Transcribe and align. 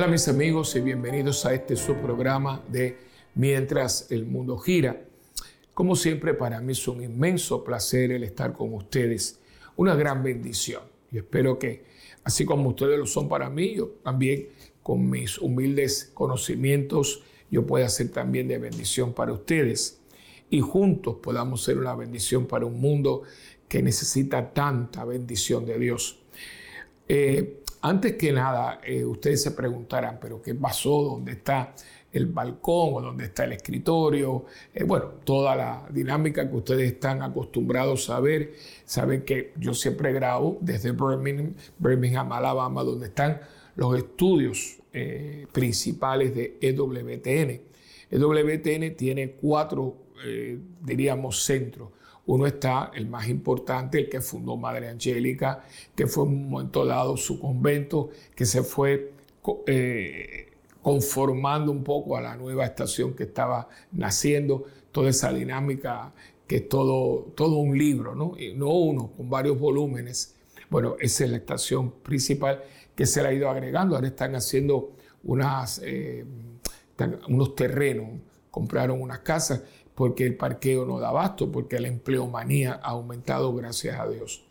Hola 0.00 0.12
mis 0.12 0.28
amigos 0.28 0.74
y 0.76 0.80
bienvenidos 0.80 1.44
a 1.44 1.52
este 1.52 1.76
su 1.76 1.94
programa 1.96 2.64
de 2.68 2.96
Mientras 3.34 4.10
el 4.10 4.24
mundo 4.24 4.56
gira. 4.56 5.04
Como 5.74 5.94
siempre 5.94 6.32
para 6.32 6.58
mí 6.62 6.72
es 6.72 6.88
un 6.88 7.04
inmenso 7.04 7.62
placer 7.62 8.10
el 8.10 8.24
estar 8.24 8.54
con 8.54 8.72
ustedes, 8.72 9.40
una 9.76 9.94
gran 9.94 10.22
bendición. 10.22 10.84
Y 11.12 11.18
espero 11.18 11.58
que 11.58 11.84
así 12.24 12.46
como 12.46 12.70
ustedes 12.70 12.98
lo 12.98 13.04
son 13.04 13.28
para 13.28 13.50
mí, 13.50 13.74
yo 13.74 13.88
también 14.02 14.48
con 14.82 15.10
mis 15.10 15.36
humildes 15.36 16.10
conocimientos 16.14 17.22
yo 17.50 17.66
pueda 17.66 17.86
ser 17.90 18.08
también 18.08 18.48
de 18.48 18.56
bendición 18.56 19.12
para 19.12 19.34
ustedes 19.34 20.00
y 20.48 20.60
juntos 20.60 21.16
podamos 21.22 21.62
ser 21.62 21.76
una 21.76 21.94
bendición 21.94 22.46
para 22.46 22.64
un 22.64 22.80
mundo 22.80 23.24
que 23.68 23.82
necesita 23.82 24.54
tanta 24.54 25.04
bendición 25.04 25.66
de 25.66 25.78
Dios. 25.78 26.20
Eh, 27.06 27.59
antes 27.82 28.16
que 28.16 28.32
nada, 28.32 28.80
eh, 28.84 29.04
ustedes 29.04 29.42
se 29.42 29.52
preguntarán, 29.52 30.18
pero 30.20 30.42
¿qué 30.42 30.54
pasó? 30.54 31.02
¿Dónde 31.02 31.32
está 31.32 31.74
el 32.12 32.26
balcón 32.26 32.94
o 32.94 33.00
dónde 33.00 33.24
está 33.24 33.44
el 33.44 33.52
escritorio? 33.52 34.44
Eh, 34.74 34.84
bueno, 34.84 35.06
toda 35.24 35.56
la 35.56 35.86
dinámica 35.90 36.48
que 36.48 36.56
ustedes 36.56 36.92
están 36.92 37.22
acostumbrados 37.22 38.10
a 38.10 38.20
ver. 38.20 38.52
Saben 38.84 39.22
que 39.22 39.52
yo 39.56 39.74
siempre 39.74 40.12
grabo 40.12 40.58
desde 40.60 40.92
Birmingham, 40.92 41.54
Birmingham 41.78 42.32
Alabama, 42.32 42.82
donde 42.82 43.06
están 43.06 43.40
los 43.76 43.96
estudios 43.96 44.76
principales 45.52 46.34
de 46.34 46.58
EWTN. 46.60 47.60
EWTN 48.10 48.96
tiene 48.96 49.30
cuatro, 49.40 49.94
diríamos, 50.82 51.44
centros 51.44 51.90
uno 52.26 52.46
está 52.46 52.90
el 52.94 53.08
más 53.08 53.28
importante, 53.28 53.98
el 53.98 54.08
que 54.08 54.20
fundó 54.20 54.56
Madre 54.56 54.88
Angélica, 54.88 55.64
que 55.94 56.06
fue 56.06 56.24
en 56.24 56.30
un 56.30 56.50
momento 56.50 56.84
dado 56.84 57.16
su 57.16 57.40
convento, 57.40 58.10
que 58.34 58.46
se 58.46 58.62
fue 58.62 59.12
eh, 59.66 60.48
conformando 60.82 61.72
un 61.72 61.82
poco 61.82 62.16
a 62.16 62.20
la 62.20 62.36
nueva 62.36 62.64
estación 62.64 63.14
que 63.14 63.24
estaba 63.24 63.68
naciendo, 63.92 64.64
toda 64.92 65.10
esa 65.10 65.32
dinámica 65.32 66.12
que 66.46 66.56
es 66.56 66.68
todo, 66.68 67.32
todo 67.36 67.58
un 67.58 67.78
libro, 67.78 68.14
¿no? 68.14 68.34
No 68.56 68.70
uno, 68.70 69.12
con 69.16 69.30
varios 69.30 69.58
volúmenes. 69.58 70.34
Bueno, 70.68 70.96
esa 70.98 71.24
es 71.24 71.30
la 71.30 71.36
estación 71.36 71.92
principal 72.02 72.62
que 72.94 73.06
se 73.06 73.22
le 73.22 73.28
ha 73.28 73.32
ido 73.32 73.48
agregando. 73.48 73.94
Ahora 73.94 74.08
están 74.08 74.34
haciendo 74.34 74.92
eh, 75.84 76.24
unos 77.28 77.54
terrenos, 77.54 78.08
compraron 78.50 79.00
unas 79.00 79.20
casas 79.20 79.62
porque 80.00 80.24
el 80.24 80.34
parqueo 80.34 80.86
no 80.86 80.98
da 80.98 81.10
abasto, 81.10 81.52
porque 81.52 81.78
la 81.78 81.86
empleomanía 81.86 82.80
ha 82.82 82.92
aumentado, 82.92 83.54
gracias 83.54 84.00
a 84.00 84.08
Dios. 84.08 84.42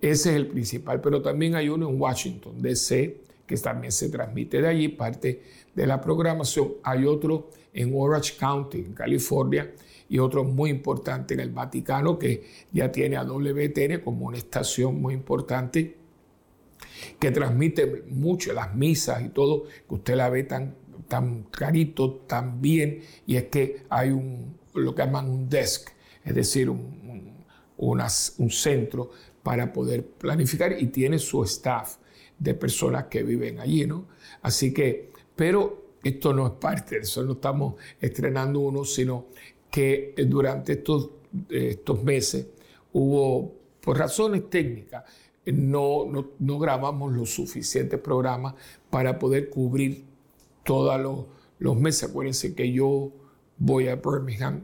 Ese 0.00 0.30
es 0.30 0.36
el 0.36 0.46
principal, 0.46 1.00
pero 1.00 1.20
también 1.20 1.56
hay 1.56 1.68
uno 1.68 1.88
en 1.88 2.00
Washington, 2.00 2.62
D.C., 2.62 3.20
que 3.44 3.56
también 3.56 3.90
se 3.90 4.08
transmite 4.08 4.62
de 4.62 4.68
allí, 4.68 4.86
parte 4.86 5.42
de 5.74 5.86
la 5.88 6.00
programación. 6.00 6.74
Hay 6.84 7.06
otro 7.06 7.50
en 7.72 7.90
Orange 7.92 8.36
County, 8.38 8.78
en 8.78 8.92
California, 8.92 9.74
y 10.08 10.20
otro 10.20 10.44
muy 10.44 10.70
importante 10.70 11.34
en 11.34 11.40
el 11.40 11.50
Vaticano, 11.50 12.16
que 12.16 12.44
ya 12.70 12.92
tiene 12.92 13.16
a 13.16 13.24
WTN 13.24 13.98
como 14.04 14.26
una 14.26 14.38
estación 14.38 15.02
muy 15.02 15.14
importante, 15.14 15.96
que 17.18 17.32
transmite 17.32 18.04
mucho 18.10 18.52
las 18.52 18.76
misas 18.76 19.24
y 19.24 19.30
todo, 19.30 19.64
que 19.88 19.94
usted 19.96 20.14
la 20.14 20.30
ve 20.30 20.44
tan, 20.44 20.76
tan 21.08 21.42
clarito, 21.50 22.12
tan 22.28 22.62
bien, 22.62 23.00
y 23.26 23.34
es 23.34 23.46
que 23.46 23.82
hay 23.90 24.10
un, 24.10 24.62
lo 24.74 24.94
que 24.94 25.02
llaman 25.02 25.28
un 25.28 25.48
desk, 25.48 25.90
es 26.24 26.34
decir, 26.34 26.70
un, 26.70 27.44
un, 27.76 28.50
centro 28.50 29.10
para 29.42 29.72
poder 29.72 30.06
planificar 30.06 30.80
y 30.80 30.86
tiene 30.86 31.18
su 31.18 31.42
staff 31.44 31.96
de 32.38 32.54
personas 32.54 33.04
que 33.04 33.22
viven 33.22 33.60
allí, 33.60 33.86
¿no? 33.86 34.06
Así 34.42 34.72
que, 34.72 35.10
pero 35.36 35.94
esto 36.02 36.32
no 36.32 36.46
es 36.46 36.52
parte 36.54 36.96
de 36.96 37.02
eso, 37.02 37.22
no 37.24 37.32
estamos 37.32 37.74
estrenando 38.00 38.60
uno, 38.60 38.84
sino 38.84 39.26
que 39.70 40.14
durante 40.26 40.74
estos, 40.74 41.10
estos 41.48 42.02
meses 42.02 42.46
hubo, 42.92 43.54
por 43.80 43.98
razones 43.98 44.48
técnicas, 44.48 45.04
no, 45.46 46.06
no, 46.06 46.30
no 46.38 46.58
grabamos 46.58 47.12
los 47.12 47.30
suficientes 47.30 48.00
programas 48.00 48.54
para 48.88 49.18
poder 49.18 49.50
cubrir 49.50 50.04
todos 50.62 50.98
los, 51.00 51.26
los 51.58 51.76
meses. 51.76 52.08
Acuérdense 52.08 52.54
que 52.54 52.72
yo 52.72 53.12
voy 53.58 53.88
a 53.88 53.96
Birmingham 53.96 54.62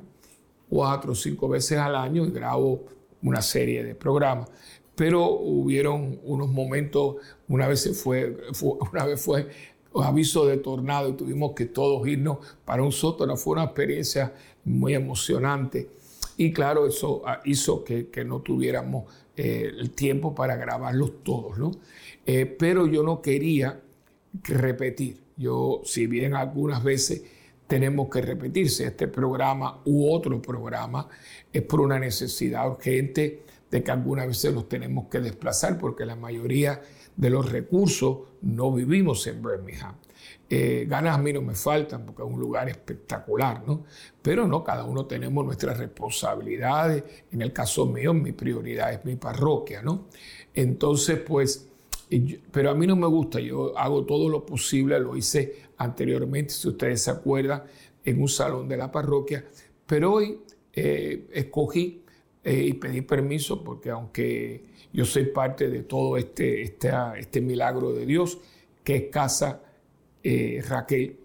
cuatro 0.69 1.13
o 1.13 1.15
cinco 1.15 1.49
veces 1.49 1.79
al 1.79 1.97
año 1.97 2.25
y 2.25 2.31
grabo 2.31 2.85
una 3.23 3.43
serie 3.43 3.85
de 3.85 3.95
programas. 3.95 4.49
Pero 4.95 5.31
hubieron 5.31 6.21
unos 6.25 6.51
momentos, 6.51 7.17
una 7.49 7.67
vez 7.67 8.01
fue, 8.03 8.37
una 8.93 9.05
vez 9.05 9.21
fue 9.21 9.49
aviso 9.95 10.47
de 10.47 10.59
tornado 10.59 11.09
y 11.09 11.13
tuvimos 11.15 11.53
que 11.53 11.67
todos 11.67 12.07
irnos 12.07 12.39
para 12.65 12.83
un 12.83 12.93
sótano. 12.93 13.37
Fue 13.37 13.55
una 13.55 13.65
experiencia 13.65 14.33
muy 14.65 14.95
emocionante. 14.95 15.91
Y 16.37 16.53
claro, 16.53 16.87
eso 16.87 17.23
ah, 17.27 17.41
hizo 17.45 17.85
que, 17.85 18.09
no 18.25 18.41
tuviéramos 18.41 19.05
eh, 19.37 19.71
el 19.79 19.91
tiempo 19.91 20.35
para 20.35 20.57
grabarlos 20.57 21.23
todos, 21.23 21.59
¿no? 21.59 21.73
Eh, 22.25 22.47
pero 22.47 22.87
yo 22.87 23.03
no 23.03 23.21
quería 23.21 23.81
repetir. 24.45 25.21
Yo, 25.37 25.81
si 25.85 26.07
bien 26.07 26.35
algunas 26.35 26.85
veces 26.85 27.23
tenemos 27.71 28.09
que 28.11 28.21
repetirse 28.21 28.85
este 28.85 29.07
programa 29.07 29.81
u 29.85 30.13
otro 30.13 30.43
programa, 30.43 31.07
es 31.53 31.63
por 31.63 31.81
una 31.81 32.01
necesidad 32.01 32.69
urgente 32.69 33.45
de 33.71 33.85
que 33.85 33.91
algunas 33.93 34.27
veces 34.27 34.53
los 34.53 34.69
tenemos 34.69 35.07
que 35.07 35.21
desplazar 35.21 35.79
porque 35.79 36.05
la 36.05 36.17
mayoría 36.17 36.83
de 37.15 37.31
los 37.31 37.49
recursos 37.49 38.19
no 38.43 38.73
vivimos 38.73 39.25
en 39.29 39.41
Birmingham. 39.41 39.95
Eh, 40.49 40.85
ganas 40.89 41.17
a 41.17 41.23
mí 41.23 41.33
no 41.33 41.43
me 41.43 41.55
faltan 41.55 42.05
porque 42.05 42.23
es 42.23 42.29
un 42.29 42.41
lugar 42.41 42.69
espectacular, 42.69 43.63
¿no? 43.65 43.85
Pero 44.21 44.49
no, 44.49 44.65
cada 44.65 44.83
uno 44.83 45.07
tenemos 45.07 45.45
nuestras 45.45 45.79
responsabilidades. 45.79 47.05
En 47.31 47.41
el 47.41 47.53
caso 47.53 47.87
mío, 47.87 48.13
mi 48.13 48.33
prioridad 48.33 48.93
es 48.93 49.05
mi 49.05 49.15
parroquia, 49.15 49.81
¿no? 49.81 50.09
Entonces, 50.53 51.21
pues, 51.21 51.69
pero 52.51 52.71
a 52.71 52.75
mí 52.75 52.89
no 52.89 52.97
me 52.97 53.07
gusta, 53.07 53.39
yo 53.39 53.79
hago 53.79 54.05
todo 54.05 54.29
lo 54.29 54.45
posible, 54.45 54.99
lo 54.99 55.17
hice 55.17 55.70
anteriormente, 55.81 56.53
si 56.53 56.69
ustedes 56.69 57.03
se 57.03 57.11
acuerdan, 57.11 57.65
en 58.05 58.21
un 58.21 58.29
salón 58.29 58.69
de 58.69 58.77
la 58.77 58.91
parroquia, 58.91 59.45
pero 59.87 60.15
hoy 60.15 60.41
eh, 60.73 61.27
escogí 61.33 62.05
eh, 62.45 62.65
y 62.69 62.73
pedí 62.75 63.03
permiso 63.03 63.63
porque 63.65 63.91
aunque 63.91 64.65
yo 64.93 65.05
soy 65.05 65.27
parte 65.27 65.69
de 65.69 65.83
todo 65.83 66.17
este, 66.17 66.63
este, 66.63 66.91
este 67.19 67.41
milagro 67.41 67.93
de 67.93 68.07
Dios, 68.07 68.39
que 68.85 68.97
es 68.97 69.05
Casa 69.11 69.63
eh, 70.23 70.63
Raquel, 70.69 71.19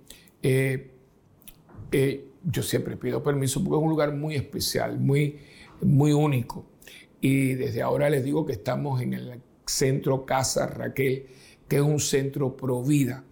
yo 2.43 2.61
siempre 2.61 2.95
pido 2.97 3.23
permiso 3.23 3.63
porque 3.63 3.77
es 3.77 3.83
un 3.83 3.89
lugar 3.89 4.13
muy 4.13 4.35
especial, 4.35 4.99
muy, 4.99 5.39
muy 5.81 6.11
único. 6.11 6.65
Y 7.19 7.55
desde 7.55 7.81
ahora 7.81 8.09
les 8.09 8.23
digo 8.23 8.45
que 8.45 8.53
estamos 8.53 9.01
en 9.01 9.13
el 9.13 9.41
centro 9.65 10.25
Casa 10.25 10.67
Raquel, 10.67 11.25
que 11.67 11.77
es 11.77 11.81
un 11.81 11.99
centro 11.99 12.55
pro 12.55 12.83
vida, 12.83 13.23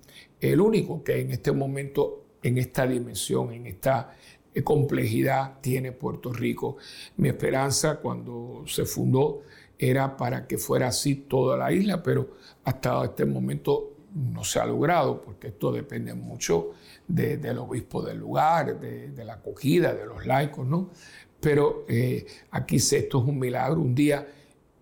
el 0.52 0.60
único 0.60 1.04
que 1.04 1.22
en 1.22 1.32
este 1.32 1.52
momento, 1.52 2.26
en 2.42 2.58
esta 2.58 2.86
dimensión, 2.86 3.54
en 3.54 3.68
esta 3.68 4.14
eh, 4.54 4.62
complejidad 4.62 5.60
tiene 5.62 5.94
Puerto 5.94 6.34
Rico. 6.34 6.78
Mi 7.18 7.30
esperanza 7.30 7.98
cuando 7.98 8.64
se 8.68 8.86
fundó 8.86 9.42
era 9.78 10.18
para 10.18 10.46
que 10.46 10.58
fuera 10.58 10.88
así 10.88 11.16
toda 11.16 11.58
la 11.58 11.72
isla, 11.72 12.04
pero 12.04 12.32
hasta 12.66 13.06
este 13.06 13.26
momento 13.26 13.94
no 14.14 14.44
se 14.44 14.60
ha 14.60 14.66
logrado, 14.66 15.22
porque 15.22 15.48
esto 15.48 15.72
depende 15.72 16.14
mucho 16.14 16.72
del 17.08 17.58
obispo 17.58 18.02
del 18.02 18.18
lugar, 18.18 18.80
de, 18.80 19.26
la 19.26 19.36
acogida, 19.36 19.94
de 19.94 20.06
los 20.06 20.26
laicos, 20.26 20.68
¿no? 20.68 20.92
Pero 21.40 21.86
eh, 21.88 22.26
aquí 22.52 22.78
esto 22.78 23.20
es 23.22 23.26
un 23.26 23.40
milagro. 23.40 23.82
Un 23.82 23.96
día 23.96 24.26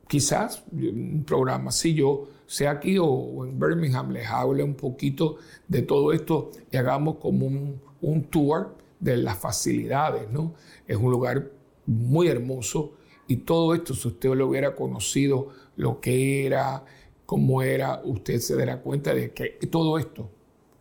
quizás 0.07 0.63
un 0.71 1.23
programa 1.25 1.69
así 1.69 1.93
yo 1.93 2.27
sea 2.51 2.71
aquí 2.71 2.97
o, 2.99 3.45
en 3.45 3.57
Birmingham 3.57 4.11
les 4.11 4.27
hable 4.27 4.61
un 4.61 4.75
poquito 4.75 5.37
de 5.69 5.83
todo 5.83 6.11
esto 6.11 6.51
y 6.69 6.75
hagamos 6.75 7.15
como 7.15 7.45
un, 7.47 8.23
tour 8.29 8.75
de 8.99 9.15
las 9.15 9.37
facilidades, 9.37 10.29
¿no? 10.29 10.53
Es 10.85 10.97
un 10.97 11.11
lugar 11.11 11.49
muy 11.85 12.27
hermoso 12.27 12.97
y 13.25 13.37
todo 13.37 13.73
esto, 13.73 13.93
si 13.95 14.09
usted 14.09 14.33
lo 14.33 14.47
hubiera 14.47 14.75
conocido, 14.75 15.47
lo 15.77 16.01
que 16.01 16.45
era, 16.45 16.83
cómo 17.25 17.61
era, 17.61 18.01
usted 18.03 18.39
se 18.39 18.57
dará 18.57 18.81
cuenta 18.81 19.13
de 19.13 19.31
que 19.31 19.51
todo 19.67 19.97
esto 19.97 20.29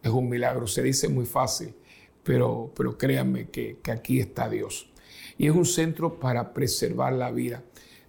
es 0.02 0.10
un 0.10 0.28
milagro. 0.28 0.66
Se 0.66 0.82
dice 0.82 1.08
muy 1.08 1.24
fácil, 1.24 1.72
pero, 2.24 2.72
pero 2.74 2.98
créanme 2.98 3.48
que, 3.48 3.78
que 3.80 3.92
aquí 3.92 4.18
está 4.18 4.48
Dios. 4.48 4.90
Y 5.38 5.46
es 5.46 5.54
un 5.54 5.66
centro 5.66 6.18
para 6.18 6.52
preservar 6.52 7.12
la 7.12 7.30
vida. 7.30 7.62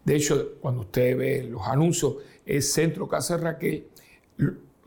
De 0.03 0.15
hecho, 0.15 0.55
cuando 0.59 0.81
usted 0.81 1.17
ve 1.17 1.43
los 1.43 1.67
anuncios, 1.67 2.15
es 2.45 2.73
Centro 2.73 3.07
Casa 3.07 3.37
Raquel, 3.37 3.87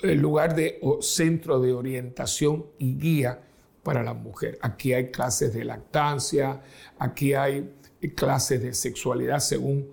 el 0.02 0.18
lugar 0.18 0.54
de 0.54 0.80
centro 1.00 1.60
de 1.60 1.72
orientación 1.72 2.66
y 2.78 2.96
guía 2.96 3.40
para 3.82 4.02
la 4.02 4.14
mujer. 4.14 4.58
Aquí 4.60 4.92
hay 4.92 5.10
clases 5.10 5.54
de 5.54 5.64
lactancia, 5.64 6.60
aquí 6.98 7.34
hay 7.34 7.70
clases 8.16 8.62
de 8.62 8.74
sexualidad 8.74 9.38
según 9.38 9.88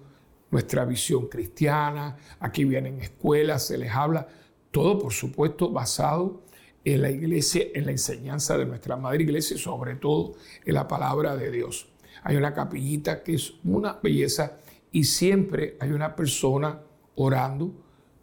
nuestra 0.50 0.84
visión 0.86 1.28
cristiana, 1.28 2.18
aquí 2.40 2.66
vienen 2.66 3.00
escuelas, 3.00 3.68
se 3.68 3.78
les 3.78 3.92
habla, 3.92 4.28
todo 4.72 5.00
por 5.00 5.14
supuesto 5.14 5.70
basado 5.70 6.42
en 6.84 7.02
la 7.02 7.10
iglesia, 7.10 7.66
en 7.74 7.86
la 7.86 7.92
enseñanza 7.92 8.58
de 8.58 8.66
nuestra 8.66 8.98
madre 8.98 9.24
iglesia 9.24 9.56
y 9.56 9.60
sobre 9.60 9.96
todo 9.96 10.34
en 10.66 10.74
la 10.74 10.88
palabra 10.88 11.36
de 11.38 11.52
Dios. 11.52 11.88
Hay 12.24 12.36
una 12.36 12.54
capillita 12.54 13.24
que 13.24 13.36
es 13.36 13.54
una 13.64 14.00
belleza 14.02 14.58
y 14.92 15.04
siempre 15.06 15.78
hay 15.80 15.92
una 15.92 16.16
persona 16.16 16.82
orando 17.16 17.74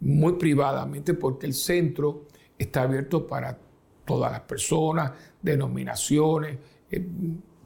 muy 0.01 0.33
privadamente 0.33 1.13
porque 1.13 1.47
el 1.47 1.53
centro 1.53 2.27
está 2.57 2.83
abierto 2.83 3.25
para 3.27 3.57
todas 4.05 4.31
las 4.31 4.41
personas, 4.41 5.11
denominaciones, 5.41 6.57
eh, 6.91 7.05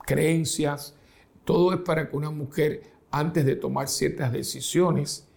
creencias. 0.05 0.95
Todo 1.43 1.73
es 1.73 1.79
para 1.79 2.09
que 2.09 2.15
una 2.15 2.31
mujer, 2.31 2.83
antes 3.11 3.45
de 3.45 3.55
tomar 3.55 3.87
ciertas 3.87 4.31
decisiones, 4.31 5.27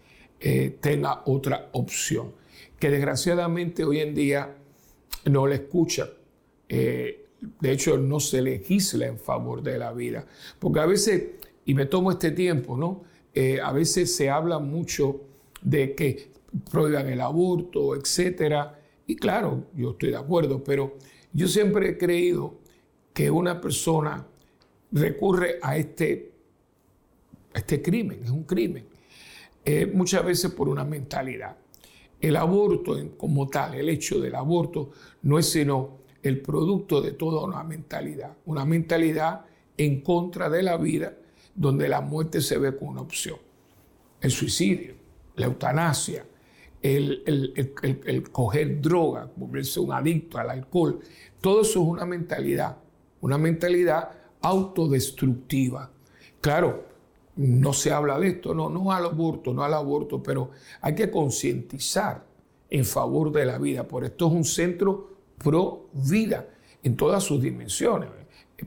eh, 0.40 0.76
tenga 0.80 1.22
otra 1.26 1.70
opción. 1.72 2.32
Que 2.78 2.90
desgraciadamente 2.90 3.84
hoy 3.84 4.00
en 4.00 4.14
día 4.14 4.56
no 5.24 5.46
le 5.46 5.56
escucha. 5.56 6.08
Eh, 6.68 7.26
de 7.60 7.72
hecho, 7.72 7.98
no 7.98 8.20
se 8.20 8.42
legisla 8.42 9.06
en 9.06 9.18
favor 9.18 9.62
de 9.62 9.78
la 9.78 9.92
vida. 9.92 10.26
Porque 10.58 10.80
a 10.80 10.86
veces, 10.86 11.22
y 11.64 11.74
me 11.74 11.86
tomo 11.86 12.10
este 12.10 12.30
tiempo, 12.30 12.76
¿no? 12.76 13.04
A 13.62 13.72
veces 13.72 14.16
se 14.16 14.30
habla 14.30 14.58
mucho 14.58 15.20
de 15.62 15.94
que 15.94 16.30
prohíban 16.70 17.08
el 17.08 17.20
aborto, 17.20 17.94
etcétera. 17.94 18.80
Y 19.06 19.16
claro, 19.16 19.64
yo 19.74 19.90
estoy 19.92 20.10
de 20.10 20.16
acuerdo, 20.16 20.62
pero 20.64 20.96
yo 21.32 21.48
siempre 21.48 21.90
he 21.90 21.98
creído 21.98 22.54
que 23.12 23.30
una 23.30 23.60
persona 23.60 24.26
recurre 24.92 25.58
a 25.62 25.76
este, 25.76 26.32
este 27.54 27.82
crimen, 27.82 28.20
es 28.24 28.30
un 28.30 28.44
crimen, 28.44 28.86
eh, 29.64 29.86
muchas 29.86 30.24
veces 30.24 30.50
por 30.52 30.68
una 30.68 30.84
mentalidad. 30.84 31.56
El 32.20 32.36
aborto 32.36 32.96
como 33.16 33.48
tal, 33.48 33.74
el 33.74 33.88
hecho 33.88 34.20
del 34.20 34.34
aborto, 34.34 34.90
no 35.22 35.38
es 35.38 35.50
sino 35.50 35.98
el 36.22 36.40
producto 36.40 37.00
de 37.00 37.12
toda 37.12 37.44
una 37.44 37.62
mentalidad, 37.62 38.36
una 38.46 38.64
mentalidad 38.64 39.44
en 39.76 40.00
contra 40.00 40.48
de 40.48 40.62
la 40.62 40.76
vida, 40.76 41.16
donde 41.56 41.88
la 41.88 42.00
muerte 42.00 42.40
se 42.40 42.58
ve 42.58 42.76
como 42.76 42.92
una 42.92 43.00
opción. 43.00 43.38
El 44.20 44.30
suicidio, 44.30 44.94
la 45.36 45.46
eutanasia, 45.46 46.24
el, 46.82 48.28
coger 48.30 48.80
droga, 48.80 49.30
volverse 49.34 49.80
un 49.80 49.92
adicto 49.92 50.38
al 50.38 50.50
alcohol, 50.50 51.00
todo 51.40 51.62
eso 51.62 51.82
es 51.82 51.88
una 51.88 52.04
mentalidad, 52.04 52.76
una 53.20 53.38
mentalidad 53.38 54.10
autodestructiva. 54.40 55.90
Claro, 56.40 56.84
no 57.36 57.72
se 57.72 57.90
habla 57.90 58.18
de 58.18 58.28
esto, 58.28 58.54
no, 58.54 58.70
no 58.70 58.92
al 58.92 59.06
aborto, 59.06 59.52
no 59.52 59.64
al 59.64 59.74
aborto, 59.74 60.22
pero 60.22 60.50
hay 60.80 60.94
que 60.94 61.10
concientizar 61.10 62.24
en 62.70 62.84
favor 62.84 63.32
de 63.32 63.46
la 63.46 63.58
vida. 63.58 63.86
Por 63.86 64.04
esto 64.04 64.26
es 64.28 64.32
un 64.32 64.44
centro 64.44 65.16
pro 65.38 65.88
vida 65.92 66.48
en 66.82 66.96
todas 66.96 67.22
sus 67.22 67.40
dimensiones. 67.40 68.08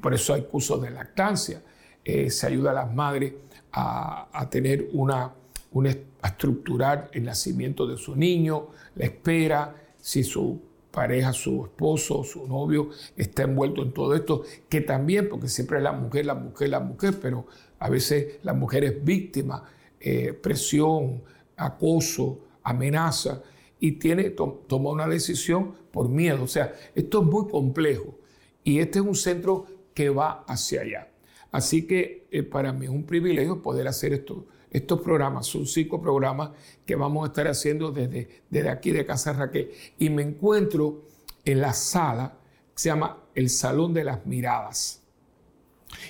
Por 0.01 0.13
eso 0.13 0.33
hay 0.33 0.43
cursos 0.43 0.81
de 0.81 0.91
lactancia. 0.91 1.63
Eh, 2.03 2.29
se 2.29 2.47
ayuda 2.47 2.71
a 2.71 2.73
las 2.73 2.93
madres 2.93 3.33
a, 3.71 4.47
tener 4.49 4.89
una, 4.93 5.33
una 5.71 5.95
a 6.21 6.27
estructurar 6.27 7.09
el 7.13 7.23
nacimiento 7.23 7.85
de 7.85 7.97
su 7.97 8.15
niño, 8.15 8.67
la 8.95 9.05
espera, 9.05 9.75
si 10.01 10.23
su 10.23 10.59
pareja, 10.91 11.33
su 11.33 11.65
esposo, 11.65 12.23
su 12.23 12.47
novio 12.47 12.89
está 13.15 13.43
envuelto 13.43 13.83
en 13.83 13.91
todo 13.91 14.15
esto, 14.15 14.43
que 14.67 14.81
también, 14.81 15.29
porque 15.29 15.47
siempre 15.47 15.77
es 15.77 15.83
la 15.83 15.91
mujer, 15.91 16.25
la 16.25 16.35
mujer, 16.35 16.69
la 16.69 16.79
mujer, 16.79 17.19
pero 17.21 17.45
a 17.77 17.89
veces 17.89 18.39
la 18.43 18.53
mujer 18.53 18.83
es 18.83 19.03
víctima, 19.03 19.63
eh, 19.99 20.33
presión, 20.33 21.21
acoso, 21.55 22.39
amenaza, 22.63 23.41
y 23.79 23.93
tiene, 23.93 24.31
toma 24.31 24.89
una 24.89 25.07
decisión 25.07 25.73
por 25.91 26.09
miedo. 26.09 26.43
O 26.43 26.47
sea, 26.47 26.73
esto 26.95 27.21
es 27.21 27.27
muy 27.27 27.47
complejo 27.47 28.15
y 28.63 28.79
este 28.79 28.99
es 28.99 29.05
un 29.05 29.15
centro 29.15 29.65
que 29.93 30.09
va 30.09 30.43
hacia 30.47 30.81
allá. 30.81 31.08
Así 31.51 31.87
que 31.87 32.27
eh, 32.31 32.43
para 32.43 32.73
mí 32.73 32.85
es 32.85 32.91
un 32.91 33.03
privilegio 33.03 33.61
poder 33.61 33.87
hacer 33.87 34.13
esto 34.13 34.45
estos 34.71 35.01
programas 35.01 35.47
son 35.47 35.65
cinco 35.65 35.99
programas 35.99 36.51
que 36.85 36.95
vamos 36.95 37.23
a 37.23 37.27
estar 37.27 37.47
haciendo 37.47 37.91
desde, 37.91 38.43
desde 38.49 38.69
aquí 38.69 38.91
de 38.91 39.05
Casa 39.05 39.33
Raquel. 39.33 39.71
Y 39.97 40.09
me 40.09 40.21
encuentro 40.21 41.05
en 41.43 41.61
la 41.61 41.73
sala 41.73 42.37
que 42.75 42.81
se 42.81 42.89
llama 42.89 43.17
el 43.33 43.49
Salón 43.49 43.93
de 43.93 44.03
las 44.03 44.25
Miradas. 44.25 45.01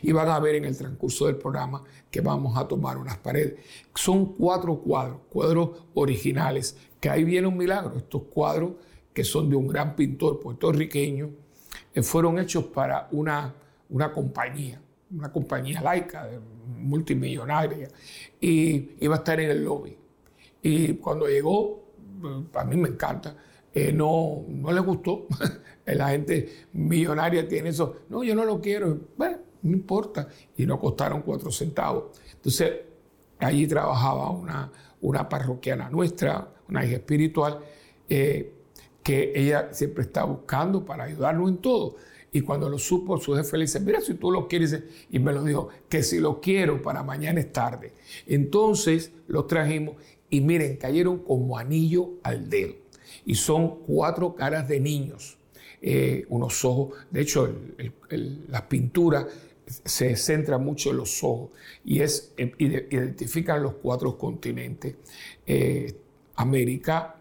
Y 0.02 0.12
van 0.12 0.28
a 0.28 0.40
ver 0.40 0.56
en 0.56 0.66
el 0.66 0.78
transcurso 0.78 1.28
del 1.28 1.38
programa 1.38 1.84
que 2.12 2.20
vamos 2.20 2.58
a 2.58 2.68
tomar 2.68 2.98
unas 2.98 3.18
paredes. 3.18 3.60
Son 3.96 4.34
cuatro 4.34 4.78
cuadros, 4.80 5.22
cuadros 5.30 5.70
originales, 5.94 6.76
que 7.00 7.10
ahí 7.10 7.24
viene 7.24 7.48
un 7.48 7.56
milagro. 7.56 7.96
Estos 7.96 8.24
cuadros, 8.24 8.74
que 9.14 9.24
son 9.24 9.50
de 9.50 9.56
un 9.56 9.68
gran 9.68 9.96
pintor 9.96 10.42
puertorriqueño, 10.42 11.30
eh, 11.94 12.04
fueron 12.04 12.40
hechos 12.40 12.66
para 12.66 13.08
una, 13.12 13.56
una 13.90 14.12
compañía 14.12 14.82
una 15.12 15.32
compañía 15.32 15.82
laica, 15.82 16.30
multimillonaria, 16.78 17.88
y 18.40 18.92
iba 19.00 19.16
a 19.16 19.18
estar 19.20 19.40
en 19.40 19.50
el 19.50 19.64
lobby. 19.64 19.98
Y 20.62 20.94
cuando 20.96 21.28
llegó, 21.28 21.84
a 22.54 22.64
mí 22.66 22.76
me 22.76 22.90
encanta, 22.90 23.36
eh, 23.74 23.92
no, 23.92 24.44
no 24.48 24.72
le 24.72 24.80
gustó. 24.80 25.28
La 25.86 26.10
gente 26.10 26.68
millonaria 26.74 27.48
tiene 27.48 27.70
eso. 27.70 28.02
No, 28.10 28.24
yo 28.24 28.36
no 28.36 28.46
lo 28.46 28.62
quiero. 28.62 29.00
Bueno, 29.18 29.38
no 29.62 29.72
importa. 29.72 30.28
Y 30.58 30.66
no 30.66 30.80
costaron 30.80 31.22
cuatro 31.22 31.52
centavos. 31.52 32.20
Entonces, 32.34 32.74
allí 33.40 33.68
trabajaba 33.68 34.30
una, 34.32 34.72
una 35.02 35.28
parroquiana 35.28 35.90
nuestra, 35.90 36.48
una 36.68 36.86
hija 36.86 36.96
espiritual, 36.96 37.60
eh, 38.08 38.54
que 39.02 39.32
ella 39.36 39.70
siempre 39.72 40.04
está 40.04 40.24
buscando 40.24 40.86
para 40.86 41.06
ayudarnos 41.06 41.50
en 41.50 41.58
todo. 41.58 41.96
Y 42.32 42.42
cuando 42.42 42.70
lo 42.70 42.78
supo, 42.78 43.20
su 43.20 43.34
jefe 43.36 43.58
le 43.58 43.64
dice, 43.64 43.80
mira, 43.80 44.02
si 44.02 44.14
tú 44.14 44.32
lo 44.32 44.48
quieres, 44.48 44.78
y 45.10 45.20
me 45.20 45.34
lo 45.34 45.44
dijo, 45.44 45.70
que 45.88 46.04
si 46.04 46.20
lo 46.20 46.40
quiero 46.40 46.82
para 46.82 47.04
mañana 47.04 47.40
es 47.40 47.52
tarde. 47.52 47.94
Entonces 48.28 49.12
lo 49.28 49.46
trajimos 49.46 49.96
y 50.30 50.42
miren, 50.42 50.78
cayeron 50.78 51.20
como 51.20 51.58
anillo 51.58 52.12
al 52.22 52.50
dedo. 52.50 52.76
Y 53.26 53.36
son 53.36 53.80
cuatro 53.84 54.36
caras 54.36 54.68
de 54.68 54.80
niños, 54.80 55.38
eh, 55.82 56.26
unos 56.30 56.64
ojos, 56.66 56.94
de 57.10 57.22
hecho 57.22 57.52
las 58.48 58.64
pinturas 58.64 59.26
se 59.66 60.16
centra 60.16 60.58
mucho 60.58 60.92
en 60.92 60.98
los 60.98 61.24
ojos 61.24 61.52
y 61.86 62.02
es, 62.02 62.34
identifican 62.38 63.64
los 63.64 63.76
cuatro 63.76 64.18
continentes, 64.18 64.96
eh, 65.46 65.96
América, 66.36 67.16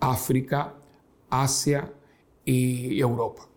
África, 0.00 0.74
Asia 1.30 1.90
y 2.44 3.00
Europa 3.00 3.51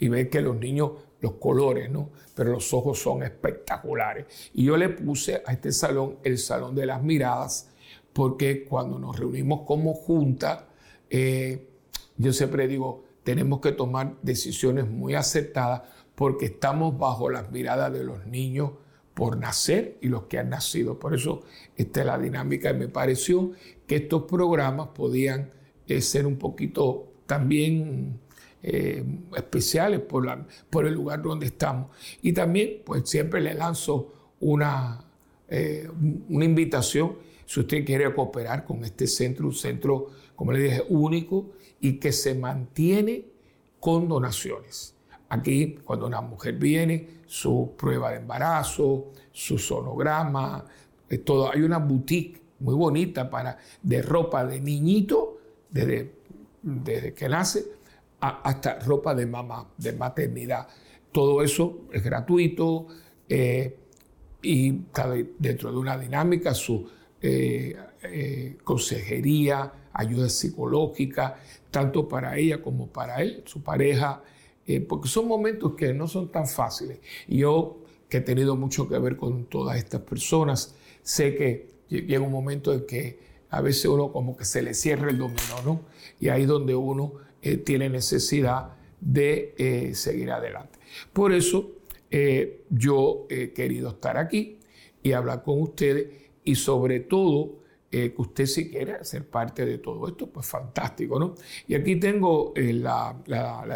y 0.00 0.08
ve 0.08 0.28
que 0.28 0.40
los 0.40 0.56
niños, 0.56 0.92
los 1.20 1.34
colores, 1.34 1.90
¿no? 1.90 2.10
Pero 2.34 2.52
los 2.52 2.72
ojos 2.74 2.98
son 2.98 3.22
espectaculares. 3.22 4.50
Y 4.54 4.64
yo 4.64 4.76
le 4.76 4.88
puse 4.88 5.42
a 5.46 5.52
este 5.52 5.70
salón 5.70 6.16
el 6.24 6.38
salón 6.38 6.74
de 6.74 6.86
las 6.86 7.02
miradas, 7.02 7.68
porque 8.12 8.64
cuando 8.64 8.98
nos 8.98 9.18
reunimos 9.18 9.60
como 9.66 9.94
junta, 9.94 10.66
eh, 11.10 11.68
yo 12.16 12.32
siempre 12.32 12.66
digo, 12.66 13.04
tenemos 13.22 13.60
que 13.60 13.72
tomar 13.72 14.16
decisiones 14.22 14.88
muy 14.88 15.14
acertadas 15.14 15.82
porque 16.14 16.46
estamos 16.46 16.98
bajo 16.98 17.30
las 17.30 17.50
miradas 17.50 17.92
de 17.92 18.04
los 18.04 18.26
niños 18.26 18.72
por 19.14 19.36
nacer 19.36 19.98
y 20.00 20.08
los 20.08 20.24
que 20.24 20.38
han 20.38 20.50
nacido. 20.50 20.98
Por 20.98 21.14
eso 21.14 21.42
esta 21.76 22.00
es 22.00 22.06
la 22.06 22.18
dinámica 22.18 22.70
y 22.70 22.74
me 22.74 22.88
pareció 22.88 23.52
que 23.86 23.96
estos 23.96 24.22
programas 24.24 24.88
podían 24.88 25.50
eh, 25.86 26.00
ser 26.00 26.26
un 26.26 26.36
poquito 26.36 27.12
también 27.26 28.18
eh, 28.62 29.04
especiales 29.36 30.00
por, 30.00 30.86
el 30.86 30.94
lugar 30.94 31.22
donde 31.22 31.46
estamos. 31.46 31.90
Y 32.22 32.32
también, 32.32 32.82
pues 32.84 33.08
siempre 33.08 33.40
le 33.40 33.54
lanzo 33.54 34.12
una, 34.40 35.04
eh, 35.48 35.88
una 36.28 36.44
invitación, 36.44 37.16
si 37.46 37.60
usted 37.60 37.84
quiere 37.84 38.12
cooperar 38.14 38.64
con 38.64 38.84
este 38.84 39.06
centro, 39.06 39.46
un 39.46 39.54
centro, 39.54 40.08
como 40.36 40.52
le 40.52 40.60
dije, 40.60 40.84
único 40.88 41.52
y 41.80 41.94
que 41.94 42.12
se 42.12 42.34
mantiene 42.34 43.24
con 43.80 44.08
donaciones. 44.08 44.94
Aquí, 45.28 45.78
cuando 45.84 46.06
una 46.06 46.20
mujer 46.20 46.54
viene, 46.54 47.20
su 47.26 47.74
prueba 47.76 48.10
de 48.10 48.16
embarazo, 48.16 49.12
su 49.32 49.58
sonograma, 49.58 50.64
eh, 51.08 51.18
todo. 51.18 51.50
Hay 51.50 51.62
una 51.62 51.78
boutique 51.78 52.40
muy 52.60 52.74
bonita 52.74 53.30
para, 53.30 53.58
de 53.82 54.02
ropa 54.02 54.44
de 54.44 54.60
niñito, 54.60 55.38
desde, 55.70 56.12
desde 56.62 57.14
que 57.14 57.28
nace, 57.28 57.64
hasta 58.20 58.78
ropa 58.80 59.14
de 59.14 59.26
mamá, 59.26 59.68
de 59.76 59.92
maternidad. 59.92 60.68
Todo 61.12 61.42
eso 61.42 61.86
es 61.92 62.02
gratuito 62.02 62.86
eh, 63.28 63.76
y 64.42 64.82
dentro 65.38 65.72
de 65.72 65.78
una 65.78 65.98
dinámica 65.98 66.54
su 66.54 66.88
eh, 67.20 67.76
eh, 68.02 68.56
consejería, 68.62 69.72
ayuda 69.92 70.28
psicológica, 70.28 71.36
tanto 71.70 72.08
para 72.08 72.36
ella 72.36 72.62
como 72.62 72.88
para 72.88 73.22
él, 73.22 73.42
su 73.46 73.62
pareja, 73.62 74.22
porque 74.88 75.08
son 75.08 75.26
momentos 75.26 75.74
que 75.74 75.92
no 75.92 76.06
son 76.06 76.30
tan 76.30 76.46
fáciles. 76.46 77.00
Yo, 77.26 77.82
que 78.08 78.18
he 78.18 78.20
tenido 78.20 78.54
mucho 78.54 78.88
que 78.88 78.96
ver 78.98 79.16
con 79.16 79.46
todas 79.46 79.76
estas 79.76 80.02
personas, 80.02 80.76
sé 81.02 81.34
que 81.34 81.70
llega 81.88 82.24
un 82.24 82.30
momento 82.30 82.72
en 82.72 82.86
que 82.86 83.18
a 83.50 83.60
veces 83.60 83.86
uno 83.86 84.12
como 84.12 84.36
que 84.36 84.44
se 84.44 84.62
le 84.62 84.74
cierra 84.74 85.10
el 85.10 85.18
dominó, 85.18 85.62
¿no? 85.64 85.80
Y 86.20 86.28
ahí 86.28 86.46
donde 86.46 86.76
uno 86.76 87.14
eh, 87.42 87.56
tiene 87.56 87.88
necesidad 87.88 88.74
de 89.00 89.54
eh, 89.56 89.94
seguir 89.94 90.30
adelante. 90.30 90.78
Por 91.12 91.32
eso 91.32 91.70
eh, 92.10 92.64
yo 92.68 93.26
he 93.30 93.52
querido 93.52 93.90
estar 93.90 94.18
aquí 94.18 94.58
y 95.02 95.12
hablar 95.12 95.42
con 95.42 95.62
ustedes 95.62 96.06
y 96.44 96.54
sobre 96.54 97.00
todo 97.00 97.60
que 97.90 98.14
usted 98.18 98.46
si 98.46 98.70
quiere 98.70 99.04
ser 99.04 99.26
parte 99.28 99.66
de 99.66 99.78
todo 99.78 100.06
esto, 100.06 100.28
pues 100.28 100.46
fantástico, 100.46 101.18
¿no? 101.18 101.34
Y 101.66 101.74
aquí 101.74 101.96
tengo 101.96 102.54
la, 102.54 103.16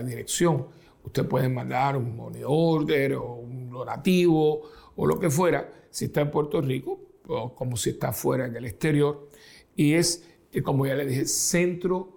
dirección. 0.07 0.69
Usted 1.03 1.27
puede 1.27 1.49
mandar 1.49 1.97
un 1.97 2.15
money 2.15 2.43
order 2.47 3.15
o 3.15 3.35
un 3.35 3.71
donativo 3.71 4.63
o 4.95 5.05
lo 5.05 5.19
que 5.19 5.31
fuera, 5.31 5.69
si 5.91 6.05
está 6.05 6.21
en 6.21 6.31
Puerto 6.31 6.61
Rico, 6.61 7.01
o 7.27 7.57
como 7.57 7.77
si 7.77 7.91
está 7.91 8.13
fuera 8.13 8.47
en 8.47 8.55
el 8.55 8.67
exterior. 8.67 9.29
Y 9.75 9.95
es, 9.95 10.25
como 10.63 10.87
ya 10.87 10.95
le 10.95 11.07
dije, 11.07 11.27
Centro 11.27 12.15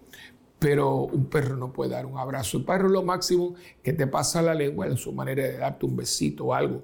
Pero 0.60 1.00
un 1.02 1.26
perro 1.26 1.58
no 1.58 1.74
puede 1.74 1.92
dar 1.92 2.06
un 2.06 2.20
abrazo. 2.20 2.60
El 2.60 2.64
perro 2.64 2.86
es 2.86 2.94
lo 2.94 3.02
máximo 3.02 3.56
que 3.82 3.94
te 3.94 4.06
pasa 4.06 4.44
la 4.44 4.54
lengua 4.54 4.86
en 4.86 4.98
su 4.98 5.12
manera 5.12 5.44
de 5.44 5.58
darte 5.58 5.88
un 5.88 5.96
besito 5.96 6.46
o 6.46 6.54
algo. 6.54 6.84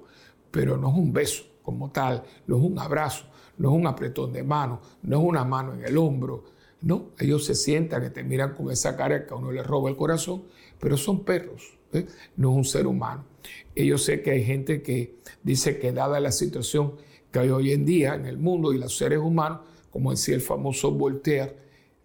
Pero 0.50 0.76
no 0.76 0.90
es 0.90 0.96
un 0.96 1.12
beso 1.12 1.44
como 1.62 1.92
tal, 1.92 2.24
no 2.48 2.56
es 2.56 2.62
un 2.64 2.76
abrazo, 2.80 3.26
no 3.58 3.70
es 3.70 3.76
un 3.76 3.86
apretón 3.86 4.32
de 4.32 4.42
mano, 4.42 4.80
no 5.02 5.20
es 5.20 5.24
una 5.24 5.44
mano 5.44 5.74
en 5.74 5.84
el 5.84 5.96
hombro. 5.96 6.44
No, 6.80 7.10
ellos 7.16 7.46
se 7.46 7.54
sientan 7.54 8.04
y 8.04 8.10
te 8.10 8.24
miran 8.24 8.54
con 8.54 8.72
esa 8.72 8.96
cara 8.96 9.24
que 9.24 9.32
a 9.32 9.36
uno 9.36 9.52
le 9.52 9.62
roba 9.62 9.88
el 9.88 9.96
corazón, 9.96 10.42
pero 10.80 10.96
son 10.96 11.24
perros, 11.24 11.78
¿eh? 11.92 12.08
no 12.36 12.50
es 12.50 12.56
un 12.56 12.64
ser 12.64 12.88
humano. 12.88 13.31
Yo 13.74 13.98
sé 13.98 14.22
que 14.22 14.30
hay 14.32 14.44
gente 14.44 14.82
que 14.82 15.16
dice 15.42 15.78
que 15.78 15.92
dada 15.92 16.20
la 16.20 16.32
situación 16.32 16.94
que 17.30 17.38
hay 17.38 17.50
hoy 17.50 17.72
en 17.72 17.84
día 17.84 18.14
en 18.14 18.26
el 18.26 18.38
mundo 18.38 18.72
y 18.72 18.78
los 18.78 18.96
seres 18.96 19.18
humanos, 19.18 19.60
como 19.90 20.10
decía 20.10 20.34
el 20.34 20.40
famoso 20.40 20.90
Voltaire, 20.90 21.56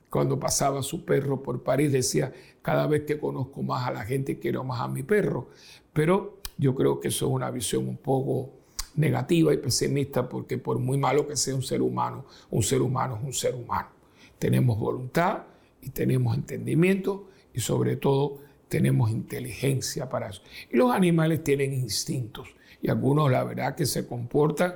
cuando 0.10 0.40
pasaba 0.40 0.82
su 0.84 1.04
perro 1.04 1.44
por 1.44 1.64
París, 1.64 1.92
decía, 1.92 2.34
cada 2.62 2.88
vez 2.88 3.04
que 3.04 3.20
conozco 3.20 3.62
más 3.62 3.88
a 3.88 3.92
la 3.92 4.04
gente, 4.04 4.40
quiero 4.40 4.64
más 4.64 4.80
a 4.82 4.88
mi 4.88 5.04
perro. 5.04 5.50
Pero 5.94 6.38
yo 6.58 6.74
creo 6.76 7.00
que 7.00 7.10
eso 7.10 7.28
es 7.28 7.32
una 7.32 7.52
visión 7.52 7.88
un 7.88 7.98
poco 7.98 8.52
negativa 8.96 9.54
y 9.54 9.58
pesimista, 9.58 10.28
porque 10.28 10.58
por 10.58 10.80
muy 10.80 10.98
malo 10.98 11.28
que 11.28 11.36
sea 11.36 11.56
un 11.56 11.62
ser 11.62 11.82
humano, 11.82 12.26
un 12.50 12.64
ser 12.64 12.82
humano 12.82 13.18
es 13.18 13.24
un 13.24 13.34
ser 13.34 13.54
humano. 13.54 13.90
Tenemos 14.40 14.80
voluntad 14.80 15.44
y 15.82 15.90
tenemos 15.90 16.36
entendimiento 16.36 17.28
y 17.54 17.60
sobre 17.60 17.96
todo 17.96 18.40
tenemos 18.68 19.12
inteligencia 19.12 20.10
para 20.10 20.30
eso. 20.30 20.42
Y 20.72 20.78
los 20.78 20.92
animales 20.92 21.44
tienen 21.44 21.74
instintos 21.74 22.48
y 22.82 22.90
algunos 22.90 23.32
la 23.32 23.44
verdad 23.44 23.76
que 23.76 23.86
se 23.86 24.06
comportan 24.08 24.76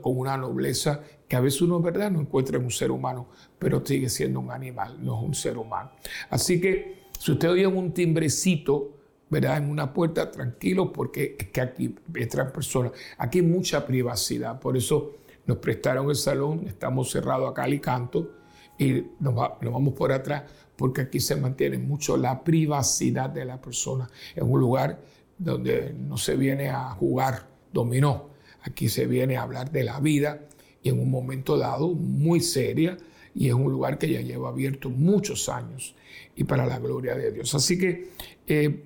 con 0.00 0.18
una 0.18 0.36
nobleza 0.36 1.02
que 1.28 1.36
a 1.36 1.40
veces 1.40 1.62
uno 1.62 1.80
verdad 1.80 2.10
no 2.10 2.20
encuentra 2.20 2.56
en 2.58 2.64
un 2.64 2.70
ser 2.70 2.90
humano, 2.90 3.28
pero 3.58 3.84
sigue 3.84 4.08
siendo 4.08 4.40
un 4.40 4.50
animal, 4.50 4.96
no 5.04 5.18
es 5.18 5.24
un 5.24 5.34
ser 5.34 5.58
humano. 5.58 5.92
Así 6.30 6.60
que 6.60 7.00
si 7.18 7.32
usted 7.32 7.50
oye 7.50 7.66
un 7.66 7.92
timbrecito, 7.92 8.96
¿verdad? 9.28 9.58
En 9.58 9.70
una 9.70 9.92
puerta, 9.92 10.30
tranquilo, 10.30 10.92
porque 10.92 11.36
es 11.38 11.48
que 11.48 11.60
aquí 11.60 11.94
entran 12.14 12.52
personas. 12.52 12.92
Aquí 13.18 13.38
hay 13.38 13.44
mucha 13.44 13.86
privacidad, 13.86 14.58
por 14.58 14.76
eso 14.76 15.16
nos 15.46 15.58
prestaron 15.58 16.08
el 16.08 16.16
salón, 16.16 16.64
estamos 16.66 17.10
cerrados 17.10 17.50
acá 17.50 17.68
y 17.68 17.78
canto 17.78 18.32
y 18.78 19.04
nos 19.20 19.34
vamos 19.34 19.94
por 19.94 20.10
atrás 20.10 20.44
porque 20.80 21.02
aquí 21.02 21.20
se 21.20 21.36
mantiene 21.36 21.76
mucho 21.76 22.16
la 22.16 22.42
privacidad 22.42 23.28
de 23.28 23.44
la 23.44 23.60
persona. 23.60 24.08
Es 24.34 24.42
un 24.42 24.58
lugar 24.58 24.98
donde 25.36 25.92
no 25.92 26.16
se 26.16 26.36
viene 26.36 26.70
a 26.70 26.88
jugar 26.92 27.50
dominó, 27.70 28.30
aquí 28.62 28.88
se 28.88 29.04
viene 29.06 29.36
a 29.36 29.42
hablar 29.42 29.70
de 29.70 29.84
la 29.84 30.00
vida 30.00 30.40
y 30.82 30.88
en 30.88 30.98
un 30.98 31.10
momento 31.10 31.58
dado 31.58 31.88
muy 31.88 32.40
seria 32.40 32.96
y 33.34 33.48
es 33.48 33.52
un 33.52 33.70
lugar 33.70 33.98
que 33.98 34.10
ya 34.10 34.22
lleva 34.22 34.48
abierto 34.48 34.88
muchos 34.88 35.50
años 35.50 35.94
y 36.34 36.44
para 36.44 36.64
la 36.64 36.78
gloria 36.78 37.14
de 37.14 37.30
Dios. 37.30 37.54
Así 37.54 37.78
que 37.78 38.12
eh, 38.46 38.82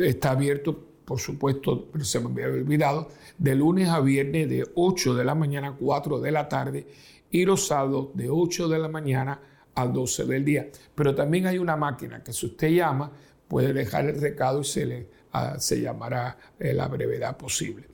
está 0.00 0.32
abierto, 0.32 0.76
por 1.04 1.20
supuesto, 1.20 1.86
pero 1.92 2.04
se 2.04 2.18
me 2.18 2.26
había 2.42 2.46
olvidado, 2.48 3.08
de 3.38 3.54
lunes 3.54 3.88
a 3.88 4.00
viernes 4.00 4.48
de 4.48 4.66
8 4.74 5.14
de 5.14 5.24
la 5.24 5.36
mañana 5.36 5.68
a 5.68 5.76
4 5.76 6.18
de 6.18 6.32
la 6.32 6.48
tarde 6.48 6.88
y 7.30 7.44
los 7.44 7.68
sábados 7.68 8.08
de 8.14 8.30
8 8.30 8.66
de 8.66 8.78
la 8.80 8.88
mañana 8.88 9.32
a 9.32 9.55
12 9.84 10.24
del 10.24 10.44
día. 10.44 10.68
Pero 10.94 11.14
también 11.14 11.46
hay 11.46 11.58
una 11.58 11.76
máquina 11.76 12.22
que 12.22 12.32
si 12.32 12.46
usted 12.46 12.68
llama, 12.68 13.12
puede 13.48 13.72
dejar 13.72 14.06
el 14.06 14.20
recado 14.20 14.60
y 14.60 14.64
se 14.64 14.86
le 14.86 15.08
ah, 15.32 15.56
se 15.58 15.80
llamará 15.80 16.38
eh, 16.58 16.72
la 16.72 16.88
brevedad 16.88 17.36
posible. 17.36 17.86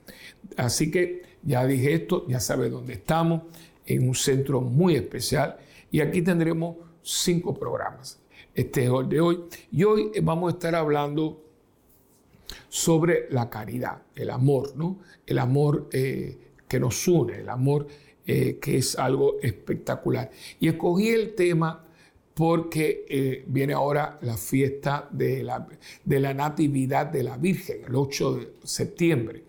Así 0.57 0.89
que 0.89 1.23
ya 1.43 1.65
dije 1.65 1.93
esto, 1.93 2.25
ya 2.27 2.39
sabe 2.39 2.69
dónde 2.69 2.93
estamos, 2.93 3.43
en 3.85 4.07
un 4.07 4.15
centro 4.15 4.61
muy 4.61 4.95
especial 4.95 5.57
y 5.91 5.99
aquí 5.99 6.21
tendremos 6.21 6.77
cinco 7.01 7.53
programas. 7.53 8.19
Este 8.55 8.85
es 8.85 8.91
el 8.91 9.09
de 9.09 9.19
hoy 9.19 9.43
y 9.71 9.83
hoy 9.83 10.11
vamos 10.21 10.53
a 10.53 10.55
estar 10.55 10.75
hablando 10.75 11.43
sobre 12.69 13.27
la 13.29 13.49
caridad, 13.49 14.03
el 14.15 14.29
amor, 14.29 14.75
¿no? 14.75 14.99
El 15.25 15.39
amor 15.39 15.89
eh, 15.91 16.37
que 16.67 16.79
nos 16.79 17.07
une, 17.07 17.39
el 17.39 17.49
amor 17.49 17.87
eh, 18.25 18.57
que 18.61 18.77
es 18.77 18.97
algo 18.97 19.37
espectacular. 19.41 20.31
Y 20.59 20.67
escogí 20.67 21.09
el 21.09 21.35
tema 21.35 21.85
porque 22.33 23.05
eh, 23.07 23.43
viene 23.47 23.73
ahora 23.73 24.17
la 24.21 24.37
fiesta 24.37 25.07
de 25.11 25.43
la, 25.43 25.67
de 26.03 26.19
la 26.19 26.33
Natividad 26.33 27.07
de 27.07 27.23
la 27.23 27.37
Virgen, 27.37 27.81
el 27.87 27.95
8 27.95 28.35
de 28.35 28.53
septiembre, 28.63 29.43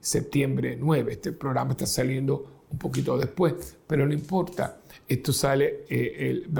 septiembre 0.00 0.76
9. 0.78 1.12
Este 1.12 1.32
programa 1.32 1.72
está 1.72 1.86
saliendo 1.86 2.64
un 2.70 2.78
poquito 2.78 3.16
después, 3.18 3.76
pero 3.86 4.06
no 4.06 4.12
importa. 4.12 4.80
Esto 5.08 5.32
sale 5.32 5.84
eh, 5.88 6.30
el, 6.30 6.50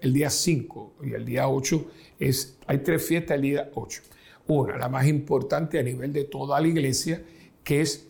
el, 0.00 0.12
día 0.12 0.30
5 0.30 0.94
y 1.02 1.12
el 1.12 1.24
día 1.24 1.48
8. 1.48 1.86
Es, 2.20 2.56
hay 2.66 2.78
tres 2.78 3.04
fiestas 3.04 3.34
el 3.34 3.42
día 3.42 3.70
8. 3.74 4.00
Una, 4.46 4.78
la 4.78 4.88
más 4.88 5.06
importante 5.06 5.78
a 5.78 5.82
nivel 5.82 6.12
de 6.12 6.24
toda 6.24 6.60
la 6.60 6.68
iglesia, 6.68 7.22
que 7.64 7.80
es 7.80 8.06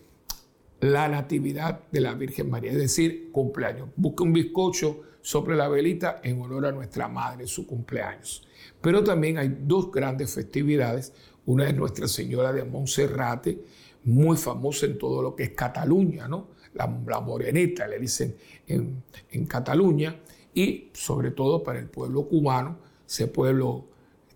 la 0.85 1.09
natividad 1.09 1.81
de 1.91 2.00
la 2.03 2.12
Virgen 2.12 2.50
María, 2.50 2.73
es 2.73 2.76
decir, 2.76 3.31
cumpleaños. 3.33 3.88
Busque 3.97 4.23
un 4.23 4.35
bizcocho 4.35 5.00
sobre 5.23 5.57
la 5.57 5.67
velita 5.67 6.21
en 6.23 6.43
honor 6.43 6.67
a 6.67 6.73
nuestra 6.73 7.09
madre, 7.09 7.47
su 7.47 7.67
cumpleaños. 7.67 8.47
Pero 8.83 9.03
también 9.03 9.38
hay 9.38 9.57
dos 9.62 9.91
grandes 9.91 10.35
festividades. 10.35 11.14
Una 11.47 11.67
es 11.67 11.75
Nuestra 11.75 12.07
Señora 12.07 12.53
de 12.53 12.64
Monserrate, 12.64 13.64
muy 14.05 14.37
famosa 14.37 14.85
en 14.85 14.99
todo 14.99 15.23
lo 15.23 15.35
que 15.35 15.45
es 15.45 15.50
Cataluña, 15.53 16.29
¿no? 16.29 16.49
la, 16.75 16.87
moreneta, 17.21 17.87
le 17.87 17.99
dicen 17.99 18.37
en, 18.67 19.03
en 19.31 19.47
Cataluña, 19.47 20.21
y 20.53 20.91
sobre 20.93 21.31
todo 21.31 21.62
para 21.62 21.79
el 21.79 21.87
pueblo 21.87 22.29
cubano, 22.29 22.76
ese 23.09 23.26
pueblo 23.26 23.87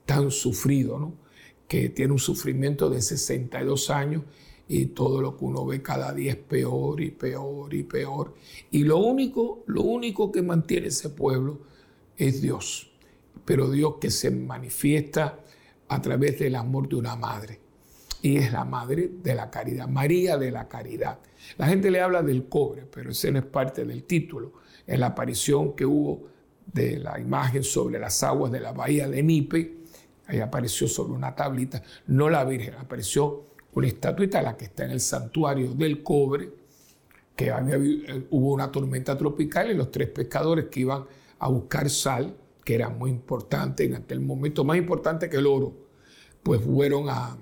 tan 0.07 0.31
sufrido, 0.31 0.99
¿no? 0.99 1.13
que 1.67 1.91
tiene 1.91 2.15
un 2.15 2.19
sufrimiento 2.19 2.89
de 2.89 3.03
62 3.03 3.91
años 3.91 4.23
y 4.69 4.87
todo 4.87 5.23
lo 5.23 5.37
que 5.37 5.45
uno 5.47 5.65
ve 5.65 5.83
cada 5.83 6.13
día 6.13 6.33
es 6.33 6.39
peor 6.39 7.01
y 7.01 7.11
peor 7.11 7.73
y 7.73 7.83
peor. 7.85 8.35
Y 8.71 8.85
lo 8.85 8.99
único, 8.99 9.65
lo 9.67 9.83
único 9.83 10.31
que 10.31 10.43
mantiene 10.43 10.89
ese 10.89 11.09
pueblo 11.09 11.61
es 12.17 12.43
Dios, 12.43 12.91
pero 13.47 13.71
Dios 13.71 13.95
que 13.99 14.11
se 14.11 14.31
manifiesta 14.31 15.41
a 15.89 16.03
través 16.03 16.39
del 16.39 16.55
amor 16.55 16.89
de 16.89 16.97
una 16.97 17.17
madre. 17.17 17.61
Y 18.21 18.37
es 18.37 18.53
la 18.53 18.65
madre 18.65 19.11
de 19.23 19.35
la 19.35 19.51
caridad, 19.51 19.89
María 19.89 20.37
de 20.37 20.51
la 20.51 20.69
caridad. 20.69 21.19
La 21.57 21.67
gente 21.67 21.91
le 21.91 22.01
habla 22.01 22.23
del 22.23 22.49
cobre, 22.49 22.85
pero 22.85 23.11
ese 23.11 23.31
no 23.33 23.39
es 23.39 23.47
parte 23.47 23.85
del 23.85 24.05
título. 24.05 24.53
En 24.87 25.01
la 25.01 25.07
aparición 25.07 25.75
que 25.75 25.87
hubo 25.87 26.29
de 26.67 26.99
la 26.99 27.19
imagen 27.19 27.63
sobre 27.63 27.99
las 27.99 28.23
aguas 28.23 28.53
de 28.53 28.61
la 28.61 28.73
bahía 28.73 29.09
de 29.09 29.23
Nipe, 29.23 29.79
ahí 30.27 30.41
apareció 30.41 30.89
sobre 30.89 31.13
una 31.13 31.35
tablita, 31.35 31.83
no 32.09 32.29
la 32.29 32.45
Virgen, 32.45 32.75
apareció 32.75 33.48
una 33.79 33.89
estatuita, 33.89 34.43
la 34.43 34.57
que 34.57 34.67
está 34.67 34.85
en 34.85 34.91
el 34.91 35.01
santuario 35.01 35.73
del 35.75 36.03
cobre, 36.03 36.51
que 37.37 37.49
eh, 37.49 38.27
hubo 38.31 38.53
una 38.53 38.71
tormenta 38.73 39.17
tropical 39.17 39.71
y 39.71 39.75
los 39.75 39.91
tres 39.93 40.09
pescadores 40.09 40.67
que 40.67 40.81
iban 40.81 41.05
a 41.39 41.49
buscar 41.49 41.89
sal, 41.89 42.35
que 42.65 42.75
era 42.75 42.89
muy 42.89 43.11
importante 43.11 43.85
en 43.85 43.95
aquel 43.95 44.21
momento, 44.21 44.65
más 44.65 44.77
importante 44.77 45.31
que 45.31 45.37
el 45.37 45.47
oro, 45.47 45.73
pues 46.43 46.61
fueron 46.61 47.09
a, 47.09 47.39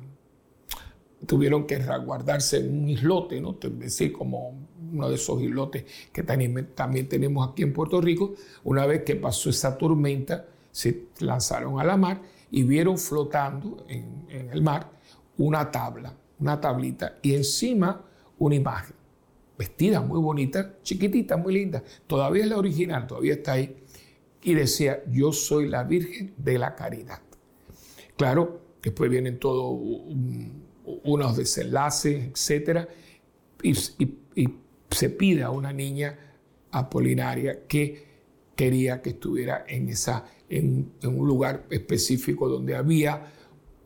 tuvieron 1.27 1.67
que 1.67 1.79
resguardarse 1.79 2.59
en 2.59 2.83
un 2.83 2.89
islote, 2.91 3.41
¿no? 3.41 3.57
es 3.61 3.79
decir, 3.79 4.13
como 4.13 4.55
uno 4.93 5.09
de 5.09 5.15
esos 5.15 5.41
islotes 5.41 5.85
que 6.13 6.23
también 6.23 7.09
tenemos 7.09 7.49
aquí 7.49 7.63
en 7.63 7.73
Puerto 7.73 8.01
Rico. 8.01 8.35
Una 8.65 8.87
vez 8.87 9.03
que 9.03 9.17
pasó 9.17 9.51
esa 9.51 9.77
tormenta, 9.79 10.47
se 10.71 11.07
lanzaron 11.21 11.81
a 11.81 11.85
la 11.85 11.97
mar 11.97 12.21
y 12.51 12.63
vieron 12.63 12.99
flotando 12.99 13.85
en 13.89 14.51
el 14.53 14.63
mar 14.63 14.91
una 15.39 15.71
tabla, 15.71 16.15
una 16.39 16.61
tablita, 16.61 17.19
y 17.23 17.35
encima 17.35 18.05
una 18.39 18.55
imagen, 18.55 18.95
vestida 19.59 20.01
muy 20.01 20.21
bonita, 20.21 20.77
chiquitita, 20.83 21.37
muy 21.37 21.55
linda. 21.55 21.83
Todavía 22.07 22.45
es 22.45 22.51
la 22.51 22.59
original, 22.59 23.07
todavía 23.07 23.35
está 23.35 23.53
ahí. 23.53 23.77
Y 24.43 24.55
decía, 24.55 25.03
yo 25.11 25.33
soy 25.33 25.69
la 25.69 25.83
Virgen 25.85 26.35
de 26.37 26.59
la 26.59 26.75
Caridad. 26.75 27.21
Claro, 28.17 28.61
después 28.83 29.11
vienen 29.11 29.39
todos 29.39 29.77
unos 31.05 31.37
desenlaces, 31.37 32.49
etc. 32.51 32.89
Y, 33.63 33.75
se 34.89 35.11
pide 35.11 35.43
a 35.43 35.51
una 35.51 35.73
niña 35.73 36.17
apolinaria 36.71 37.67
que 37.67 38.07
quería 38.55 39.03
que 39.03 39.11
estuviera 39.11 39.65
en, 39.69 39.89
esa, 39.89 40.25
en 40.49 40.93
un 41.03 41.27
lugar 41.27 41.67
específico 41.71 42.49
donde 42.49 42.77
había 42.77 43.33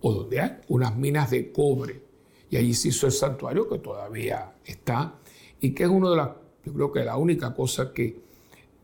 o 0.02 0.12
donde 0.12 0.40
hay 0.40 0.50
unas 0.68 0.96
minas 0.96 1.30
de 1.30 1.50
cobre. 1.50 2.09
Y 2.50 2.56
allí 2.56 2.74
se 2.74 2.88
hizo 2.88 3.06
el 3.06 3.12
santuario 3.12 3.68
que 3.68 3.78
todavía 3.78 4.54
está 4.64 5.14
y 5.60 5.70
que 5.70 5.84
es 5.84 5.88
uno 5.88 6.10
de 6.10 6.16
las, 6.16 6.30
yo 6.64 6.72
creo 6.72 6.92
que 6.92 7.04
la 7.04 7.16
única 7.16 7.54
cosa 7.54 7.92
que 7.92 8.20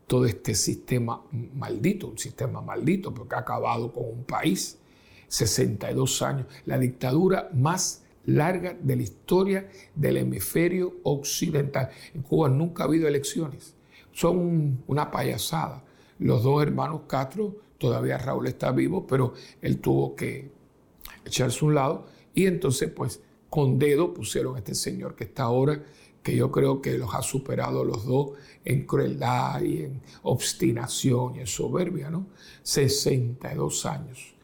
todo 0.06 0.24
este 0.24 0.54
sistema 0.54 1.20
maldito, 1.54 2.08
un 2.08 2.18
sistema 2.18 2.60
maldito 2.60 3.12
porque 3.12 3.34
ha 3.34 3.40
acabado 3.40 3.92
con 3.92 4.04
un 4.04 4.24
país, 4.24 4.78
62 5.28 6.22
años, 6.22 6.46
la 6.64 6.78
dictadura 6.78 7.50
más 7.52 8.04
larga 8.26 8.76
de 8.80 8.96
la 8.96 9.02
historia 9.02 9.68
del 9.94 10.18
hemisferio 10.18 10.96
occidental. 11.02 11.90
En 12.14 12.22
Cuba 12.22 12.48
nunca 12.48 12.84
ha 12.84 12.86
habido 12.86 13.08
elecciones, 13.08 13.74
son 14.12 14.84
una 14.86 15.10
payasada. 15.10 15.82
Los 16.18 16.44
dos 16.44 16.62
hermanos 16.62 17.02
Castro, 17.06 17.56
todavía 17.78 18.18
Raúl 18.18 18.46
está 18.46 18.70
vivo, 18.70 19.06
pero 19.06 19.34
él 19.60 19.80
tuvo 19.80 20.14
que 20.14 20.50
echarse 21.24 21.64
un 21.64 21.74
lado 21.74 22.06
y 22.34 22.46
entonces 22.46 22.90
pues 22.90 23.20
con 23.50 23.78
dedo 23.78 24.12
pusieron 24.12 24.56
a 24.56 24.58
este 24.58 24.74
señor 24.74 25.14
que 25.14 25.24
está 25.24 25.44
ahora, 25.44 25.82
que 26.22 26.34
yo 26.34 26.50
creo 26.50 26.82
que 26.82 26.98
los 26.98 27.14
ha 27.14 27.22
superado 27.22 27.84
los 27.84 28.04
dos 28.04 28.32
en 28.64 28.84
crueldad 28.84 29.62
y 29.62 29.84
en 29.84 30.00
obstinación 30.22 31.36
y 31.36 31.40
en 31.40 31.46
soberbia, 31.46 32.10
¿no? 32.10 32.26
62 32.64 33.86
años. 33.86 34.34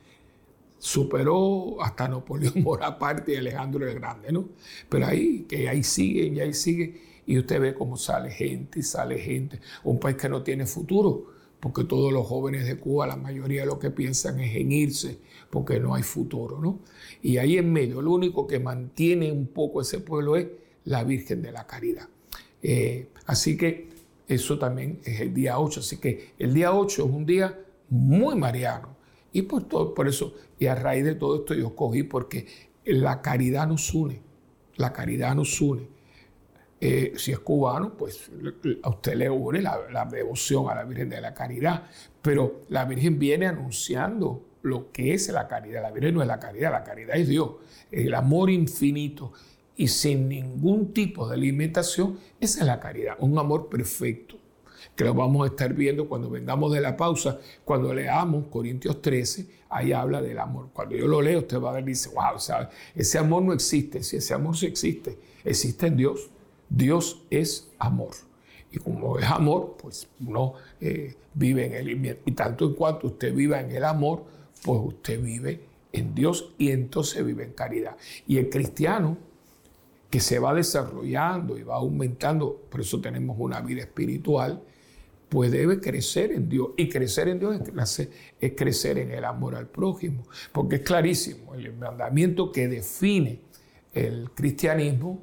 Superó 0.78 1.82
hasta 1.82 2.06
Napoleón 2.06 2.54
Bonaparte 2.62 3.32
y 3.32 3.36
Alejandro 3.36 3.88
el 3.88 3.94
Grande, 3.94 4.30
¿no? 4.30 4.48
Pero 4.88 5.06
ahí, 5.06 5.44
que 5.48 5.68
ahí 5.68 5.82
siguen 5.82 6.36
y 6.36 6.40
ahí 6.40 6.54
sigue, 6.54 7.00
y 7.26 7.38
usted 7.38 7.60
ve 7.60 7.74
cómo 7.74 7.96
sale 7.96 8.30
gente 8.30 8.78
y 8.80 8.82
sale 8.82 9.18
gente. 9.18 9.60
Un 9.82 9.98
país 9.98 10.16
que 10.16 10.28
no 10.28 10.42
tiene 10.42 10.66
futuro, 10.66 11.31
porque 11.62 11.84
todos 11.84 12.12
los 12.12 12.26
jóvenes 12.26 12.66
de 12.66 12.76
Cuba, 12.76 13.06
la 13.06 13.14
mayoría 13.14 13.64
lo 13.64 13.78
que 13.78 13.92
piensan 13.92 14.40
es 14.40 14.56
en 14.56 14.72
irse 14.72 15.20
porque 15.48 15.78
no 15.78 15.94
hay 15.94 16.02
futuro, 16.02 16.58
¿no? 16.60 16.80
Y 17.22 17.36
ahí 17.36 17.56
en 17.56 17.72
medio, 17.72 18.02
lo 18.02 18.10
único 18.10 18.48
que 18.48 18.58
mantiene 18.58 19.30
un 19.30 19.46
poco 19.46 19.80
ese 19.80 20.00
pueblo 20.00 20.34
es 20.34 20.48
la 20.86 21.04
Virgen 21.04 21.40
de 21.40 21.52
la 21.52 21.64
Caridad. 21.68 22.08
Eh, 22.64 23.10
así 23.26 23.56
que 23.56 23.90
eso 24.26 24.58
también 24.58 24.98
es 25.04 25.20
el 25.20 25.32
día 25.32 25.60
8, 25.60 25.78
así 25.78 25.98
que 25.98 26.32
el 26.36 26.52
día 26.52 26.74
8 26.74 27.04
es 27.04 27.08
un 27.08 27.24
día 27.24 27.56
muy 27.90 28.34
mariano. 28.34 28.96
Y 29.32 29.42
por, 29.42 29.62
todo, 29.62 29.94
por 29.94 30.08
eso, 30.08 30.34
y 30.58 30.66
a 30.66 30.74
raíz 30.74 31.04
de 31.04 31.14
todo 31.14 31.36
esto 31.36 31.54
yo 31.54 31.76
cogí 31.76 32.02
porque 32.02 32.44
la 32.84 33.22
caridad 33.22 33.68
nos 33.68 33.94
une, 33.94 34.20
la 34.74 34.92
caridad 34.92 35.36
nos 35.36 35.60
une. 35.60 35.86
Eh, 36.84 37.12
si 37.16 37.30
es 37.30 37.38
cubano, 37.38 37.96
pues 37.96 38.28
a 38.82 38.88
usted 38.88 39.14
le 39.14 39.30
une 39.30 39.62
la, 39.62 40.04
devoción 40.10 40.68
a 40.68 40.74
la 40.74 40.82
Virgen 40.82 41.08
de 41.10 41.20
la 41.20 41.32
Caridad, 41.32 41.84
pero 42.20 42.62
la 42.70 42.84
Virgen 42.86 43.20
viene 43.20 43.46
anunciando 43.46 44.42
lo 44.62 44.90
que 44.90 45.14
es 45.14 45.28
la 45.28 45.46
caridad. 45.46 45.80
La 45.80 45.92
Virgen 45.92 46.14
no 46.14 46.22
es 46.22 46.26
la 46.26 46.40
caridad, 46.40 46.72
la 46.72 46.82
caridad 46.82 47.14
es 47.14 47.28
Dios, 47.28 47.52
el 47.92 48.12
amor 48.14 48.50
infinito 48.50 49.32
y 49.76 49.86
sin 49.86 50.28
ningún 50.28 50.92
tipo 50.92 51.28
de 51.28 51.34
alimentación, 51.36 52.18
esa 52.40 52.62
es 52.62 52.66
la 52.66 52.80
caridad, 52.80 53.14
un 53.20 53.38
amor 53.38 53.68
perfecto, 53.68 54.38
que 54.96 55.04
lo 55.04 55.14
vamos 55.14 55.44
a 55.44 55.52
estar 55.52 55.72
viendo 55.74 56.08
cuando 56.08 56.30
vengamos 56.30 56.72
de 56.72 56.80
la 56.80 56.96
pausa, 56.96 57.38
cuando 57.64 57.94
leamos 57.94 58.48
Corintios 58.48 59.00
13, 59.00 59.46
ahí 59.68 59.92
habla 59.92 60.20
del 60.20 60.40
amor. 60.40 60.70
Cuando 60.72 60.96
yo 60.96 61.06
lo 61.06 61.22
leo, 61.22 61.38
usted 61.38 61.60
va 61.60 61.70
a 61.70 61.74
ver 61.74 61.84
y 61.84 61.90
dice, 61.90 62.08
wow, 62.08 62.38
ese 62.96 63.18
amor 63.18 63.44
no 63.44 63.52
existe, 63.52 64.02
si 64.02 64.16
ese 64.16 64.34
amor 64.34 64.56
sí 64.56 64.66
existe, 64.66 65.16
existe 65.44 65.86
en 65.86 65.96
Dios. 65.96 66.31
Dios 66.74 67.22
es 67.30 67.70
amor. 67.78 68.12
Y 68.70 68.78
como 68.78 69.18
es 69.18 69.26
amor, 69.26 69.76
pues 69.80 70.08
uno 70.26 70.54
eh, 70.80 71.14
vive 71.34 71.66
en 71.66 71.74
él. 71.74 72.18
Y 72.24 72.32
tanto 72.32 72.66
en 72.66 72.74
cuanto 72.74 73.08
usted 73.08 73.34
viva 73.34 73.60
en 73.60 73.70
el 73.70 73.84
amor, 73.84 74.24
pues 74.64 74.80
usted 74.82 75.20
vive 75.20 75.60
en 75.92 76.14
Dios 76.14 76.54
y 76.56 76.70
entonces 76.70 77.24
vive 77.24 77.44
en 77.44 77.52
caridad. 77.52 77.96
Y 78.26 78.38
el 78.38 78.48
cristiano 78.48 79.18
que 80.08 80.20
se 80.20 80.38
va 80.38 80.54
desarrollando 80.54 81.58
y 81.58 81.62
va 81.62 81.76
aumentando, 81.76 82.62
por 82.70 82.80
eso 82.80 83.00
tenemos 83.00 83.36
una 83.38 83.60
vida 83.60 83.82
espiritual, 83.82 84.62
pues 85.28 85.50
debe 85.50 85.80
crecer 85.80 86.32
en 86.32 86.48
Dios. 86.48 86.70
Y 86.78 86.88
crecer 86.88 87.28
en 87.28 87.38
Dios 87.38 87.60
es 88.40 88.52
crecer 88.56 88.98
en 88.98 89.10
el 89.10 89.24
amor 89.24 89.56
al 89.56 89.66
prójimo, 89.68 90.24
porque 90.52 90.76
es 90.76 90.82
clarísimo, 90.82 91.54
el 91.54 91.74
mandamiento 91.74 92.52
que 92.52 92.68
define 92.68 93.40
el 93.92 94.30
cristianismo 94.30 95.20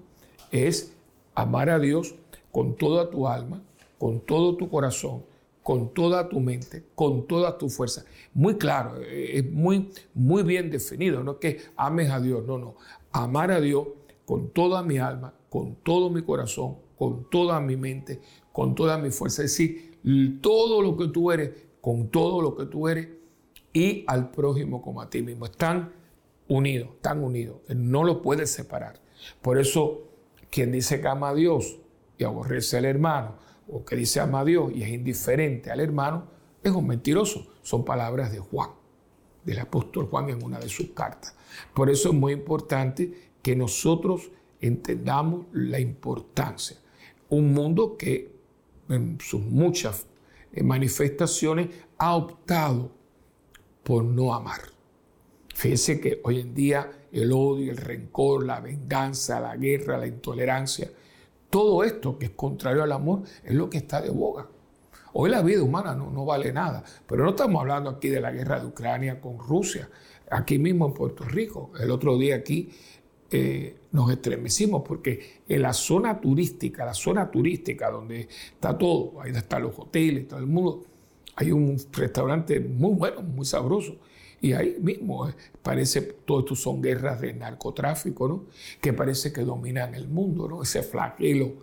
es 0.52 0.94
amar 1.42 1.70
a 1.70 1.80
Dios 1.80 2.16
con 2.52 2.76
toda 2.76 3.10
tu 3.10 3.28
alma, 3.28 3.62
con 3.98 4.22
todo 4.22 4.56
tu 4.56 4.70
corazón, 4.70 5.24
con 5.64 5.94
toda 5.94 6.30
tu 6.30 6.40
mente, 6.40 6.84
con 6.96 7.28
toda 7.28 7.58
tu 7.58 7.70
fuerza. 7.70 8.04
Muy 8.34 8.56
claro, 8.56 8.98
eh, 9.02 9.38
es 9.38 9.52
muy, 9.52 9.92
muy 10.14 10.44
bien 10.44 10.70
definido. 10.70 11.24
No 11.24 11.34
es 11.34 11.38
que 11.38 11.62
ames 11.76 12.10
a 12.10 12.20
Dios, 12.20 12.46
no, 12.46 12.58
no. 12.58 12.76
Amar 13.12 13.52
a 13.52 13.62
Dios 13.62 13.88
con 14.26 14.50
toda 14.50 14.84
mi 14.84 14.98
alma, 14.98 15.34
con 15.50 15.76
todo 15.76 16.10
mi 16.10 16.22
corazón, 16.24 16.78
con 16.98 17.30
toda 17.30 17.60
mi 17.60 17.76
mente, 17.76 18.20
con 18.52 18.76
toda 18.76 18.98
mi 18.98 19.12
fuerza. 19.12 19.44
Es 19.44 19.52
decir, 19.52 20.00
todo 20.42 20.82
lo 20.82 20.98
que 20.98 21.08
tú 21.08 21.32
eres, 21.32 21.52
con 21.82 22.10
todo 22.10 22.42
lo 22.42 22.56
que 22.56 22.66
tú 22.66 22.88
eres 22.88 23.08
y 23.72 24.04
al 24.08 24.32
prójimo 24.32 24.82
como 24.82 25.02
a 25.02 25.10
ti 25.10 25.22
mismo. 25.22 25.46
Están 25.46 25.94
unidos, 26.48 26.90
están 26.96 27.24
unidos. 27.24 27.58
No 27.70 28.04
lo 28.04 28.22
puedes 28.22 28.52
separar. 28.52 29.00
Por 29.42 29.60
eso, 29.60 30.09
quien 30.50 30.72
dice 30.72 31.02
que 31.02 31.08
ama 31.08 31.30
a 31.30 31.34
Dios 31.34 31.80
y 32.18 32.24
aborrece 32.24 32.78
al 32.78 32.86
hermano, 32.86 33.36
o 33.68 33.86
que 33.86 33.96
dice 33.96 34.20
ama 34.20 34.42
a 34.42 34.46
Dios 34.46 34.72
y 34.74 34.84
es 34.84 34.90
indiferente 34.90 35.72
al 35.72 35.80
hermano, 35.80 36.28
es 36.64 36.72
un 36.72 36.88
mentiroso. 36.88 37.48
Son 37.62 37.86
palabras 37.86 38.32
de 38.32 38.40
Juan, 38.40 38.72
del 39.44 39.60
apóstol 39.60 40.08
Juan 40.08 40.30
en 40.30 40.44
una 40.44 40.60
de 40.60 40.70
sus 40.70 40.90
cartas. 40.92 41.36
Por 41.74 41.90
eso 41.90 42.10
es 42.10 42.16
muy 42.16 42.34
importante 42.34 43.32
que 43.42 43.56
nosotros 43.56 44.32
entendamos 44.60 45.46
la 45.54 45.80
importancia. 45.80 46.78
Un 47.30 47.54
mundo 47.54 47.96
que 47.96 48.34
en 48.90 49.20
sus 49.22 49.42
muchas 49.42 50.08
manifestaciones 50.62 51.70
ha 51.98 52.16
optado 52.16 52.92
por 53.84 54.04
no 54.04 54.34
amar. 54.34 54.62
Fíjense 55.60 56.00
que 56.00 56.22
hoy 56.24 56.40
en 56.40 56.54
día 56.54 56.90
el 57.12 57.34
odio, 57.34 57.74
el 57.74 57.78
rencor, 57.78 58.46
la 58.46 58.62
venganza, 58.62 59.42
la 59.42 59.58
guerra, 59.58 59.98
la 59.98 60.08
intolerancia, 60.08 60.90
todo 61.50 61.84
esto 61.84 62.18
que 62.18 62.28
es 62.28 62.32
contrario 62.32 62.82
al 62.82 62.94
amor 62.94 63.24
es 63.44 63.54
lo 63.54 63.70
que 63.70 63.80
está 63.80 64.02
de 64.02 64.10
boga. 64.10 64.48
Hoy 65.12 65.30
la 65.30 65.42
vida 65.42 65.62
humana 65.62 65.94
no, 65.94 66.12
no 66.12 66.24
vale 66.24 66.54
nada, 66.54 66.82
pero 67.06 67.26
no 67.26 67.32
estamos 67.32 67.60
hablando 67.60 67.90
aquí 67.90 68.08
de 68.08 68.22
la 68.22 68.32
guerra 68.32 68.62
de 68.62 68.68
Ucrania 68.68 69.20
con 69.20 69.38
Rusia, 69.38 69.90
aquí 70.32 70.58
mismo 70.58 70.88
en 70.88 70.94
Puerto 70.94 71.26
Rico. 71.26 71.74
El 71.78 71.92
otro 71.92 72.18
día 72.18 72.38
aquí 72.38 72.70
eh, 73.30 73.80
nos 73.92 74.10
estremecimos 74.12 74.84
porque 74.88 75.42
en 75.46 75.62
la 75.62 75.74
zona 75.74 76.22
turística, 76.22 76.86
la 76.86 76.94
zona 76.94 77.30
turística 77.30 77.92
donde 77.92 78.30
está 78.54 78.78
todo, 78.78 79.20
ahí 79.20 79.34
están 79.36 79.64
los 79.64 79.78
hoteles, 79.78 80.26
todo 80.26 80.40
el 80.40 80.48
mundo, 80.48 80.86
hay 81.36 81.52
un 81.52 81.76
restaurante 81.92 82.62
muy 82.62 82.94
bueno, 82.94 83.22
muy 83.24 83.46
sabroso. 83.46 83.98
Y 84.42 84.54
ahí 84.54 84.78
mismo 84.80 85.28
eh, 85.28 85.34
parece, 85.62 86.02
todo 86.02 86.40
esto 86.40 86.56
son 86.56 86.82
guerras 86.82 87.22
de 87.22 87.34
narcotráfico, 87.34 88.28
¿no? 88.28 88.46
Que 88.82 88.94
parece 88.94 89.34
que 89.34 89.42
dominan 89.42 89.96
el 89.96 90.08
mundo, 90.08 90.48
¿no? 90.48 90.64
Ese 90.64 90.84
flagelo 90.84 91.54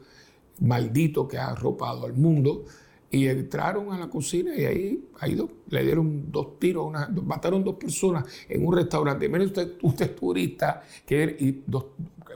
maldito 0.60 1.26
que 1.28 1.38
ha 1.38 1.48
arropado 1.48 2.06
al 2.06 2.14
mundo. 2.14 2.64
Y 3.08 3.28
entraron 3.28 3.92
a 3.92 3.98
la 3.98 4.08
cocina 4.08 4.54
y 4.56 4.64
ahí, 4.64 5.08
ahí 5.20 5.38
le 5.68 5.84
dieron 5.84 6.30
dos 6.30 6.58
tiros, 6.58 6.92
mataron 7.22 7.62
dos 7.62 7.76
personas 7.76 8.24
en 8.48 8.66
un 8.66 8.74
restaurante. 8.74 9.28
Mire 9.28 9.46
usted, 9.46 9.74
usted 9.82 10.06
es 10.06 10.16
turista, 10.16 10.82
que, 11.06 11.36
y 11.38 11.64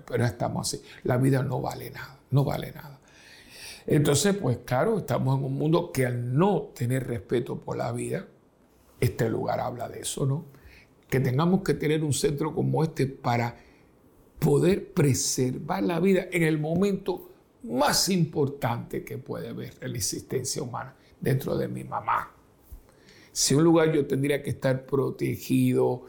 pero 0.06 0.24
estamos 0.24 0.68
así. 0.68 0.82
La 1.02 1.16
vida 1.16 1.42
no 1.42 1.60
vale 1.60 1.90
nada, 1.90 2.18
no 2.30 2.44
vale 2.44 2.72
nada. 2.72 3.00
Entonces, 3.86 4.36
pues 4.36 4.58
claro, 4.64 4.98
estamos 4.98 5.38
en 5.38 5.44
un 5.44 5.54
mundo 5.54 5.90
que 5.90 6.06
al 6.06 6.36
no 6.36 6.70
tener 6.74 7.06
respeto 7.06 7.58
por 7.58 7.76
la 7.76 7.90
vida, 7.90 8.26
este 9.00 9.28
lugar 9.28 9.60
habla 9.60 9.88
de 9.88 10.00
eso, 10.00 10.26
¿no? 10.26 10.44
Que 11.08 11.20
tengamos 11.20 11.62
que 11.62 11.74
tener 11.74 12.04
un 12.04 12.12
centro 12.12 12.54
como 12.54 12.84
este 12.84 13.06
para 13.06 13.56
poder 14.38 14.92
preservar 14.92 15.82
la 15.82 16.00
vida 16.00 16.26
en 16.30 16.42
el 16.42 16.58
momento 16.58 17.30
más 17.64 18.08
importante 18.08 19.04
que 19.04 19.18
puede 19.18 19.48
haber 19.48 19.74
en 19.80 19.92
la 19.92 19.98
existencia 19.98 20.62
humana, 20.62 20.94
dentro 21.20 21.56
de 21.56 21.68
mi 21.68 21.84
mamá. 21.84 22.32
Si 23.32 23.54
un 23.54 23.64
lugar 23.64 23.92
yo 23.92 24.06
tendría 24.06 24.42
que 24.42 24.50
estar 24.50 24.86
protegido, 24.86 26.06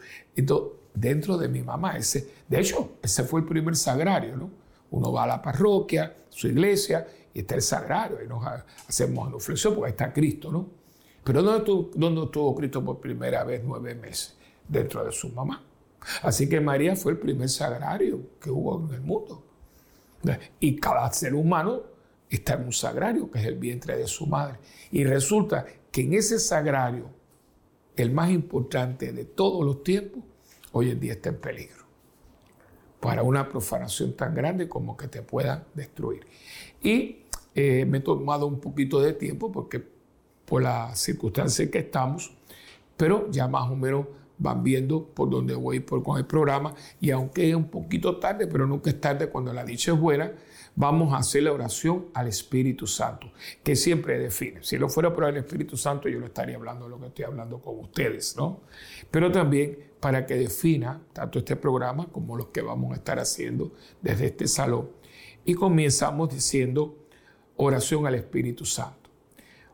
dentro 0.94 1.38
de 1.38 1.48
mi 1.48 1.62
mamá. 1.62 1.98
Ese, 1.98 2.30
de 2.48 2.60
hecho, 2.60 2.98
ese 3.02 3.24
fue 3.24 3.42
el 3.42 3.46
primer 3.46 3.76
sagrario, 3.76 4.36
¿no? 4.36 4.50
Uno 4.92 5.12
va 5.12 5.24
a 5.24 5.28
la 5.28 5.42
parroquia, 5.42 6.16
su 6.30 6.48
iglesia, 6.48 7.08
y 7.34 7.40
está 7.40 7.56
el 7.56 7.62
sagrario, 7.62 8.18
y 8.24 8.28
nos 8.28 8.44
hacemos 8.88 9.28
genuflexión 9.28 9.76
porque 9.76 9.92
está 9.92 10.12
Cristo, 10.12 10.52
¿no? 10.52 10.81
Pero 11.24 11.44
¿dónde 11.44 11.60
estuvo, 11.60 11.92
¿dónde 11.94 12.24
estuvo 12.24 12.56
Cristo 12.56 12.84
por 12.84 13.00
primera 13.00 13.44
vez 13.44 13.62
nueve 13.64 13.96
meses? 13.96 14.36
Dentro 14.68 15.04
de 15.04 15.12
su 15.12 15.30
mamá. 15.30 15.64
Así 16.24 16.50
que 16.50 16.60
María 16.60 16.96
fue 16.96 17.14
el 17.14 17.20
primer 17.20 17.50
sagrario 17.50 18.22
que 18.40 18.50
hubo 18.50 18.88
en 18.88 18.96
el 18.96 19.02
mundo. 19.02 19.44
Y 20.60 20.76
cada 20.78 21.12
ser 21.12 21.34
humano 21.34 21.82
está 22.30 22.54
en 22.54 22.66
un 22.66 22.74
sagrario, 22.74 23.30
que 23.30 23.40
es 23.40 23.46
el 23.46 23.56
vientre 23.56 23.98
de 23.98 24.08
su 24.08 24.26
madre. 24.26 24.60
Y 24.92 25.04
resulta 25.04 25.66
que 25.92 26.02
en 26.02 26.14
ese 26.14 26.40
sagrario, 26.40 27.10
el 27.96 28.12
más 28.12 28.32
importante 28.32 29.12
de 29.12 29.26
todos 29.26 29.66
los 29.66 29.84
tiempos, 29.84 30.24
hoy 30.72 30.92
en 30.92 31.00
día 31.00 31.14
está 31.14 31.30
en 31.30 31.38
peligro. 31.38 31.84
Para 33.00 33.24
una 33.24 33.50
profanación 33.50 34.14
tan 34.14 34.34
grande 34.34 34.70
como 34.70 34.96
que 34.96 35.08
te 35.08 35.22
pueda 35.22 35.66
destruir. 35.74 36.26
Y 36.82 37.24
eh, 37.54 37.86
me 37.86 37.98
he 37.98 38.02
tomado 38.02 38.48
un 38.48 38.60
poquito 38.60 39.02
de 39.02 39.14
tiempo 39.14 39.52
porque 39.52 39.84
por 40.52 40.64
las 40.64 41.00
circunstancias 41.00 41.62
en 41.62 41.72
que 41.72 41.78
estamos, 41.78 42.34
pero 42.98 43.32
ya 43.32 43.48
más 43.48 43.72
o 43.72 43.76
menos 43.78 44.06
van 44.38 44.62
viendo 44.66 45.06
por 45.06 45.30
dónde 45.30 45.56
voy 45.56 45.80
por, 45.80 46.04
con 46.04 46.18
el 46.18 46.26
programa 46.26 46.76
y 47.00 47.10
aunque 47.12 47.50
es 47.50 47.56
un 47.56 47.70
poquito 47.70 48.18
tarde, 48.18 48.48
pero 48.48 48.68
nunca 48.68 48.90
es 48.90 49.00
tarde 49.00 49.30
cuando 49.30 49.54
la 49.54 49.64
dicha 49.64 49.94
es 49.94 49.98
buena, 49.98 50.34
vamos 50.76 51.14
a 51.14 51.20
hacer 51.20 51.44
la 51.44 51.54
oración 51.54 52.08
al 52.14 52.28
Espíritu 52.28 52.86
Santo, 52.86 53.32
que 53.64 53.78
siempre 53.78 54.20
define. 54.20 54.62
Si 54.62 54.78
lo 54.78 54.90
fuera 54.90 55.14
por 55.14 55.24
el 55.24 55.38
Espíritu 55.38 55.78
Santo, 55.78 56.10
yo 56.10 56.20
lo 56.20 56.26
estaría 56.26 56.58
hablando 56.58 56.84
de 56.84 56.90
lo 56.90 57.00
que 57.00 57.08
estoy 57.08 57.24
hablando 57.24 57.62
con 57.62 57.80
ustedes, 57.80 58.36
¿no? 58.36 58.60
Pero 59.10 59.32
también 59.32 59.78
para 60.02 60.26
que 60.26 60.36
defina 60.36 61.02
tanto 61.14 61.40
este 61.40 61.56
programa 61.56 62.08
como 62.12 62.36
los 62.36 62.48
que 62.48 62.62
vamos 62.62 62.92
a 62.92 62.96
estar 62.96 63.20
haciendo 63.20 63.72
desde 64.02 64.26
este 64.26 64.50
salón. 64.50 64.90
Y 65.46 65.54
comenzamos 65.54 66.28
diciendo 66.28 66.98
oración 67.56 68.06
al 68.06 68.16
Espíritu 68.16 68.66
Santo. 68.66 69.01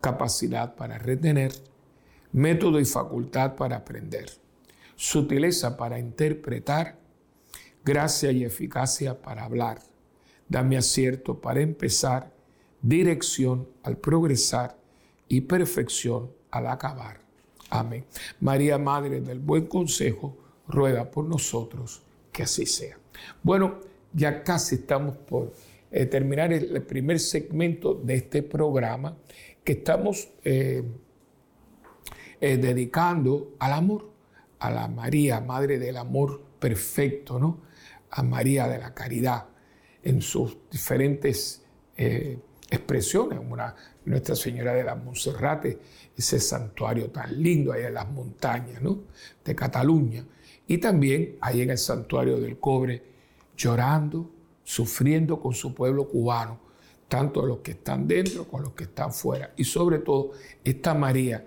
capacidad 0.00 0.74
para 0.74 0.98
retener, 0.98 1.52
método 2.32 2.80
y 2.80 2.84
facultad 2.84 3.56
para 3.56 3.76
aprender 3.76 4.40
sutileza 5.00 5.78
para 5.78 5.98
interpretar, 5.98 6.98
gracia 7.82 8.30
y 8.32 8.44
eficacia 8.44 9.22
para 9.22 9.44
hablar. 9.44 9.80
Dame 10.46 10.76
acierto 10.76 11.40
para 11.40 11.62
empezar, 11.62 12.30
dirección 12.82 13.66
al 13.82 13.96
progresar 13.96 14.76
y 15.26 15.40
perfección 15.40 16.30
al 16.50 16.66
acabar. 16.66 17.18
Amén. 17.70 18.04
María, 18.40 18.76
Madre 18.76 19.22
del 19.22 19.38
Buen 19.38 19.68
Consejo, 19.68 20.36
ruega 20.68 21.10
por 21.10 21.24
nosotros 21.24 22.02
que 22.30 22.42
así 22.42 22.66
sea. 22.66 22.98
Bueno, 23.42 23.80
ya 24.12 24.42
casi 24.42 24.74
estamos 24.74 25.16
por 25.16 25.54
eh, 25.90 26.04
terminar 26.04 26.52
el, 26.52 26.82
primer 26.82 27.18
segmento 27.20 27.94
de 27.94 28.16
este 28.16 28.42
programa 28.42 29.16
que 29.64 29.72
estamos 29.72 30.28
eh, 30.44 30.82
eh, 32.40 32.56
dedicando 32.56 33.54
al 33.58 33.72
amor 33.72 34.10
a 34.60 34.70
la 34.70 34.88
María, 34.88 35.40
Madre 35.40 35.78
del 35.78 35.96
Amor 35.96 36.42
Perfecto, 36.58 37.38
¿no? 37.38 37.62
A 38.10 38.22
María 38.22 38.68
de 38.68 38.78
la 38.78 38.94
Caridad 38.94 39.46
en 40.02 40.20
sus 40.20 40.56
diferentes 40.70 41.64
eh, 41.96 42.38
expresiones. 42.70 43.38
Una, 43.38 43.74
Nuestra 44.04 44.34
Señora 44.34 44.72
de 44.74 44.84
la 44.84 44.94
Monserrate, 44.94 45.78
ese 46.16 46.40
santuario 46.40 47.10
tan 47.10 47.42
lindo 47.42 47.72
ahí 47.72 47.84
en 47.84 47.94
las 47.94 48.10
montañas, 48.10 48.82
¿no? 48.82 49.04
De 49.44 49.54
Cataluña. 49.54 50.24
Y 50.66 50.78
también 50.78 51.36
ahí 51.40 51.62
en 51.62 51.70
el 51.70 51.78
santuario 51.78 52.38
del 52.38 52.58
cobre, 52.58 53.02
llorando, 53.56 54.30
sufriendo 54.62 55.40
con 55.40 55.54
su 55.54 55.74
pueblo 55.74 56.08
cubano, 56.08 56.60
tanto 57.10 57.44
los 57.44 57.58
que 57.58 57.72
están 57.72 58.06
dentro 58.06 58.46
como 58.46 58.62
los 58.62 58.72
que 58.72 58.84
están 58.84 59.12
fuera. 59.12 59.52
Y 59.56 59.64
sobre 59.64 59.98
todo, 59.98 60.30
esta 60.62 60.94
María 60.94 61.44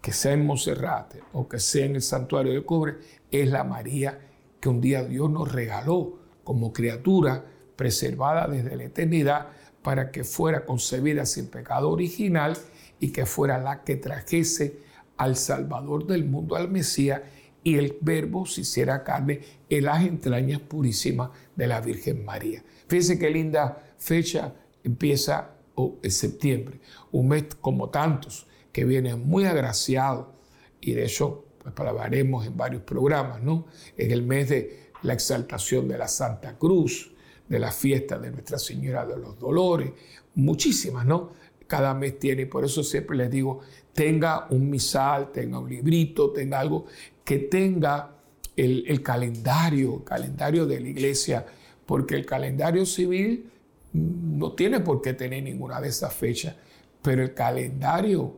que 0.00 0.12
sea 0.12 0.32
en 0.32 0.46
Monserrate 0.46 1.20
o 1.32 1.48
que 1.48 1.58
sea 1.58 1.86
en 1.86 1.96
el 1.96 2.02
santuario 2.02 2.52
de 2.52 2.64
cobre, 2.64 2.98
es 3.28 3.50
la 3.50 3.64
María 3.64 4.16
que 4.60 4.68
un 4.68 4.80
día 4.80 5.02
Dios 5.02 5.28
nos 5.28 5.50
regaló 5.50 6.20
como 6.44 6.72
criatura 6.72 7.44
preservada 7.74 8.46
desde 8.46 8.76
la 8.76 8.84
eternidad 8.84 9.48
para 9.82 10.12
que 10.12 10.22
fuera 10.22 10.64
concebida 10.64 11.26
sin 11.26 11.48
pecado 11.48 11.90
original 11.90 12.56
y 13.00 13.10
que 13.10 13.26
fuera 13.26 13.58
la 13.58 13.82
que 13.82 13.96
trajese 13.96 14.78
al 15.16 15.34
Salvador 15.34 16.06
del 16.06 16.24
mundo, 16.24 16.54
al 16.54 16.70
Mesías, 16.70 17.22
y 17.64 17.76
el 17.76 17.96
Verbo 18.00 18.46
se 18.46 18.60
hiciera 18.60 19.02
carne 19.02 19.40
en 19.68 19.84
las 19.84 20.04
entrañas 20.04 20.60
purísimas 20.60 21.30
de 21.56 21.66
la 21.66 21.80
Virgen 21.80 22.24
María. 22.24 22.62
Fíjense 22.86 23.18
qué 23.18 23.30
linda 23.30 23.82
fecha 23.98 24.52
empieza 24.84 25.54
en 26.02 26.10
septiembre, 26.10 26.80
un 27.12 27.28
mes 27.28 27.44
como 27.60 27.90
tantos 27.90 28.46
que 28.72 28.84
viene 28.84 29.16
muy 29.16 29.44
agraciado 29.44 30.34
y 30.80 30.92
de 30.92 31.04
eso 31.04 31.46
pues 31.62 31.88
hablaremos 31.88 32.46
en 32.46 32.56
varios 32.56 32.82
programas, 32.82 33.42
¿no? 33.42 33.66
En 33.96 34.10
el 34.10 34.22
mes 34.22 34.48
de 34.48 34.90
la 35.02 35.12
exaltación 35.12 35.86
de 35.86 35.96
la 35.96 36.08
Santa 36.08 36.58
Cruz, 36.58 37.12
de 37.48 37.58
la 37.58 37.70
fiesta 37.70 38.18
de 38.18 38.30
Nuestra 38.30 38.58
Señora 38.58 39.06
de 39.06 39.16
los 39.16 39.38
Dolores, 39.38 39.92
muchísimas, 40.34 41.06
¿no? 41.06 41.30
Cada 41.68 41.94
mes 41.94 42.18
tiene, 42.18 42.46
por 42.46 42.64
eso 42.64 42.82
siempre 42.82 43.16
les 43.16 43.30
digo, 43.30 43.60
tenga 43.92 44.48
un 44.50 44.68
misal, 44.68 45.30
tenga 45.32 45.58
un 45.58 45.70
librito, 45.70 46.32
tenga 46.32 46.58
algo 46.58 46.86
que 47.24 47.38
tenga 47.38 48.16
el, 48.56 48.84
el 48.88 49.02
calendario, 49.02 50.04
calendario 50.04 50.66
de 50.66 50.80
la 50.80 50.88
iglesia, 50.88 51.46
porque 51.86 52.16
el 52.16 52.26
calendario 52.26 52.84
civil 52.84 53.51
no 53.92 54.52
tiene 54.52 54.80
por 54.80 55.02
qué 55.02 55.12
tener 55.14 55.42
ninguna 55.42 55.80
de 55.80 55.88
esas 55.88 56.14
fechas, 56.14 56.56
pero 57.02 57.22
el 57.22 57.34
calendario 57.34 58.36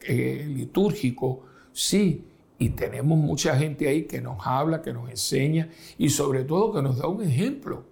eh, 0.00 0.44
litúrgico, 0.48 1.44
sí, 1.72 2.24
y 2.58 2.70
tenemos 2.70 3.18
mucha 3.18 3.56
gente 3.56 3.88
ahí 3.88 4.04
que 4.04 4.20
nos 4.20 4.38
habla, 4.46 4.82
que 4.82 4.92
nos 4.92 5.10
enseña 5.10 5.68
y 5.98 6.08
sobre 6.08 6.44
todo 6.44 6.72
que 6.72 6.82
nos 6.82 6.98
da 6.98 7.06
un 7.06 7.22
ejemplo 7.22 7.84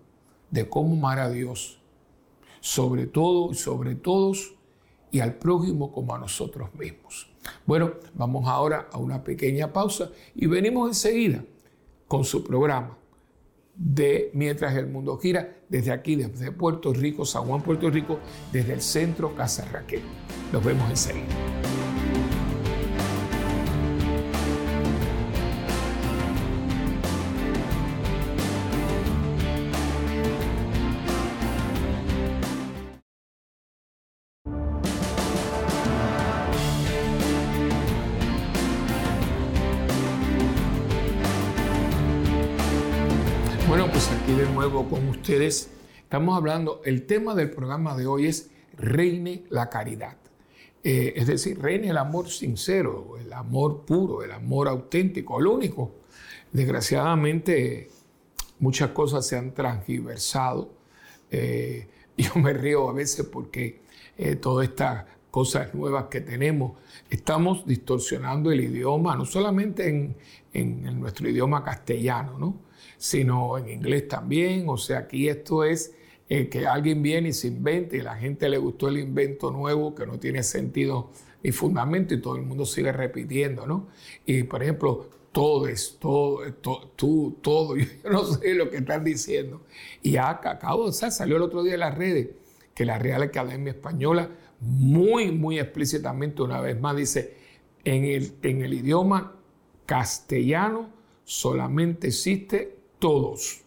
de 0.51 0.69
cómo 0.69 0.95
amar 0.95 1.19
a 1.19 1.31
Dios. 1.31 1.81
sobre 2.61 3.07
todo 3.07 3.51
y 3.53 3.57
sobre 3.57 3.95
todos 3.95 4.55
y 5.11 5.21
al 5.21 5.35
prójimo 5.35 5.93
como 5.93 6.15
a 6.15 6.19
nosotros 6.19 6.75
mismos. 6.75 7.31
Bueno, 7.67 7.93
vamos 8.15 8.49
ahora 8.49 8.89
a 8.91 8.97
una 8.97 9.23
pequeña 9.23 9.71
pausa 9.71 10.11
y 10.35 10.47
venimos 10.47 10.89
enseguida 10.89 11.45
con 12.09 12.25
su 12.25 12.43
programa 12.43 12.97
de 13.77 14.31
Mientras 14.35 14.75
el 14.77 14.87
Mundo 14.87 15.17
Gira, 15.19 15.57
desde 15.69 15.93
aquí, 15.93 16.17
desde 16.17 16.53
Puerto 16.53 16.93
Rico, 16.93 17.25
San 17.25 17.45
Juan, 17.45 17.63
Puerto 17.63 17.91
Rico, 17.91 18.21
desde 18.53 18.75
el 18.75 18.81
centro 18.81 19.35
Casa 19.35 19.65
Raquel. 19.73 20.03
Nos 20.53 20.65
vemos 20.65 20.89
enseguida. 20.89 21.84
Ustedes. 45.25 45.71
Estamos 46.03 46.37
hablando, 46.37 46.83
el 46.85 47.07
tema 47.07 47.35
del 47.35 47.49
programa 47.49 47.97
de 47.97 48.07
hoy 48.07 48.27
es 48.27 48.51
Reine 48.77 49.45
la 49.49 49.71
caridad. 49.71 50.19
Eh, 50.83 51.15
es 51.17 51.27
decir, 51.27 51.59
reine 51.59 51.89
el 51.89 51.97
amor 51.97 52.29
sincero, 52.29 53.17
el 53.19 53.33
amor 53.33 53.87
puro, 53.87 54.23
el 54.23 54.33
amor 54.33 54.69
auténtico, 54.69 55.41
el 55.41 55.47
único. 55.47 55.93
Desgraciadamente, 56.53 57.89
muchas 58.59 58.91
cosas 58.91 59.27
se 59.27 59.39
han 59.39 59.55
transgiversado. 59.55 60.75
Eh, 61.31 61.89
yo 62.19 62.35
me 62.35 62.53
río 62.53 62.91
a 62.91 62.93
veces 62.93 63.25
porque 63.25 63.81
eh, 64.19 64.37
todas 64.37 64.69
estas 64.69 65.07
cosas 65.35 65.75
nuevas 65.75 66.05
que 66.05 66.21
tenemos, 66.21 66.79
estamos 67.11 67.67
distorsionando 67.67 68.53
el 68.53 68.61
idioma, 68.61 69.17
no 69.17 69.27
solamente 69.27 69.89
en, 69.89 70.17
en 70.53 71.01
nuestro 71.01 71.29
idioma 71.29 71.65
castellano, 71.65 72.39
¿no? 72.39 72.61
sino 72.99 73.59
en 73.59 73.69
inglés 73.69 74.07
también. 74.07 74.69
O 74.69 74.77
sea, 74.77 74.99
aquí 75.01 75.29
esto 75.29 75.65
es 75.65 75.93
eh, 76.29 76.49
que 76.49 76.69
alguien 76.69 77.03
viene 77.03 77.31
y 77.31 77.33
se 77.33 77.49
invente 77.49 77.97
y 77.97 78.01
la 78.01 78.15
gente 78.15 78.49
le 78.49 78.59
gustó 78.59 78.87
el 78.87 78.99
invento 78.99 79.51
nuevo 79.51 79.93
que 79.93 80.07
no 80.07 80.21
tiene 80.21 80.45
sentido 80.45 81.11
ni 81.43 81.51
fundamento 81.51 82.15
y 82.15 82.21
todo 82.21 82.37
el 82.37 82.43
mundo 82.43 82.65
sigue 82.65 82.93
repitiendo, 82.93 83.67
¿no? 83.67 83.89
Y 84.25 84.45
por 84.45 84.63
ejemplo, 84.63 85.11
todo 85.33 85.67
es, 85.67 85.97
todo, 85.99 86.45
tú, 86.95 87.39
todo, 87.43 87.77
yo 87.77 87.87
no 88.09 88.25
sé 88.25 88.55
lo 88.55 88.71
que 88.71 88.77
están 88.77 89.03
diciendo. 89.03 89.63
Y 90.01 90.17
acá, 90.17 90.53
acabo, 90.53 90.85
o 90.85 90.93
sea, 90.93 91.11
salió 91.11 91.39
el 91.39 91.43
otro 91.43 91.65
día 91.65 91.75
en 91.75 91.81
las 91.81 91.99
redes 91.99 92.29
que 92.73 92.85
la 92.85 93.01
Real 93.01 93.23
Academia 93.23 93.73
Española 93.73 94.31
muy, 94.65 95.31
muy 95.33 95.59
explícitamente 95.59 96.43
una 96.43 96.61
vez 96.61 96.81
más 96.81 96.97
dice, 96.97 97.37
en 97.85 98.05
el, 98.05 98.33
en 98.43 98.63
el 98.63 98.75
idioma 98.75 99.37
castellano 99.87 100.91
solamente 101.25 102.09
existe 102.09 102.79
todos. 102.99 103.63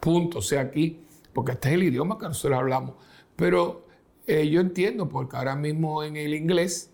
Punto. 0.00 0.38
O 0.38 0.42
sea, 0.42 0.62
aquí, 0.62 1.00
porque 1.32 1.52
este 1.52 1.68
es 1.68 1.74
el 1.74 1.84
idioma 1.84 2.18
que 2.18 2.26
nosotros 2.26 2.58
hablamos. 2.58 2.94
Pero 3.36 3.86
eh, 4.26 4.48
yo 4.48 4.60
entiendo, 4.60 5.08
porque 5.08 5.36
ahora 5.36 5.56
mismo 5.56 6.02
en 6.02 6.16
el 6.16 6.34
inglés 6.34 6.90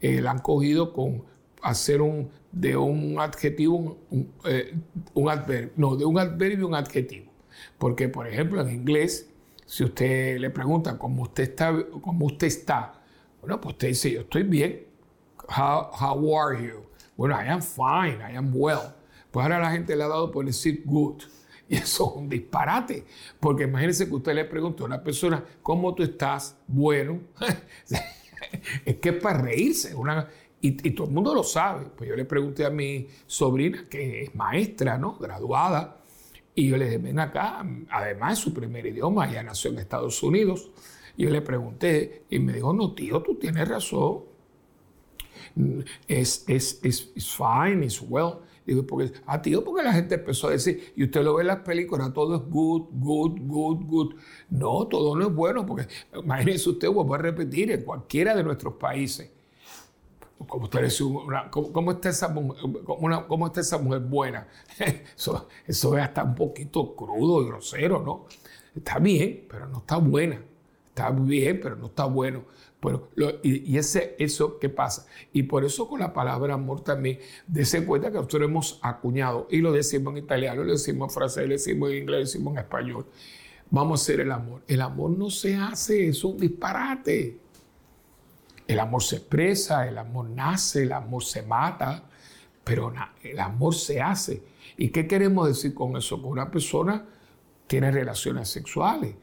eh, 0.00 0.20
la 0.20 0.32
han 0.32 0.38
cogido 0.38 0.92
con 0.92 1.24
hacer 1.62 2.02
un 2.02 2.30
de 2.52 2.76
un 2.76 3.18
adjetivo, 3.18 3.98
un, 4.10 4.30
eh, 4.44 4.74
adverbio, 5.28 5.72
no, 5.76 5.96
de 5.96 6.04
un 6.04 6.18
adverbio 6.18 6.68
un 6.68 6.74
adjetivo. 6.74 7.32
Porque, 7.78 8.08
por 8.08 8.28
ejemplo, 8.28 8.60
en 8.60 8.74
inglés, 8.74 9.30
si 9.72 9.84
usted 9.84 10.38
le 10.38 10.50
pregunta 10.50 10.98
cómo 10.98 11.22
usted 11.22 11.44
está, 11.44 11.74
cómo 12.02 12.26
usted 12.26 12.46
está, 12.46 12.92
bueno, 13.40 13.58
pues 13.58 13.72
usted 13.72 13.88
dice, 13.88 14.10
yo 14.10 14.20
estoy 14.20 14.42
bien. 14.42 14.86
How, 15.48 15.88
how 15.98 16.38
are 16.38 16.62
you? 16.62 16.84
Bueno, 17.16 17.34
I 17.42 17.48
am 17.48 17.62
fine, 17.62 18.18
I 18.20 18.36
am 18.36 18.52
well. 18.54 18.92
Pues 19.30 19.42
ahora 19.42 19.58
la 19.58 19.70
gente 19.70 19.96
le 19.96 20.04
ha 20.04 20.08
dado 20.08 20.30
por 20.30 20.44
decir 20.44 20.82
good. 20.84 21.22
Y 21.70 21.76
eso 21.76 22.10
es 22.10 22.16
un 22.16 22.28
disparate. 22.28 23.06
Porque 23.40 23.64
imagínense 23.64 24.06
que 24.06 24.14
usted 24.14 24.34
le 24.34 24.44
pregunta 24.44 24.82
a 24.82 24.86
una 24.86 25.02
persona, 25.02 25.42
¿cómo 25.62 25.94
tú 25.94 26.02
estás? 26.02 26.54
Bueno. 26.66 27.20
es 28.84 28.96
que 28.96 29.08
es 29.08 29.22
para 29.22 29.40
reírse. 29.40 29.96
y, 30.60 30.90
todo 30.90 31.06
el 31.06 31.14
mundo 31.14 31.34
lo 31.34 31.44
sabe. 31.44 31.86
Pues 31.96 32.10
yo 32.10 32.14
le 32.14 32.26
pregunté 32.26 32.66
a 32.66 32.70
mi 32.70 33.08
sobrina, 33.26 33.86
que 33.88 34.24
es 34.24 34.34
maestra, 34.34 34.98
¿no? 34.98 35.16
Graduada. 35.16 36.01
Y 36.54 36.68
yo 36.68 36.76
le 36.76 36.84
dije, 36.84 36.98
ven 36.98 37.18
acá, 37.18 37.64
además 37.90 38.34
es 38.34 38.38
su 38.40 38.52
primer 38.52 38.84
idioma, 38.86 39.28
ella 39.28 39.42
nació 39.42 39.70
en 39.70 39.78
Estados 39.78 40.22
Unidos. 40.22 40.70
Yo 41.16 41.30
le 41.30 41.40
pregunté 41.42 42.24
y 42.30 42.38
me 42.38 42.52
dijo, 42.52 42.72
no, 42.72 42.94
tío, 42.94 43.22
tú 43.22 43.36
tienes 43.36 43.68
razón. 43.68 44.24
Es, 46.08 46.44
es, 46.48 46.80
es, 46.82 47.12
fine, 47.14 47.84
it's 47.84 48.02
well. 48.06 48.34
Digo, 48.64 48.86
porque, 48.86 49.12
ah, 49.26 49.42
tío, 49.42 49.64
porque 49.64 49.82
la 49.82 49.92
gente 49.92 50.14
empezó 50.14 50.48
a 50.48 50.52
decir, 50.52 50.92
y 50.94 51.04
usted 51.04 51.22
lo 51.22 51.34
ve 51.34 51.42
en 51.42 51.48
las 51.48 51.60
películas, 51.60 52.12
todo 52.12 52.36
es 52.36 52.42
good, 52.42 52.88
good, 52.92 53.40
good, 53.42 53.84
good. 53.86 54.14
No, 54.50 54.86
todo 54.86 55.16
no 55.16 55.26
es 55.26 55.34
bueno, 55.34 55.66
porque 55.66 55.88
imagínese 56.14 56.70
usted, 56.70 56.88
voy 56.88 57.14
a 57.14 57.18
repetir, 57.18 57.72
en 57.72 57.82
cualquiera 57.82 58.36
de 58.36 58.44
nuestros 58.44 58.74
países. 58.74 59.30
Como 60.46 60.64
usted 60.64 60.84
dice, 60.84 61.04
¿cómo, 61.50 61.92
está 61.92 62.08
esa 62.08 62.28
mujer, 62.28 62.62
cómo, 62.84 63.46
está 63.46 63.60
esa 63.60 63.78
mujer 63.78 64.00
buena? 64.00 64.48
Eso, 65.16 65.48
eso 65.66 65.96
es 65.96 66.04
hasta 66.04 66.24
un 66.24 66.34
poquito 66.34 66.94
crudo 66.96 67.42
y 67.42 67.46
grosero, 67.46 68.02
¿no? 68.02 68.26
Está 68.74 68.98
bien, 68.98 69.46
pero 69.48 69.66
no 69.68 69.78
está 69.78 69.96
buena. 69.98 70.42
Está 70.88 71.10
bien, 71.10 71.60
pero 71.62 71.76
no 71.76 71.86
está 71.86 72.04
bueno. 72.04 72.44
Bueno, 72.82 73.08
y, 73.44 73.76
ese, 73.78 74.16
eso 74.18 74.58
qué 74.58 74.68
pasa. 74.68 75.06
Y 75.32 75.44
por 75.44 75.64
eso 75.64 75.88
con 75.88 76.00
la 76.00 76.12
palabra 76.12 76.54
amor 76.54 76.82
también, 76.82 77.18
dése 77.46 77.86
cuenta 77.86 78.08
que 78.08 78.16
nosotros 78.16 78.42
hemos 78.42 78.80
acuñado, 78.82 79.46
y 79.50 79.58
lo 79.58 79.70
decimos 79.72 80.12
en 80.12 80.24
italiano, 80.24 80.64
lo 80.64 80.72
decimos 80.72 81.08
en 81.08 81.14
francés, 81.14 81.44
lo 81.44 81.52
decimos 81.52 81.90
en 81.90 81.98
inglés, 81.98 82.18
lo 82.18 82.24
decimos 82.24 82.52
en 82.54 82.58
español. 82.58 83.06
Vamos 83.70 84.00
a 84.00 84.02
hacer 84.02 84.20
el 84.20 84.32
amor. 84.32 84.62
El 84.66 84.80
amor 84.80 85.10
no 85.10 85.30
se 85.30 85.54
hace, 85.54 86.08
es 86.08 86.24
un 86.24 86.36
disparate. 86.36 87.38
El 88.66 88.80
amor 88.80 89.02
se 89.02 89.16
expresa, 89.16 89.86
el 89.88 89.98
amor 89.98 90.30
nace, 90.30 90.84
el 90.84 90.92
amor 90.92 91.24
se 91.24 91.42
mata, 91.42 92.04
pero 92.64 92.92
el 93.22 93.40
amor 93.40 93.74
se 93.74 94.00
hace. 94.00 94.42
¿Y 94.76 94.90
qué 94.90 95.06
queremos 95.06 95.48
decir 95.48 95.74
con 95.74 95.96
eso? 95.96 96.20
Que 96.20 96.26
una 96.26 96.50
persona 96.50 97.04
tiene 97.66 97.90
relaciones 97.90 98.48
sexuales, 98.48 99.14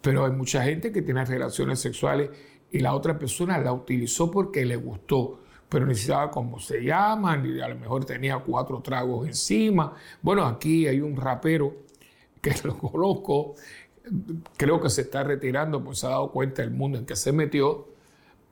pero 0.00 0.24
hay 0.24 0.32
mucha 0.32 0.62
gente 0.64 0.92
que 0.92 1.02
tiene 1.02 1.24
relaciones 1.24 1.80
sexuales 1.80 2.30
y 2.70 2.80
la 2.80 2.94
otra 2.94 3.18
persona 3.18 3.58
la 3.58 3.72
utilizó 3.72 4.30
porque 4.30 4.64
le 4.64 4.76
gustó, 4.76 5.40
pero 5.68 5.86
necesitaba 5.86 6.30
cómo 6.30 6.58
se 6.58 6.82
llaman 6.82 7.46
y 7.46 7.60
a 7.60 7.68
lo 7.68 7.76
mejor 7.76 8.04
tenía 8.04 8.38
cuatro 8.38 8.80
tragos 8.80 9.26
encima. 9.26 9.94
Bueno, 10.22 10.44
aquí 10.44 10.86
hay 10.86 11.00
un 11.00 11.16
rapero 11.16 11.76
que 12.40 12.52
lo 12.64 12.76
conozco, 12.76 13.54
creo 14.56 14.80
que 14.80 14.90
se 14.90 15.02
está 15.02 15.22
retirando, 15.22 15.82
pues 15.82 15.98
se 15.98 16.06
ha 16.06 16.10
dado 16.10 16.30
cuenta 16.30 16.62
del 16.62 16.70
mundo 16.72 16.98
en 16.98 17.06
que 17.06 17.16
se 17.16 17.32
metió. 17.32 17.93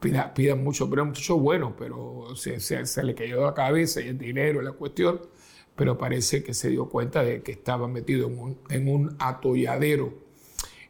Pida, 0.02 0.56
mucho, 0.56 0.90
pero 0.90 1.06
mucho 1.06 1.38
bueno, 1.38 1.74
pero 1.78 2.34
se, 2.34 2.58
le 3.04 3.14
cayó 3.14 3.40
la 3.40 3.54
cabeza 3.54 4.00
y 4.00 4.08
el 4.08 4.18
dinero, 4.18 4.60
la 4.60 4.72
cuestión, 4.72 5.20
pero 5.76 5.96
parece 5.96 6.42
que 6.42 6.52
se 6.52 6.68
dio 6.68 6.88
cuenta 6.88 7.22
de 7.22 7.42
que 7.42 7.52
estaba 7.52 7.86
metido 7.88 8.26
en 8.26 8.38
un, 8.38 8.58
en 8.68 8.88
un 8.88 9.16
atolladero. 9.18 10.12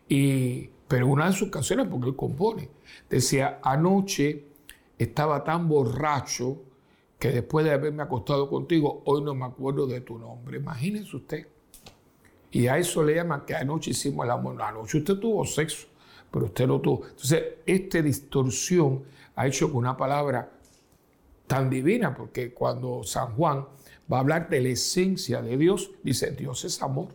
Y, 0.08 0.70
pero 0.88 1.06
una 1.06 1.26
de 1.26 1.32
sus 1.34 1.50
canciones, 1.50 1.86
porque 1.88 2.08
él 2.08 2.16
compone, 2.16 2.70
Decía, 3.08 3.60
anoche 3.62 4.46
estaba 4.98 5.44
tan 5.44 5.68
borracho 5.68 6.62
que 7.18 7.28
después 7.28 7.64
de 7.64 7.72
haberme 7.72 8.02
acostado 8.02 8.48
contigo, 8.48 9.02
hoy 9.04 9.22
no 9.22 9.34
me 9.34 9.44
acuerdo 9.44 9.86
de 9.86 10.00
tu 10.00 10.18
nombre. 10.18 10.58
Imagínese 10.58 11.16
usted. 11.16 11.46
Y 12.50 12.66
a 12.66 12.78
eso 12.78 13.02
le 13.02 13.14
llaman 13.14 13.44
que 13.46 13.54
anoche 13.54 13.90
hicimos 13.90 14.24
el 14.24 14.30
amor. 14.30 14.60
Anoche 14.60 14.98
usted 14.98 15.16
tuvo 15.16 15.44
sexo, 15.44 15.86
pero 16.32 16.46
usted 16.46 16.66
no 16.66 16.80
tuvo. 16.80 17.06
Entonces, 17.06 17.44
esta 17.64 18.02
distorsión 18.02 19.04
ha 19.36 19.46
hecho 19.46 19.70
que 19.70 19.76
una 19.76 19.96
palabra 19.96 20.50
tan 21.46 21.70
divina, 21.70 22.14
porque 22.14 22.52
cuando 22.52 23.04
San 23.04 23.34
Juan 23.36 23.66
va 24.12 24.16
a 24.16 24.20
hablar 24.20 24.48
de 24.48 24.60
la 24.60 24.70
esencia 24.70 25.40
de 25.42 25.56
Dios, 25.56 25.92
dice, 26.02 26.32
Dios 26.32 26.64
es 26.64 26.82
amor. 26.82 27.08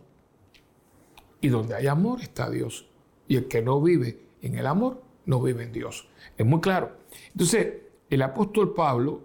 Y 1.40 1.48
donde 1.48 1.74
hay 1.74 1.86
amor 1.86 2.20
está 2.20 2.48
Dios. 2.48 2.88
Y 3.26 3.36
el 3.36 3.48
que 3.48 3.60
no 3.60 3.82
vive 3.82 4.20
en 4.42 4.56
el 4.56 4.66
amor 4.66 5.02
no 5.26 5.42
vive 5.42 5.64
en 5.64 5.72
Dios. 5.72 6.08
Es 6.36 6.46
muy 6.46 6.60
claro. 6.60 6.92
Entonces, 7.32 7.74
el 8.08 8.22
apóstol 8.22 8.72
Pablo, 8.74 9.22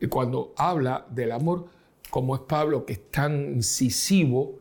eh, 0.00 0.08
cuando 0.08 0.52
habla 0.56 1.06
del 1.10 1.32
amor, 1.32 1.66
como 2.10 2.34
es 2.34 2.42
Pablo 2.42 2.84
que 2.84 2.92
es 2.92 3.10
tan 3.10 3.56
incisivo, 3.56 4.58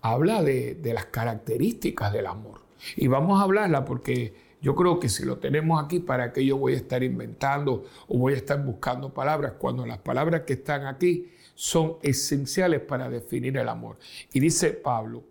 habla 0.00 0.42
de, 0.42 0.78
las 0.82 1.06
características 1.06 2.12
del 2.12 2.26
amor. 2.26 2.60
Y 2.96 3.06
vamos 3.06 3.40
a 3.40 3.44
hablarla 3.44 3.84
porque 3.84 4.34
yo 4.60 4.74
creo 4.74 4.98
que 4.98 5.08
si 5.08 5.24
lo 5.24 5.38
tenemos 5.38 5.82
aquí, 5.82 6.00
¿para 6.00 6.32
qué 6.32 6.44
yo 6.44 6.56
voy 6.56 6.74
a 6.74 6.76
estar 6.76 7.02
inventando 7.02 7.84
o 8.08 8.18
voy 8.18 8.34
a 8.34 8.36
estar 8.36 8.64
buscando 8.64 9.12
palabras 9.12 9.54
cuando 9.58 9.86
las 9.86 9.98
palabras 9.98 10.42
que 10.42 10.54
están 10.54 10.86
aquí 10.86 11.30
son 11.54 11.96
esenciales 12.02 12.80
para 12.80 13.08
definir 13.08 13.56
el 13.56 13.68
amor? 13.68 13.98
Y 14.32 14.40
dice 14.40 14.70
Pablo, 14.70 15.22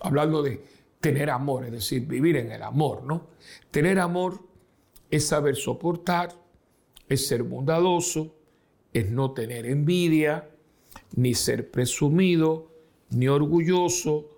hablando 0.00 0.42
de 0.42 0.62
tener 1.00 1.30
amor, 1.30 1.64
es 1.64 1.72
decir, 1.72 2.06
vivir 2.06 2.36
en 2.36 2.52
el 2.52 2.62
amor, 2.62 3.04
¿no? 3.04 3.28
Tener 3.70 3.98
amor 3.98 4.40
es 5.10 5.26
saber 5.26 5.56
soportar, 5.56 6.34
es 7.08 7.26
ser 7.26 7.42
bondadoso, 7.42 8.34
es 8.92 9.10
no 9.10 9.32
tener 9.32 9.66
envidia, 9.66 10.50
ni 11.16 11.34
ser 11.34 11.70
presumido, 11.70 12.70
ni 13.10 13.28
orgulloso, 13.28 14.28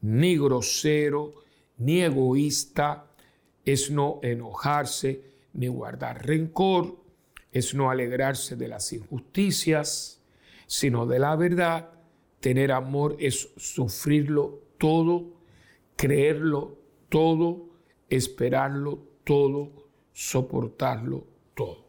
ni 0.00 0.36
grosero, 0.36 1.41
ni 1.82 2.02
egoísta, 2.02 3.06
es 3.64 3.90
no 3.90 4.20
enojarse, 4.22 5.22
ni 5.54 5.68
guardar 5.68 6.26
rencor, 6.26 6.96
es 7.52 7.74
no 7.74 7.90
alegrarse 7.90 8.56
de 8.56 8.68
las 8.68 8.92
injusticias, 8.92 10.22
sino 10.66 11.06
de 11.06 11.18
la 11.18 11.36
verdad. 11.36 11.90
Tener 12.40 12.72
amor 12.72 13.16
es 13.18 13.50
sufrirlo 13.56 14.60
todo, 14.78 15.34
creerlo 15.96 16.78
todo, 17.08 17.68
esperarlo 18.08 18.98
todo, 19.24 19.70
soportarlo 20.12 21.24
todo. 21.54 21.84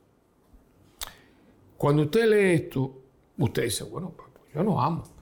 Cuando 1.78 2.04
usted 2.04 2.30
lee 2.30 2.64
esto, 2.64 3.02
usted 3.38 3.64
dice, 3.64 3.84
bueno, 3.86 4.14
yo 4.54 4.64
no 4.64 4.82
amo. 4.82 5.13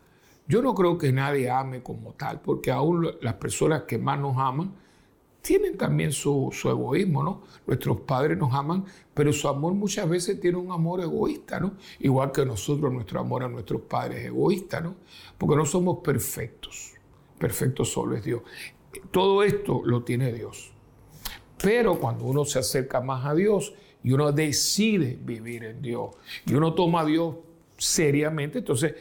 Yo 0.51 0.61
no 0.61 0.75
creo 0.75 0.97
que 0.97 1.13
nadie 1.13 1.49
ame 1.49 1.81
como 1.81 2.11
tal, 2.11 2.41
porque 2.41 2.71
aún 2.71 3.09
las 3.21 3.35
personas 3.35 3.83
que 3.83 3.97
más 3.97 4.19
nos 4.19 4.35
aman 4.37 4.73
tienen 5.41 5.77
también 5.77 6.11
su, 6.11 6.51
egoísmo, 6.65 7.23
¿no? 7.23 7.43
Nuestros 7.65 8.01
padres 8.01 8.37
nos 8.37 8.53
aman, 8.53 8.83
pero 9.13 9.31
su 9.31 9.47
amor 9.47 9.75
muchas 9.75 10.09
veces 10.09 10.41
tiene 10.41 10.57
un 10.57 10.69
amor 10.73 10.99
egoísta, 10.99 11.57
¿no? 11.61 11.77
Igual 12.01 12.33
que 12.33 12.45
nosotros, 12.45 12.91
nuestro 12.91 13.21
amor 13.21 13.43
a 13.43 13.47
nuestros 13.47 13.83
padres 13.83 14.19
es 14.19 14.25
egoísta, 14.25 14.81
¿no? 14.81 14.95
Porque 15.37 15.55
no 15.55 15.65
somos 15.65 15.99
perfectos. 15.99 16.95
Perfecto 17.39 17.85
solo 17.85 18.17
es 18.17 18.25
Dios. 18.25 18.41
Todo 19.09 19.43
esto 19.43 19.81
lo 19.85 20.03
tiene 20.03 20.33
Dios. 20.33 20.73
Pero 21.63 21.97
cuando 21.97 22.25
uno 22.25 22.43
se 22.43 22.59
acerca 22.59 22.99
más 22.99 23.25
a 23.25 23.33
Dios 23.33 23.73
y 24.03 24.11
uno 24.11 24.33
decide 24.33 25.17
vivir 25.23 25.63
en 25.63 25.81
Dios 25.81 26.09
y 26.45 26.55
uno 26.55 26.73
toma 26.73 27.01
a 27.01 27.05
Dios 27.05 27.37
seriamente, 27.77 28.59
entonces 28.59 28.93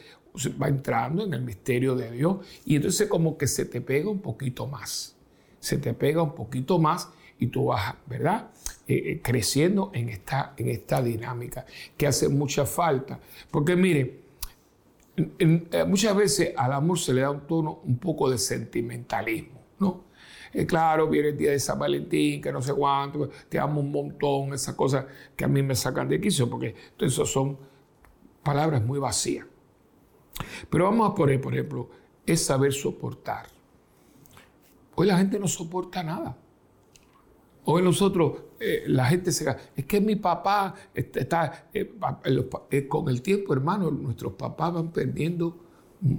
va 0.60 0.68
entrando 0.68 1.24
en 1.24 1.34
el 1.34 1.42
misterio 1.42 1.94
de 1.96 2.10
Dios 2.10 2.38
y 2.64 2.76
entonces 2.76 3.08
como 3.08 3.36
que 3.36 3.46
se 3.46 3.64
te 3.64 3.80
pega 3.80 4.08
un 4.08 4.20
poquito 4.20 4.66
más 4.66 5.16
se 5.60 5.76
te 5.76 5.94
pega 5.94 6.22
un 6.22 6.34
poquito 6.34 6.78
más 6.78 7.10
y 7.38 7.46
tú 7.46 7.66
vas, 7.66 7.94
¿verdad? 8.06 8.50
Eh, 8.86 8.94
eh, 8.96 9.20
creciendo 9.22 9.90
en 9.94 10.08
esta, 10.08 10.54
en 10.56 10.68
esta 10.68 11.00
dinámica 11.02 11.64
que 11.96 12.06
hace 12.06 12.28
mucha 12.28 12.66
falta. 12.66 13.20
Porque 13.50 13.76
mire, 13.76 14.20
eh, 15.16 15.84
muchas 15.86 16.16
veces 16.16 16.52
al 16.56 16.72
amor 16.72 16.98
se 16.98 17.14
le 17.14 17.20
da 17.20 17.30
un 17.30 17.46
tono 17.46 17.80
un 17.84 17.98
poco 17.98 18.28
de 18.30 18.38
sentimentalismo, 18.38 19.60
¿no? 19.78 20.10
claro, 20.66 21.08
viene 21.08 21.28
el 21.28 21.36
día 21.36 21.52
de 21.52 21.60
San 21.60 21.78
Valentín, 21.78 22.42
que 22.42 22.50
no 22.50 22.60
sé 22.60 22.74
cuánto, 22.74 23.30
te 23.48 23.56
amo 23.56 23.80
un 23.80 23.92
montón, 23.92 24.52
esas 24.52 24.74
cosas 24.74 25.04
que 25.36 25.44
a 25.44 25.48
mí 25.48 25.62
me 25.62 25.76
sacan 25.76 26.08
de 26.08 26.20
quicio, 26.20 26.50
porque 26.50 26.74
entonces 26.90 27.28
son 27.28 27.56
palabras 28.42 28.82
muy 28.82 28.98
vacías. 28.98 29.46
Pero 30.68 30.84
vamos 30.84 31.10
a 31.10 31.14
poner, 31.14 31.40
por 31.40 31.54
ejemplo, 31.54 31.88
es 32.26 32.44
saber 32.44 32.72
soportar. 32.72 33.46
Hoy 34.94 35.06
la 35.06 35.18
gente 35.18 35.38
no 35.38 35.48
soporta 35.48 36.02
nada. 36.02 36.36
Hoy 37.64 37.82
nosotros, 37.82 38.42
eh, 38.58 38.84
la 38.86 39.06
gente 39.06 39.32
se... 39.32 39.54
Es 39.76 39.84
que 39.84 40.00
mi 40.00 40.16
papá 40.16 40.74
está... 40.94 41.68
Eh, 41.72 41.94
eh, 42.70 42.88
con 42.88 43.08
el 43.08 43.22
tiempo, 43.22 43.52
hermano, 43.52 43.90
nuestros 43.90 44.32
papás 44.34 44.72
van 44.74 44.90
perdiendo 44.90 45.56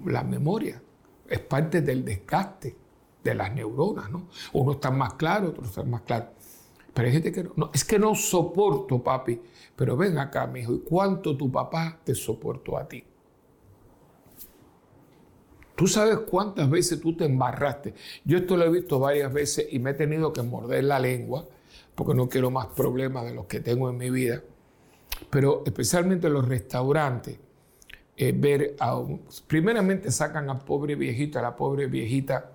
la 0.05 0.23
memoria. 0.23 0.81
Es 1.27 1.39
parte 1.39 1.81
del 1.81 2.05
desgaste 2.05 2.75
de 3.23 3.35
las 3.35 3.53
neuronas, 3.53 4.09
¿no? 4.09 4.27
Uno 4.53 4.73
está 4.73 4.91
más 4.91 5.13
claro, 5.13 5.49
otro 5.49 5.65
está 5.65 5.83
más 5.83 6.01
claro. 6.01 6.29
Pero 6.93 7.07
hay 7.07 7.13
gente 7.13 7.31
que 7.31 7.43
no, 7.55 7.71
Es 7.73 7.85
que 7.85 7.97
no 7.97 8.15
soporto, 8.15 9.01
papi. 9.01 9.41
Pero 9.75 9.95
ven 9.95 10.17
acá, 10.17 10.45
mi 10.47 10.61
hijo, 10.61 10.73
¿y 10.73 10.79
cuánto 10.79 11.37
tu 11.37 11.51
papá 11.51 11.99
te 12.03 12.13
soportó 12.13 12.77
a 12.77 12.87
ti? 12.87 13.03
Tú 15.75 15.87
sabes 15.87 16.19
cuántas 16.29 16.69
veces 16.69 16.99
tú 16.99 17.15
te 17.15 17.25
embarraste. 17.25 17.93
Yo 18.23 18.37
esto 18.37 18.57
lo 18.57 18.65
he 18.65 18.69
visto 18.69 18.99
varias 18.99 19.31
veces 19.31 19.67
y 19.71 19.79
me 19.79 19.91
he 19.91 19.93
tenido 19.93 20.31
que 20.33 20.41
morder 20.41 20.83
la 20.83 20.99
lengua 20.99 21.45
porque 21.95 22.13
no 22.13 22.29
quiero 22.29 22.51
más 22.51 22.67
problemas 22.67 23.25
de 23.25 23.33
los 23.33 23.45
que 23.45 23.59
tengo 23.59 23.89
en 23.89 23.97
mi 23.97 24.09
vida. 24.09 24.41
Pero 25.29 25.63
especialmente 25.65 26.27
en 26.27 26.33
los 26.33 26.47
restaurantes, 26.47 27.37
eh, 28.17 28.33
ver 28.35 28.75
a 28.79 29.01
primeramente 29.47 30.11
sacan 30.11 30.49
a 30.49 30.59
pobre 30.59 30.95
viejita, 30.95 31.39
a 31.39 31.43
la 31.43 31.55
pobre 31.55 31.87
viejita, 31.87 32.51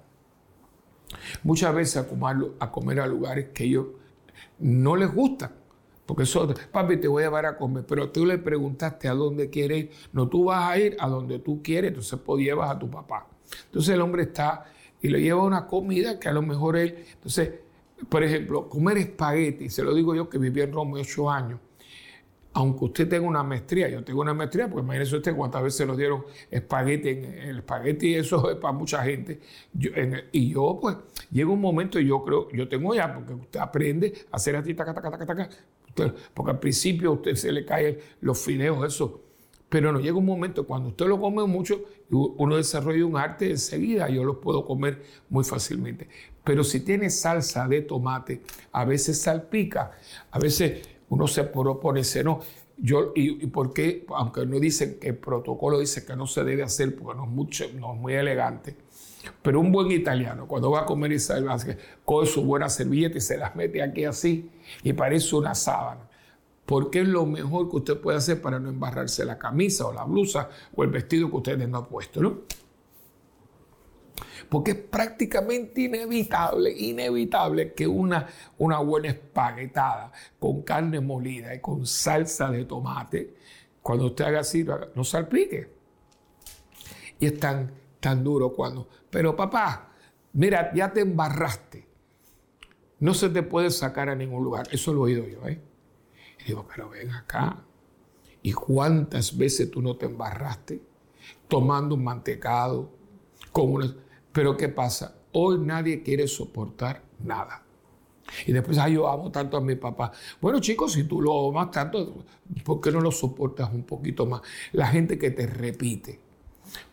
muchas 1.43 1.75
veces 1.75 1.97
a 1.97 2.09
comer, 2.09 2.53
a 2.59 2.71
comer 2.71 3.01
a 3.01 3.07
lugares 3.07 3.49
que 3.53 3.65
ellos 3.65 3.87
no 4.59 4.97
les 4.97 5.13
gustan. 5.13 5.51
Porque 6.07 6.23
eso, 6.23 6.55
papi, 6.71 6.99
te 6.99 7.09
voy 7.09 7.25
a 7.25 7.27
llevar 7.27 7.47
a 7.47 7.59
comer, 7.59 7.85
pero 7.87 8.11
tú 8.11 8.25
le 8.25 8.39
preguntaste 8.39 9.09
a 9.09 9.15
dónde 9.15 9.51
quiere 9.51 9.79
ir. 9.79 9.91
No, 10.13 10.29
tú 10.29 10.45
vas 10.45 10.71
a 10.71 10.79
ir 10.79 10.97
a 11.01 11.09
donde 11.09 11.41
tú 11.41 11.61
quieres, 11.63 11.89
entonces 11.89 12.19
pues 12.25 12.45
llevas 12.45 12.71
a 12.71 12.79
tu 12.79 12.89
papá. 12.89 13.27
Entonces 13.67 13.95
el 13.95 14.01
hombre 14.01 14.23
está 14.23 14.65
y 15.03 15.09
le 15.09 15.21
lleva 15.21 15.43
una 15.43 15.67
comida 15.67 16.19
que 16.21 16.29
a 16.29 16.33
lo 16.33 16.43
mejor 16.43 16.77
él. 16.77 17.05
Entonces, 17.15 17.51
por 18.09 18.23
ejemplo, 18.23 18.69
comer 18.69 18.99
espagueti, 18.99 19.69
se 19.69 19.83
lo 19.83 19.93
digo 19.95 20.15
yo 20.15 20.29
que 20.29 20.39
viví 20.39 20.61
en 20.61 20.73
Roma 20.73 20.99
ocho 21.01 21.29
años 21.31 21.59
aunque 22.57 22.87
usted 22.87 23.07
tenga 23.07 23.29
una 23.29 23.43
maestría, 23.43 23.87
yo 23.91 24.03
tengo 24.03 24.23
una 24.23 24.33
maestría, 24.33 24.67
pues 24.67 24.83
imagínese 24.83 25.17
usted 25.17 25.37
cuántas 25.37 25.63
veces 25.63 25.87
nos 25.87 25.99
dieron 25.99 26.25
espagueti, 26.51 27.11
en, 27.11 27.25
el 27.25 27.59
espagueti 27.59 28.15
eso 28.15 28.51
es 28.51 28.57
para 28.57 28.73
mucha 28.73 29.05
gente, 29.05 29.41
y 30.33 30.53
yo 30.55 30.79
pues 30.81 30.97
llega 31.31 31.51
un 31.51 31.61
momento 31.61 32.01
y 32.01 32.07
yo 32.07 32.25
creo, 32.25 32.51
yo 32.53 32.67
tengo 32.67 32.95
ya, 32.95 33.13
porque 33.13 33.35
usted 33.35 33.61
aprende 33.61 34.15
a 34.33 34.37
hacer 34.37 34.57
así, 34.57 34.73
taca, 34.73 34.95
taca, 34.95 35.11
taca, 35.11 35.27
taca, 35.27 35.51
porque 36.35 36.51
al 36.53 36.61
principio 36.61 37.11
a 37.11 37.13
usted 37.15 37.35
se 37.35 37.53
le 37.53 37.65
caen 37.65 37.99
los 38.21 38.39
fideos, 38.39 38.87
eso, 38.87 39.23
pero 39.69 39.93
no 39.93 40.01
llega 40.01 40.17
un 40.17 40.25
momento 40.25 40.67
cuando 40.67 40.91
usted 40.91 41.07
lo 41.07 41.21
come 41.21 41.45
mucho, 41.47 41.83
uno 42.11 42.57
desarrolla 42.57 43.05
un 43.05 43.17
arte 43.17 43.51
enseguida, 43.51 44.09
yo 44.09 44.23
lo 44.25 44.41
puedo 44.41 44.65
comer 44.65 45.03
muy 45.29 45.45
fácilmente. 45.45 46.09
Pero 46.45 46.63
si 46.63 46.81
tiene 46.81 47.11
salsa 47.11 47.67
de 47.67 47.83
tomate, 47.83 48.43
a 48.73 48.85
veces 48.85 49.21
salpica, 49.21 49.93
a 50.31 50.39
veces 50.39 50.87
uno 51.09 51.27
se 51.27 51.45
propone, 51.45 52.03
no, 52.23 52.41
yo, 52.77 53.13
y, 53.17 53.45
y 53.45 53.47
por 53.49 53.73
qué, 53.73 54.07
aunque 54.09 54.47
no 54.47 54.61
dicen 54.61 54.99
que 55.01 55.09
el 55.09 55.17
protocolo 55.17 55.81
dice 55.81 56.05
que 56.05 56.15
no 56.15 56.27
se 56.27 56.45
debe 56.45 56.63
hacer 56.63 56.95
porque 56.95 57.19
no 57.19 57.25
es, 57.25 57.31
mucho, 57.31 57.65
no 57.75 57.95
es 57.95 58.01
muy 58.01 58.15
elegante, 58.15 58.77
pero 59.43 59.61
un 59.61 59.73
buen 59.73 59.91
italiano, 59.91 60.47
cuando 60.47 60.71
va 60.71 60.81
a 60.81 60.87
comer 60.87 61.19
salvaje, 61.21 61.77
coge 62.05 62.27
su 62.27 62.45
buena 62.45 62.69
servilleta 62.69 63.19
y 63.19 63.21
se 63.21 63.37
las 63.37 63.55
mete 63.57 63.83
aquí 63.83 64.05
así 64.05 64.51
y 64.83 64.93
parece 64.93 65.35
una 65.37 65.55
sábana. 65.55 66.09
Porque 66.65 67.03
es 67.03 67.09
lo 67.09 67.27
mejor 67.27 67.71
que 67.71 67.77
usted 67.77 68.01
puede 68.01 68.19
hacer 68.19 68.43
para 68.43 68.59
no 68.59 68.69
embarrarse 68.69 69.25
la 69.25 69.39
camisa 69.39 69.87
o 69.87 69.93
la 69.93 70.05
blusa 70.05 70.51
o 70.75 70.83
el 70.83 70.91
vestido 70.91 71.31
que 71.31 71.37
usted 71.37 71.75
ha 71.75 71.85
puesto, 71.85 72.21
¿no? 72.21 72.41
porque 74.49 74.73
es 74.73 74.77
prácticamente 74.77 75.83
inevitable, 75.83 76.73
inevitable 76.73 77.73
que 77.73 77.87
una, 77.87 78.27
una 78.59 78.79
buena 78.79 79.09
espaguetada 79.09 80.13
con 80.39 80.63
carne 80.63 81.01
molida 81.01 81.55
y 81.55 81.61
con 81.61 81.87
salsa 81.87 82.51
de 82.51 82.65
tomate, 82.65 83.35
cuando 83.83 84.07
usted 84.07 84.25
haga 84.25 84.41
así, 84.41 84.65
no 84.95 85.05
salpique. 85.05 85.69
Y 87.19 87.27
es 87.27 87.39
tan, 87.39 87.73
tan 88.01 88.23
duro 88.23 88.53
cuando, 88.53 88.89
pero 89.17 89.35
papá, 89.35 89.95
mira, 90.35 90.75
ya 90.75 90.93
te 90.93 91.01
embarraste. 91.01 91.89
No 93.01 93.15
se 93.15 93.31
te 93.31 93.43
puede 93.43 93.71
sacar 93.71 94.11
a 94.11 94.15
ningún 94.15 94.45
lugar. 94.45 94.69
Eso 94.71 94.93
lo 94.93 95.09
he 95.09 95.13
oído 95.13 95.27
yo, 95.27 95.49
¿eh? 95.49 95.59
Y 96.41 96.49
digo, 96.49 96.67
pero 96.69 96.91
ven 96.91 97.11
acá. 97.13 97.65
¿Y 98.43 98.53
cuántas 98.53 99.35
veces 99.35 99.71
tú 99.71 99.81
no 99.81 99.97
te 99.97 100.05
embarraste 100.05 100.83
tomando 101.49 101.95
un 101.95 102.05
mantecado 102.05 102.91
con. 103.53 103.97
Pero 104.35 104.55
¿qué 104.55 104.69
pasa? 104.69 105.17
Hoy 105.33 105.61
nadie 105.61 106.03
quiere 106.03 106.29
soportar 106.29 107.03
nada. 107.19 107.63
Y 108.47 108.53
después, 108.53 108.77
ay, 108.77 108.97
yo 108.97 109.09
amo 109.09 109.31
tanto 109.31 109.57
a 109.57 109.63
mi 109.63 109.77
papá. 109.77 110.13
Bueno, 110.43 110.61
chicos, 110.61 110.93
si 110.93 111.05
tú 111.05 111.23
lo 111.23 111.49
amas 111.49 111.71
tanto, 111.71 112.23
¿por 112.67 112.83
qué 112.83 112.93
no 112.93 113.01
lo 113.01 113.13
soportas 113.13 113.73
un 113.73 113.85
poquito 113.85 114.27
más? 114.27 114.43
La 114.73 114.89
gente 114.89 115.19
que 115.19 115.31
te 115.31 115.47
repite. 115.47 116.21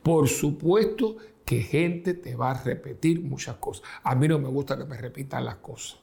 Por 0.01 0.29
supuesto 0.29 1.17
que 1.45 1.61
gente 1.61 2.13
te 2.13 2.35
va 2.35 2.51
a 2.51 2.63
repetir 2.63 3.21
muchas 3.21 3.57
cosas. 3.57 3.83
A 4.03 4.15
mí 4.15 4.27
no 4.27 4.39
me 4.39 4.47
gusta 4.47 4.77
que 4.77 4.85
me 4.85 4.97
repitan 4.97 5.45
las 5.45 5.55
cosas. 5.55 5.99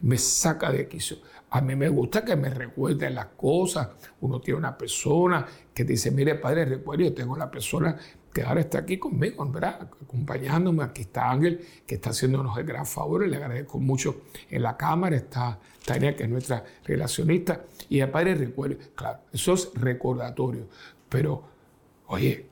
Me 0.00 0.18
saca 0.18 0.70
de 0.70 0.88
quicio. 0.88 1.18
A 1.50 1.60
mí 1.60 1.74
me 1.74 1.88
gusta 1.88 2.24
que 2.24 2.36
me 2.36 2.50
recuerden 2.50 3.14
las 3.14 3.26
cosas. 3.36 3.88
Uno 4.20 4.40
tiene 4.40 4.58
una 4.58 4.76
persona 4.76 5.46
que 5.72 5.84
dice, 5.84 6.10
mire, 6.10 6.34
padre, 6.34 6.64
recuerde, 6.64 7.04
yo 7.04 7.14
tengo 7.14 7.36
la 7.36 7.50
persona 7.50 7.96
que 8.32 8.42
ahora 8.42 8.60
está 8.60 8.78
aquí 8.78 8.98
conmigo, 8.98 9.46
¿verdad? 9.50 9.88
Acompañándome. 10.02 10.84
Aquí 10.84 11.02
está 11.02 11.30
Ángel, 11.30 11.64
que 11.86 11.94
está 11.96 12.10
haciéndonos 12.10 12.56
el 12.58 12.64
gran 12.64 12.86
favor, 12.86 13.24
y 13.24 13.30
le 13.30 13.36
agradezco 13.36 13.78
mucho 13.78 14.22
en 14.50 14.62
la 14.62 14.76
cámara. 14.76 15.16
Está 15.16 15.58
Tania, 15.84 16.14
que 16.14 16.24
es 16.24 16.28
nuestra 16.28 16.64
relacionista. 16.84 17.64
Y 17.88 18.00
el 18.00 18.10
padre 18.10 18.34
recuerde, 18.34 18.78
claro, 18.94 19.20
eso 19.32 19.54
es 19.54 19.70
recordatorio. 19.74 20.68
Pero, 21.08 21.42
oye, 22.08 22.46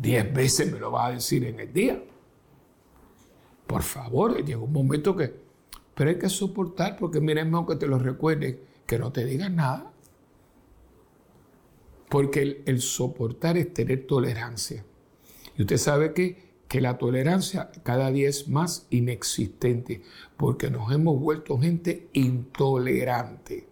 diez 0.00 0.32
veces 0.32 0.72
me 0.72 0.78
lo 0.78 0.90
va 0.90 1.06
a 1.06 1.12
decir 1.12 1.44
en 1.44 1.60
el 1.60 1.72
día. 1.72 2.02
por 3.66 3.82
favor, 3.82 4.44
llega 4.44 4.58
un 4.58 4.72
momento 4.72 5.14
que, 5.14 5.32
pero 5.94 6.10
hay 6.10 6.18
que 6.18 6.28
soportar 6.28 6.96
porque 6.98 7.20
miren, 7.20 7.54
aunque 7.54 7.76
te 7.76 7.86
lo 7.86 8.00
recuerden, 8.00 8.58
que 8.84 8.98
no 8.98 9.12
te 9.12 9.24
digan 9.24 9.54
nada. 9.54 9.92
Porque 12.08 12.64
el, 12.66 12.80
soportar 12.80 13.56
es 13.56 13.72
tener 13.72 14.08
tolerancia. 14.08 14.84
Y 15.56 15.62
usted 15.62 15.76
sabe 15.76 16.12
que, 16.12 16.50
que 16.66 16.80
la 16.80 16.98
tolerancia 16.98 17.70
cada 17.84 18.10
día 18.10 18.28
es 18.28 18.48
más 18.48 18.88
inexistente 18.90 20.02
porque 20.36 20.68
nos 20.68 20.90
hemos 20.92 21.20
vuelto 21.20 21.56
gente 21.60 22.08
intolerante. 22.12 23.69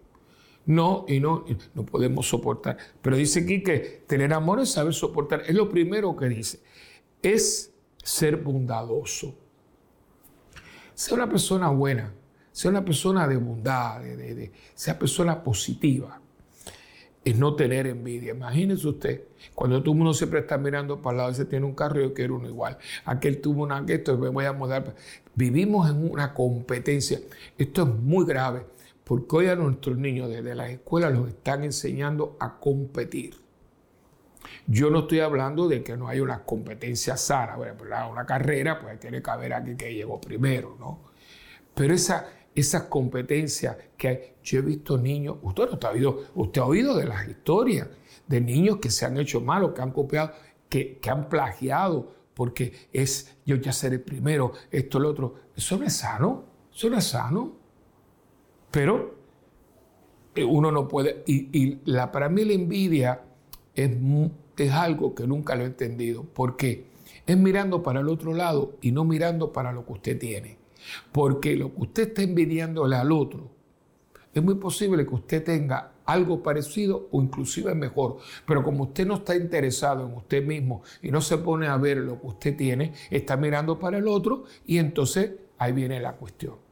No, 0.69 1.07
y 1.09 1.19
no, 1.19 1.47
no 1.73 1.87
podemos 1.87 2.29
soportar. 2.29 2.77
Pero 3.01 3.17
dice 3.17 3.41
aquí 3.41 3.63
que 3.63 4.05
tener 4.07 4.35
amor 4.35 4.61
es 4.61 4.73
saber 4.73 4.93
soportar. 4.93 5.45
Es 5.47 5.55
lo 5.55 5.71
primero 5.71 6.15
que 6.15 6.29
dice. 6.29 6.61
Es 7.23 7.73
ser 7.97 8.37
bondadoso. 8.37 9.35
Sea 10.93 11.15
una 11.15 11.27
persona 11.27 11.71
buena, 11.71 12.13
sea 12.53 12.71
una 12.71 12.85
persona 12.85 13.27
de 13.27 13.39
bondad, 13.39 14.03
de, 14.03 14.53
sea 14.75 14.99
persona 14.99 15.43
positiva. 15.43 16.21
Es 17.25 17.39
no 17.39 17.55
tener 17.57 17.87
envidia. 17.87 18.35
Imagínese 18.35 18.89
usted, 18.89 19.23
cuando 19.55 19.81
todo 19.81 19.93
el 19.93 19.97
mundo 19.97 20.13
siempre 20.13 20.41
está 20.41 20.59
mirando 20.59 21.01
para 21.01 21.13
el 21.13 21.17
lado, 21.17 21.31
ese 21.31 21.47
tiene 21.47 21.65
un 21.65 21.75
carro, 21.75 21.99
yo 21.99 22.13
quiero 22.13 22.37
uno 22.37 22.47
igual. 22.47 22.77
Aquel 23.07 23.41
tuvo 23.41 23.63
una 23.63 23.83
esto, 23.89 24.19
me 24.19 24.29
voy 24.29 24.45
a 24.45 24.53
mudar. 24.53 24.95
Vivimos 25.35 25.89
en 25.89 26.11
una 26.11 26.35
competencia. 26.35 27.21
Esto 27.57 27.85
es 27.85 27.89
muy 27.89 28.27
grave 28.27 28.67
porque 29.09 29.37
hoy 29.37 29.47
a 29.47 29.57
nuestros 29.57 29.97
niños 29.97 30.29
desde 30.29 30.55
las 30.55 30.69
escuelas 30.69 31.15
los 31.15 31.29
están 31.29 31.65
enseñando 31.65 32.37
a 32.39 32.59
competir. 32.61 33.37
Yo 34.67 34.91
no 34.91 35.01
estoy 35.01 35.21
hablando 35.21 35.67
de 35.67 35.83
que 35.83 35.97
no 35.97 36.09
hay 36.09 36.21
una 36.21 36.45
competencia 36.45 37.17
sana, 37.17 37.57
bueno, 37.57 37.75
una 38.11 38.27
carrera, 38.27 38.79
pues 38.79 39.01
tiene 39.01 39.23
que 39.23 39.31
haber 39.31 39.55
aquí 39.55 39.77
que 39.77 39.95
llegó 39.95 40.21
primero, 40.21 40.77
¿no? 40.79 41.05
Pero 41.75 41.95
esa, 41.95 42.29
esa 42.55 42.91
competencia 42.91 43.79
que 43.97 44.09
hay, 44.09 44.21
yo 44.43 44.59
he 44.59 44.63
visto 44.63 44.99
niños, 44.99 45.39
usted 45.41 45.71
no 45.71 45.79
ha 45.81 45.91
oído, 45.91 46.25
usted 46.35 46.61
ha 46.61 46.67
oído 46.67 46.95
de 46.95 47.07
las 47.07 47.27
historias 47.27 47.89
de 48.27 48.43
niños 48.43 48.77
que 48.77 48.91
se 48.91 49.07
han 49.07 49.17
hecho 49.17 49.41
malos, 49.41 49.73
que 49.73 49.81
han 49.81 49.93
copiado, 49.93 50.33
que, 50.69 50.99
que 50.99 51.09
han 51.09 51.31
plagiado, 51.31 52.15
porque 52.35 52.89
es 52.93 53.39
yo 53.47 53.57
ya 53.57 53.73
seré 53.73 54.01
primero, 54.01 54.53
esto, 54.71 54.99
lo 54.99 55.09
otro. 55.09 55.35
Eso 55.57 55.83
es 55.83 55.95
sano, 55.95 56.45
eso 56.71 56.93
es 56.93 57.05
sano. 57.05 57.58
Pero 58.71 59.15
eh, 60.35 60.45
uno 60.45 60.71
no 60.71 60.89
puede, 60.89 61.23
y, 61.27 61.79
la, 61.85 62.13
para 62.13 62.29
mí 62.29 62.45
la 62.45 62.53
envidia 62.53 63.23
es, 63.75 63.91
es 64.57 64.73
algo 64.73 65.15
que 65.15 65.27
nunca 65.27 65.57
lo 65.57 65.65
he 65.65 65.67
entendido. 65.67 66.25
¿Por 66.25 66.57
qué? 66.57 66.87
Es 67.27 67.37
mirando 67.37 67.83
para 67.83 68.01
el 68.01 68.09
otro 68.09 68.35
lado 68.35 68.77
y 68.81 68.93
no 68.93 69.05
mirando 69.05 69.53
para 69.53 69.73
lo 69.73 69.85
que 69.85 69.93
usted 69.93 70.19
tiene. 70.19 70.59
Porque 71.13 71.57
lo 71.57 71.75
que 71.75 71.81
usted 71.83 72.09
está 72.09 72.23
envidiándole 72.23 72.97
al 72.97 73.13
otro, 73.13 73.51
es 74.33 74.43
muy 74.43 74.55
posible 74.55 75.07
que 75.07 75.15
usted 75.15 75.45
tenga 75.45 75.93
algo 76.05 76.43
parecido 76.43 77.09
o 77.11 77.21
inclusive 77.21 77.75
mejor. 77.75 78.19
Pero 78.47 78.63
como 78.63 78.85
usted 78.85 79.07
no 79.07 79.15
está 79.15 79.37
interesado 79.37 80.07
en 80.07 80.15
usted 80.15 80.45
mismo 80.45 80.83
y 81.03 81.11
no 81.11 81.21
se 81.21 81.39
pone 81.39 81.67
a 81.67 81.77
ver 81.77 81.99
lo 81.99 82.21
que 82.21 82.27
usted 82.27 82.57
tiene, 82.57 82.93
está 83.11 83.37
mirando 83.37 83.79
para 83.79 83.99
el 83.99 84.09
otro 84.09 84.45
y 84.67 84.79
entonces 84.79 85.33
ahí 85.59 85.73
viene 85.73 86.01
la 86.01 86.13
cuestión. 86.13 86.68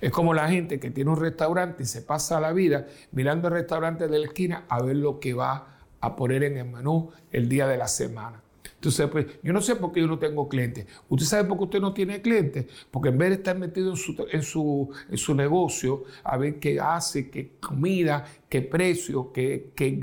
Es 0.00 0.10
como 0.10 0.34
la 0.34 0.48
gente 0.48 0.78
que 0.78 0.90
tiene 0.90 1.10
un 1.10 1.20
restaurante 1.20 1.82
y 1.82 1.86
se 1.86 2.02
pasa 2.02 2.40
la 2.40 2.52
vida 2.52 2.86
mirando 3.12 3.48
el 3.48 3.54
restaurante 3.54 4.08
de 4.08 4.18
la 4.18 4.26
esquina 4.26 4.64
a 4.68 4.82
ver 4.82 4.96
lo 4.96 5.20
que 5.20 5.34
va 5.34 5.78
a 6.00 6.16
poner 6.16 6.44
en 6.44 6.56
el 6.58 6.66
menú 6.66 7.10
el 7.30 7.48
día 7.48 7.66
de 7.66 7.78
la 7.78 7.88
semana. 7.88 8.42
Entonces, 8.74 9.08
pues, 9.08 9.26
yo 9.42 9.52
no 9.52 9.60
sé 9.60 9.76
por 9.76 9.90
qué 9.90 10.00
yo 10.00 10.06
no 10.06 10.18
tengo 10.18 10.48
clientes. 10.48 10.86
¿Usted 11.08 11.26
sabe 11.26 11.48
por 11.48 11.56
qué 11.58 11.64
usted 11.64 11.80
no 11.80 11.94
tiene 11.94 12.20
clientes? 12.20 12.66
Porque 12.90 13.08
en 13.08 13.18
vez 13.18 13.30
de 13.30 13.34
estar 13.36 13.58
metido 13.58 13.90
en 13.90 13.96
su, 13.96 14.26
en 14.30 14.42
su, 14.42 14.90
en 15.10 15.16
su 15.16 15.34
negocio, 15.34 16.04
a 16.22 16.36
ver 16.36 16.58
qué 16.58 16.78
hace, 16.78 17.30
qué 17.30 17.52
comida, 17.58 18.24
qué 18.48 18.62
precio, 18.62 19.32
qué, 19.32 19.72
qué 19.74 19.98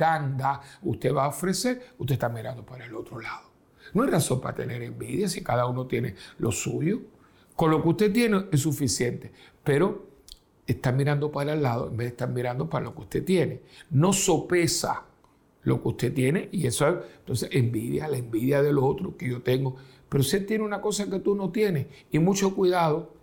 usted 0.81 1.13
va 1.13 1.25
a 1.25 1.27
ofrecer, 1.29 1.93
usted 1.97 2.13
está 2.13 2.29
mirando 2.29 2.65
para 2.65 2.85
el 2.85 2.95
otro 2.95 3.19
lado. 3.19 3.51
No 3.93 4.03
hay 4.03 4.09
razón 4.09 4.41
para 4.41 4.55
tener 4.55 4.81
envidia 4.81 5.29
si 5.29 5.43
cada 5.43 5.67
uno 5.67 5.85
tiene 5.85 6.15
lo 6.39 6.51
suyo. 6.51 7.01
Con 7.55 7.69
lo 7.69 7.83
que 7.83 7.89
usted 7.89 8.11
tiene 8.11 8.45
es 8.51 8.61
suficiente 8.61 9.31
pero 9.63 10.07
está 10.65 10.91
mirando 10.91 11.31
para 11.31 11.53
el 11.53 11.61
lado 11.61 11.89
en 11.89 11.97
vez 11.97 12.05
de 12.05 12.11
estar 12.11 12.29
mirando 12.29 12.69
para 12.69 12.85
lo 12.85 12.95
que 12.95 13.01
usted 13.01 13.23
tiene. 13.23 13.61
No 13.89 14.13
sopesa 14.13 15.03
lo 15.63 15.81
que 15.81 15.87
usted 15.87 16.13
tiene 16.13 16.49
y 16.51 16.67
eso 16.67 16.87
es, 16.87 16.95
entonces, 17.19 17.49
envidia, 17.51 18.07
la 18.07 18.17
envidia 18.17 18.61
de 18.61 18.73
los 18.73 18.83
otros 18.83 19.15
que 19.17 19.29
yo 19.29 19.41
tengo. 19.41 19.75
Pero 20.09 20.21
usted 20.21 20.45
tiene 20.45 20.63
una 20.63 20.81
cosa 20.81 21.09
que 21.09 21.19
tú 21.19 21.35
no 21.35 21.51
tienes 21.51 21.87
y 22.11 22.19
mucho 22.19 22.53
cuidado. 22.53 23.13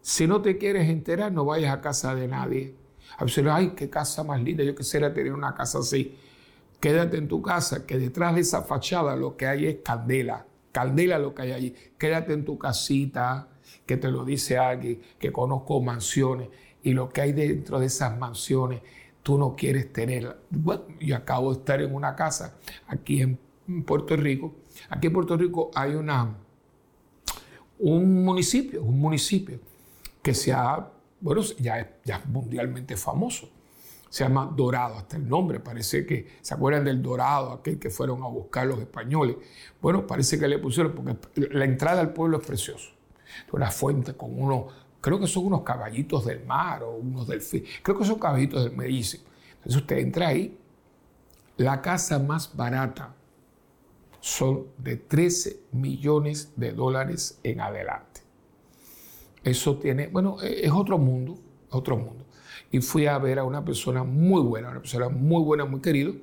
Si 0.00 0.26
no 0.26 0.40
te 0.40 0.56
quieres 0.56 0.88
enterar, 0.88 1.32
no 1.32 1.44
vayas 1.44 1.74
a 1.74 1.80
casa 1.80 2.14
de 2.14 2.26
nadie. 2.26 2.74
A 3.18 3.24
veces, 3.24 3.44
ay, 3.50 3.72
qué 3.76 3.90
casa 3.90 4.24
más 4.24 4.40
linda, 4.42 4.64
yo 4.64 4.74
quisiera 4.74 5.12
tener 5.12 5.32
una 5.32 5.54
casa 5.54 5.80
así. 5.80 6.16
Quédate 6.78 7.18
en 7.18 7.28
tu 7.28 7.42
casa, 7.42 7.84
que 7.84 7.98
detrás 7.98 8.34
de 8.34 8.40
esa 8.40 8.62
fachada 8.62 9.14
lo 9.16 9.36
que 9.36 9.46
hay 9.46 9.66
es 9.66 9.76
candela. 9.84 10.46
Candela 10.72 11.18
lo 11.18 11.34
que 11.34 11.42
hay 11.42 11.52
allí. 11.52 11.74
Quédate 11.98 12.32
en 12.32 12.44
tu 12.44 12.56
casita, 12.56 13.48
que 13.86 13.96
te 13.96 14.10
lo 14.10 14.24
dice 14.24 14.58
alguien, 14.58 15.00
que 15.18 15.32
conozco 15.32 15.80
mansiones 15.80 16.48
y 16.82 16.92
lo 16.92 17.08
que 17.08 17.20
hay 17.20 17.32
dentro 17.32 17.78
de 17.78 17.86
esas 17.86 18.16
mansiones 18.18 18.82
tú 19.22 19.38
no 19.38 19.54
quieres 19.54 19.92
tener. 19.92 20.38
Bueno, 20.50 20.84
yo 21.00 21.16
acabo 21.16 21.52
de 21.52 21.58
estar 21.58 21.80
en 21.80 21.94
una 21.94 22.14
casa 22.16 22.56
aquí 22.86 23.22
en 23.22 23.38
Puerto 23.84 24.16
Rico. 24.16 24.54
Aquí 24.88 25.08
en 25.08 25.12
Puerto 25.12 25.36
Rico 25.36 25.70
hay 25.74 25.94
una, 25.94 26.36
un 27.78 28.24
municipio, 28.24 28.82
un 28.82 28.98
municipio 28.98 29.58
que 30.22 30.34
se 30.34 30.52
ha, 30.52 30.90
bueno, 31.20 31.42
ya 31.58 31.78
es, 31.78 31.86
ya 32.04 32.22
mundialmente 32.26 32.96
famoso. 32.96 33.48
Se 34.08 34.24
llama 34.24 34.52
Dorado, 34.56 34.96
hasta 34.96 35.16
el 35.16 35.28
nombre, 35.28 35.60
parece 35.60 36.04
que, 36.04 36.26
¿se 36.40 36.52
acuerdan 36.52 36.84
del 36.84 37.00
Dorado, 37.00 37.52
aquel 37.52 37.78
que 37.78 37.90
fueron 37.90 38.24
a 38.24 38.26
buscar 38.26 38.66
los 38.66 38.80
españoles? 38.80 39.36
Bueno, 39.80 40.04
parece 40.04 40.36
que 40.36 40.48
le 40.48 40.58
pusieron, 40.58 40.92
porque 40.92 41.16
la 41.52 41.64
entrada 41.64 42.00
al 42.00 42.12
pueblo 42.12 42.38
es 42.38 42.46
precioso 42.46 42.99
una 43.52 43.70
fuente 43.70 44.14
con 44.14 44.40
unos, 44.40 44.72
creo 45.00 45.18
que 45.18 45.26
son 45.26 45.46
unos 45.46 45.62
caballitos 45.62 46.24
del 46.24 46.44
mar 46.44 46.82
o 46.82 46.96
unos 46.96 47.26
delfines, 47.26 47.68
creo 47.82 47.98
que 47.98 48.04
son 48.04 48.18
caballitos 48.18 48.64
del 48.64 48.76
mar. 48.76 48.86
Entonces 48.86 49.76
usted 49.76 49.98
entra 49.98 50.28
ahí, 50.28 50.58
la 51.56 51.82
casa 51.82 52.18
más 52.18 52.56
barata 52.56 53.14
son 54.20 54.66
de 54.78 54.96
13 54.96 55.60
millones 55.72 56.52
de 56.56 56.72
dólares 56.72 57.38
en 57.42 57.60
adelante. 57.60 58.20
Eso 59.42 59.78
tiene, 59.78 60.08
bueno, 60.08 60.40
e, 60.42 60.66
es 60.66 60.72
otro 60.72 60.98
mundo, 60.98 61.38
otro 61.70 61.96
mundo. 61.96 62.24
Y 62.70 62.80
fui 62.80 63.06
a 63.06 63.18
ver 63.18 63.38
a 63.38 63.44
una 63.44 63.64
persona 63.64 64.04
muy 64.04 64.42
buena, 64.42 64.70
una 64.70 64.80
persona 64.80 65.08
muy 65.08 65.42
buena, 65.42 65.64
muy 65.64 65.80
querido, 65.80 66.14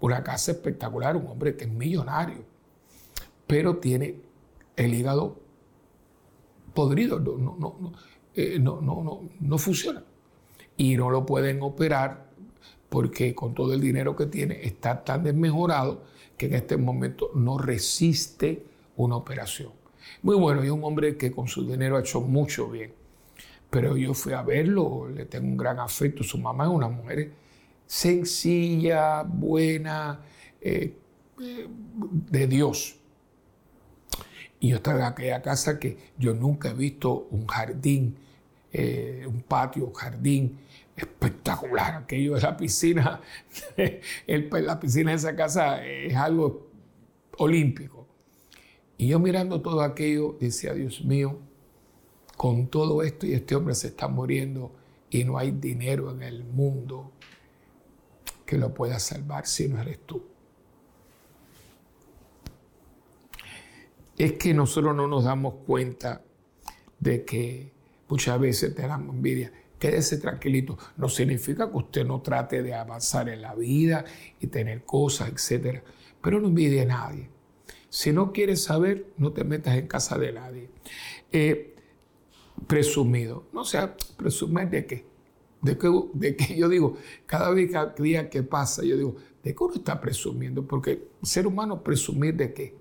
una 0.00 0.22
casa 0.22 0.52
espectacular, 0.52 1.16
un 1.16 1.26
hombre 1.26 1.56
que 1.56 1.64
es 1.64 1.70
millonario, 1.70 2.44
pero 3.46 3.76
tiene 3.76 4.20
el 4.76 4.94
hígado 4.94 5.38
podrido, 6.80 7.20
no, 7.20 7.36
no, 7.36 7.56
no, 7.58 7.92
eh, 8.34 8.58
no, 8.58 8.80
no, 8.80 9.20
no, 9.38 9.58
funciona. 9.58 10.02
Y 10.78 10.96
no 10.96 11.10
lo 11.10 11.26
pueden 11.26 11.62
operar 11.62 12.30
porque 12.88 13.34
con 13.34 13.52
todo 13.52 13.74
el 13.74 13.82
dinero 13.82 14.16
que 14.16 14.26
tiene 14.26 14.64
está 14.64 15.04
tan 15.04 15.22
desmejorado 15.22 16.04
que 16.38 16.46
en 16.46 16.54
este 16.54 16.78
momento 16.78 17.32
no 17.34 17.58
resiste 17.58 18.64
una 18.96 19.16
operación. 19.16 19.72
Muy 20.22 20.36
bueno, 20.36 20.64
y 20.64 20.70
un 20.70 20.82
hombre 20.84 21.18
que 21.18 21.30
con 21.30 21.48
su 21.48 21.66
dinero 21.66 21.98
ha 21.98 22.00
hecho 22.00 22.22
mucho 22.22 22.70
bien. 22.70 22.94
Pero 23.68 23.94
yo 23.98 24.14
fui 24.14 24.32
a 24.32 24.42
verlo, 24.42 25.06
le 25.14 25.26
tengo 25.26 25.46
un 25.46 25.58
gran 25.58 25.78
afecto. 25.80 26.24
Su 26.24 26.38
mamá 26.38 26.64
es 26.64 26.70
una 26.70 26.88
mujer 26.88 27.30
sencilla, 27.86 29.22
buena, 29.22 30.18
eh, 30.62 30.96
eh, 31.42 31.68
de 31.68 32.46
Dios. 32.46 32.99
Y 34.60 34.68
yo 34.68 34.76
estaba 34.76 34.98
en 34.98 35.04
aquella 35.06 35.40
casa 35.40 35.78
que 35.78 35.96
yo 36.18 36.34
nunca 36.34 36.70
he 36.70 36.74
visto 36.74 37.28
un 37.30 37.46
jardín, 37.46 38.16
eh, 38.72 39.24
un 39.26 39.40
patio, 39.40 39.86
un 39.86 39.94
jardín 39.94 40.58
espectacular. 40.94 41.94
Aquello 41.94 42.34
de 42.34 42.42
la 42.42 42.56
piscina, 42.56 43.20
el, 44.26 44.50
la 44.50 44.78
piscina 44.78 45.12
de 45.12 45.16
esa 45.16 45.34
casa 45.34 45.84
es 45.84 46.14
algo 46.14 46.68
olímpico. 47.38 48.06
Y 48.98 49.08
yo 49.08 49.18
mirando 49.18 49.62
todo 49.62 49.80
aquello, 49.80 50.36
decía, 50.38 50.74
Dios 50.74 51.02
mío, 51.02 51.38
con 52.36 52.68
todo 52.68 53.02
esto 53.02 53.26
y 53.26 53.32
este 53.32 53.54
hombre 53.54 53.74
se 53.74 53.88
está 53.88 54.08
muriendo 54.08 54.72
y 55.08 55.24
no 55.24 55.38
hay 55.38 55.52
dinero 55.52 56.10
en 56.10 56.22
el 56.22 56.44
mundo 56.44 57.12
que 58.44 58.58
lo 58.58 58.74
pueda 58.74 58.98
salvar 58.98 59.46
si 59.46 59.68
no 59.68 59.80
eres 59.80 60.00
tú. 60.06 60.22
Es 64.24 64.32
que 64.34 64.54
nosotros 64.54 64.94
no 64.94 65.06
nos 65.06 65.24
damos 65.24 65.54
cuenta 65.66 66.22
de 66.98 67.24
que 67.24 67.72
muchas 68.08 68.38
veces 68.40 68.74
tenemos 68.74 69.14
envidia. 69.14 69.52
Quédese 69.78 70.18
tranquilito. 70.18 70.76
No 70.96 71.08
significa 71.08 71.70
que 71.70 71.76
usted 71.76 72.06
no 72.06 72.20
trate 72.20 72.62
de 72.62 72.74
avanzar 72.74 73.28
en 73.28 73.40
la 73.40 73.54
vida 73.54 74.04
y 74.38 74.48
tener 74.48 74.84
cosas, 74.84 75.30
etc. 75.30 75.82
Pero 76.20 76.40
no 76.40 76.48
envidie 76.48 76.82
a 76.82 76.86
nadie. 76.86 77.30
Si 77.88 78.12
no 78.12 78.32
quieres 78.32 78.62
saber, 78.62 79.06
no 79.16 79.32
te 79.32 79.42
metas 79.42 79.76
en 79.76 79.88
casa 79.88 80.18
de 80.18 80.32
nadie. 80.32 80.70
Eh, 81.32 81.74
presumido. 82.66 83.46
No 83.52 83.64
sea, 83.64 83.96
presumir 84.16 84.68
de 84.68 84.86
qué. 84.86 85.06
De 85.62 85.78
que, 85.78 85.88
de 86.14 86.36
que 86.36 86.56
yo 86.56 86.68
digo, 86.68 86.96
cada 87.26 87.52
día 87.54 88.30
que 88.30 88.42
pasa, 88.42 88.82
yo 88.82 88.96
digo, 88.96 89.16
¿de 89.42 89.54
qué 89.54 89.64
uno 89.64 89.74
está 89.74 90.00
presumiendo? 90.00 90.66
Porque 90.66 91.08
ser 91.22 91.46
humano 91.46 91.82
presumir 91.82 92.36
de 92.36 92.52
qué. 92.52 92.79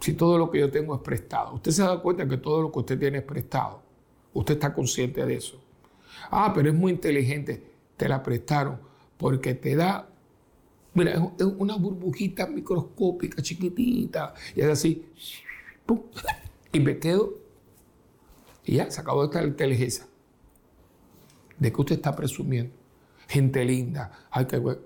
Si 0.00 0.14
todo 0.14 0.38
lo 0.38 0.50
que 0.50 0.60
yo 0.60 0.70
tengo 0.70 0.94
es 0.94 1.00
prestado. 1.00 1.54
Usted 1.54 1.72
se 1.72 1.82
da 1.82 2.00
cuenta 2.00 2.26
que 2.28 2.36
todo 2.36 2.62
lo 2.62 2.72
que 2.72 2.78
usted 2.78 2.98
tiene 2.98 3.18
es 3.18 3.24
prestado. 3.24 3.82
Usted 4.32 4.54
está 4.54 4.72
consciente 4.72 5.24
de 5.26 5.34
eso. 5.34 5.60
Ah, 6.30 6.52
pero 6.54 6.68
es 6.68 6.74
muy 6.74 6.92
inteligente. 6.92 7.62
Te 7.96 8.08
la 8.08 8.22
prestaron 8.22 8.78
porque 9.18 9.54
te 9.54 9.74
da, 9.74 10.08
mira, 10.94 11.12
es 11.38 11.44
una 11.44 11.76
burbujita 11.76 12.46
microscópica, 12.46 13.42
chiquitita, 13.42 14.32
y 14.54 14.60
es 14.60 14.66
así, 14.68 15.06
y 16.72 16.80
me 16.80 16.98
quedo, 16.98 17.34
y 18.64 18.76
ya, 18.76 18.90
se 18.90 19.00
acabó 19.00 19.24
esta 19.24 19.42
inteligencia. 19.42 20.06
¿De 21.58 21.72
qué 21.72 21.80
usted 21.80 21.96
está 21.96 22.14
presumiendo? 22.14 22.72
Gente 23.26 23.64
linda, 23.64 24.12
que, 24.48 24.58
bueno, 24.58 24.80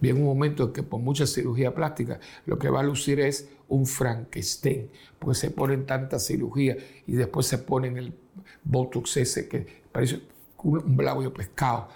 viene 0.00 0.20
un 0.20 0.26
momento 0.26 0.64
en 0.64 0.72
que 0.72 0.82
por 0.82 1.00
mucha 1.00 1.26
cirugía 1.26 1.74
plástica 1.74 2.20
lo 2.44 2.58
que 2.58 2.68
va 2.68 2.80
a 2.80 2.82
lucir 2.82 3.20
es 3.20 3.48
un 3.68 3.86
Frankenstein, 3.86 4.90
porque 5.18 5.38
se 5.38 5.50
ponen 5.50 5.86
tanta 5.86 6.18
cirugía 6.18 6.76
y 7.06 7.12
después 7.12 7.46
se 7.46 7.58
ponen 7.58 7.96
el 7.96 8.14
Botox 8.62 9.16
ese 9.16 9.48
que 9.48 9.66
parece 9.90 10.20
un 10.62 10.96
labio 11.02 11.32
pescado. 11.32 11.88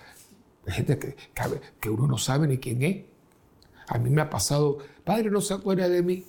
Hay 0.67 0.75
gente 0.75 0.99
que, 0.99 1.17
que 1.81 1.91
uno 1.91 2.07
no 2.07 2.19
sabe 2.19 2.47
ni 2.47 2.59
quién 2.59 2.83
es. 2.83 3.05
A 3.89 3.99
mí 3.99 4.11
me 4.11 4.23
ha 4.23 4.31
pasado, 4.31 4.79
padre, 5.05 5.31
no 5.31 5.41
se 5.41 5.55
acuerda 5.55 5.89
de 5.89 6.03
mí. 6.03 6.25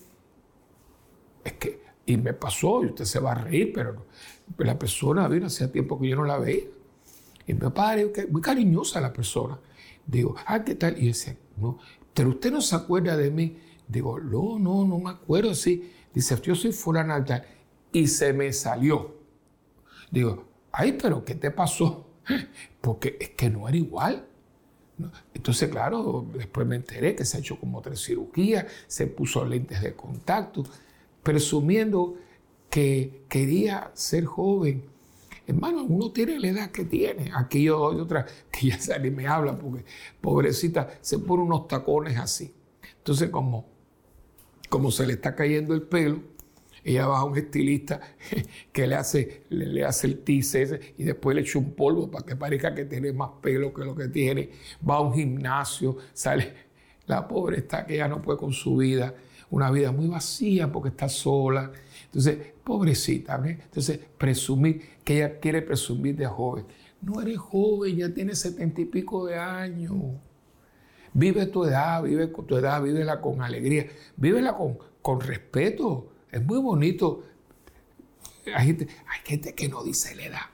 Es 1.44 1.54
que, 1.54 1.82
y 2.06 2.18
me 2.18 2.34
pasó, 2.34 2.84
y 2.84 2.88
usted 2.88 3.06
se 3.06 3.20
va 3.20 3.34
a 3.34 3.36
reír, 3.36 3.72
pero 3.74 4.06
la 4.58 4.78
persona, 4.78 5.28
vino 5.28 5.48
hacía 5.48 5.72
tiempo 5.72 6.00
que 6.00 6.10
yo 6.10 6.16
no 6.16 6.26
la 6.26 6.38
veía. 6.38 6.64
Y 7.48 7.54
mi 7.54 7.70
padre, 7.70 8.12
muy 8.30 8.42
cariñosa 8.42 9.02
la 9.02 9.14
persona. 9.14 9.60
Digo, 10.06 10.36
ah, 10.46 10.64
¿qué 10.64 10.76
tal? 10.76 10.98
Y 10.98 11.08
dice, 11.08 11.38
no, 11.58 11.80
pero 12.14 12.30
usted 12.30 12.52
no 12.52 12.62
se 12.62 12.76
acuerda 12.76 13.16
de 13.16 13.32
mí. 13.32 13.58
Digo, 13.88 14.20
no, 14.20 14.60
no, 14.60 14.86
no 14.86 15.00
me 15.00 15.10
acuerdo, 15.10 15.54
sí. 15.56 15.92
Dice, 16.14 16.40
yo 16.42 16.56
soy 16.56 16.72
fulana 16.72 17.24
tal. 17.24 17.46
Y 17.92 18.08
se 18.08 18.34
me 18.34 18.52
salió. 18.54 19.16
Digo, 20.10 20.46
ay, 20.72 20.94
pero 20.94 21.24
¿qué 21.24 21.36
te 21.36 21.52
pasó? 21.52 22.08
Porque 22.82 23.18
es 23.20 23.30
que 23.32 23.50
no 23.50 23.68
era 23.68 23.78
igual. 23.78 24.28
Entonces, 25.34 25.70
claro, 25.70 26.28
después 26.34 26.68
me 26.68 26.76
enteré 26.76 27.16
que 27.16 27.26
se 27.26 27.38
ha 27.38 27.40
hecho 27.40 27.60
como 27.60 27.82
tres 27.82 28.04
cirugías, 28.04 28.66
se 28.88 29.08
puso 29.08 29.44
lentes 29.46 29.82
de 29.82 29.96
contacto, 29.96 30.64
presumiendo 31.24 32.18
que 32.70 33.24
quería 33.28 33.92
ser 33.94 34.26
joven. 34.26 34.86
Hermano, 35.48 35.84
uno 35.84 36.12
tiene 36.12 36.40
la 36.40 36.48
edad 36.48 36.72
que 36.72 36.86
tiene. 36.86 37.32
Aquí 37.36 37.64
yo 37.64 37.78
doy 37.78 38.02
otra 38.02 38.26
que 38.52 38.68
ya 38.68 38.78
sale 38.80 39.08
y 39.08 39.12
me 39.12 39.28
habla 39.28 39.58
porque, 39.58 39.86
pobrecita, 40.20 41.00
se 41.02 41.20
pone 41.20 41.44
unos 41.44 41.68
tacones 41.68 42.18
así. 42.18 42.54
Entonces, 42.98 43.30
como, 43.30 43.68
como 44.70 44.92
se 44.92 45.06
le 45.08 45.14
está 45.14 45.36
cayendo 45.36 45.74
el 45.74 45.82
pelo, 45.84 46.22
ella 46.84 47.08
va 47.08 47.20
a 47.20 47.24
un 47.24 47.38
estilista 47.38 48.00
que 48.72 48.88
le 48.88 48.96
hace, 48.96 49.44
le, 49.50 49.86
hace 49.86 50.08
el 50.08 50.20
tice 50.24 50.94
y 50.98 51.04
después 51.04 51.36
le 51.36 51.42
echa 51.42 51.60
un 51.60 51.74
polvo 51.74 52.10
para 52.10 52.26
que 52.26 52.36
parezca 52.36 52.74
que 52.74 52.86
tiene 52.86 53.14
más 53.14 53.32
pelo 53.42 53.74
que 53.74 53.86
lo 53.86 53.96
que 53.96 54.08
tiene. 54.08 54.50
Va 54.88 54.96
a 54.96 55.02
un 55.02 55.14
gimnasio, 55.14 55.98
sale. 56.14 56.72
La 57.08 57.28
pobre 57.28 57.58
está 57.58 57.86
que 57.86 57.98
ya 57.98 58.08
no 58.08 58.22
puede 58.22 58.40
con 58.40 58.54
su 58.54 58.78
vida. 58.78 59.14
Una 59.50 59.70
vida 59.70 59.92
muy 59.92 60.08
vacía 60.08 60.72
porque 60.72 60.90
está 60.90 61.10
sola. 61.10 61.72
Entonces, 62.12 62.54
pobrecita, 62.66 63.38
¿ves? 63.38 63.58
Entonces, 63.62 64.00
presumir, 64.18 64.82
que 65.06 65.18
ella 65.18 65.40
quiere 65.40 65.62
presumir 65.62 66.18
de 66.18 66.26
joven. 66.26 66.66
No 67.02 67.22
eres 67.22 67.38
joven, 67.38 67.96
ya 67.96 68.14
tienes 68.14 68.40
setenta 68.40 68.82
y 68.82 68.86
pico 68.86 69.28
de 69.28 69.38
años. 69.38 69.96
Vive 71.14 71.46
tu 71.46 71.64
edad, 71.64 72.04
vive 72.04 72.28
tu 72.28 72.58
edad, 72.58 72.84
vívela 72.84 73.22
con 73.22 73.42
alegría, 73.42 73.88
vívela 74.18 74.58
con, 74.58 74.78
con 75.02 75.22
respeto. 75.22 76.12
Es 76.30 76.44
muy 76.44 76.60
bonito. 76.60 77.24
Hay 78.54 78.68
gente, 78.68 78.88
hay 79.08 79.20
gente 79.24 79.54
que 79.54 79.70
no 79.70 79.82
dice 79.82 80.14
la 80.16 80.26
edad. 80.26 80.46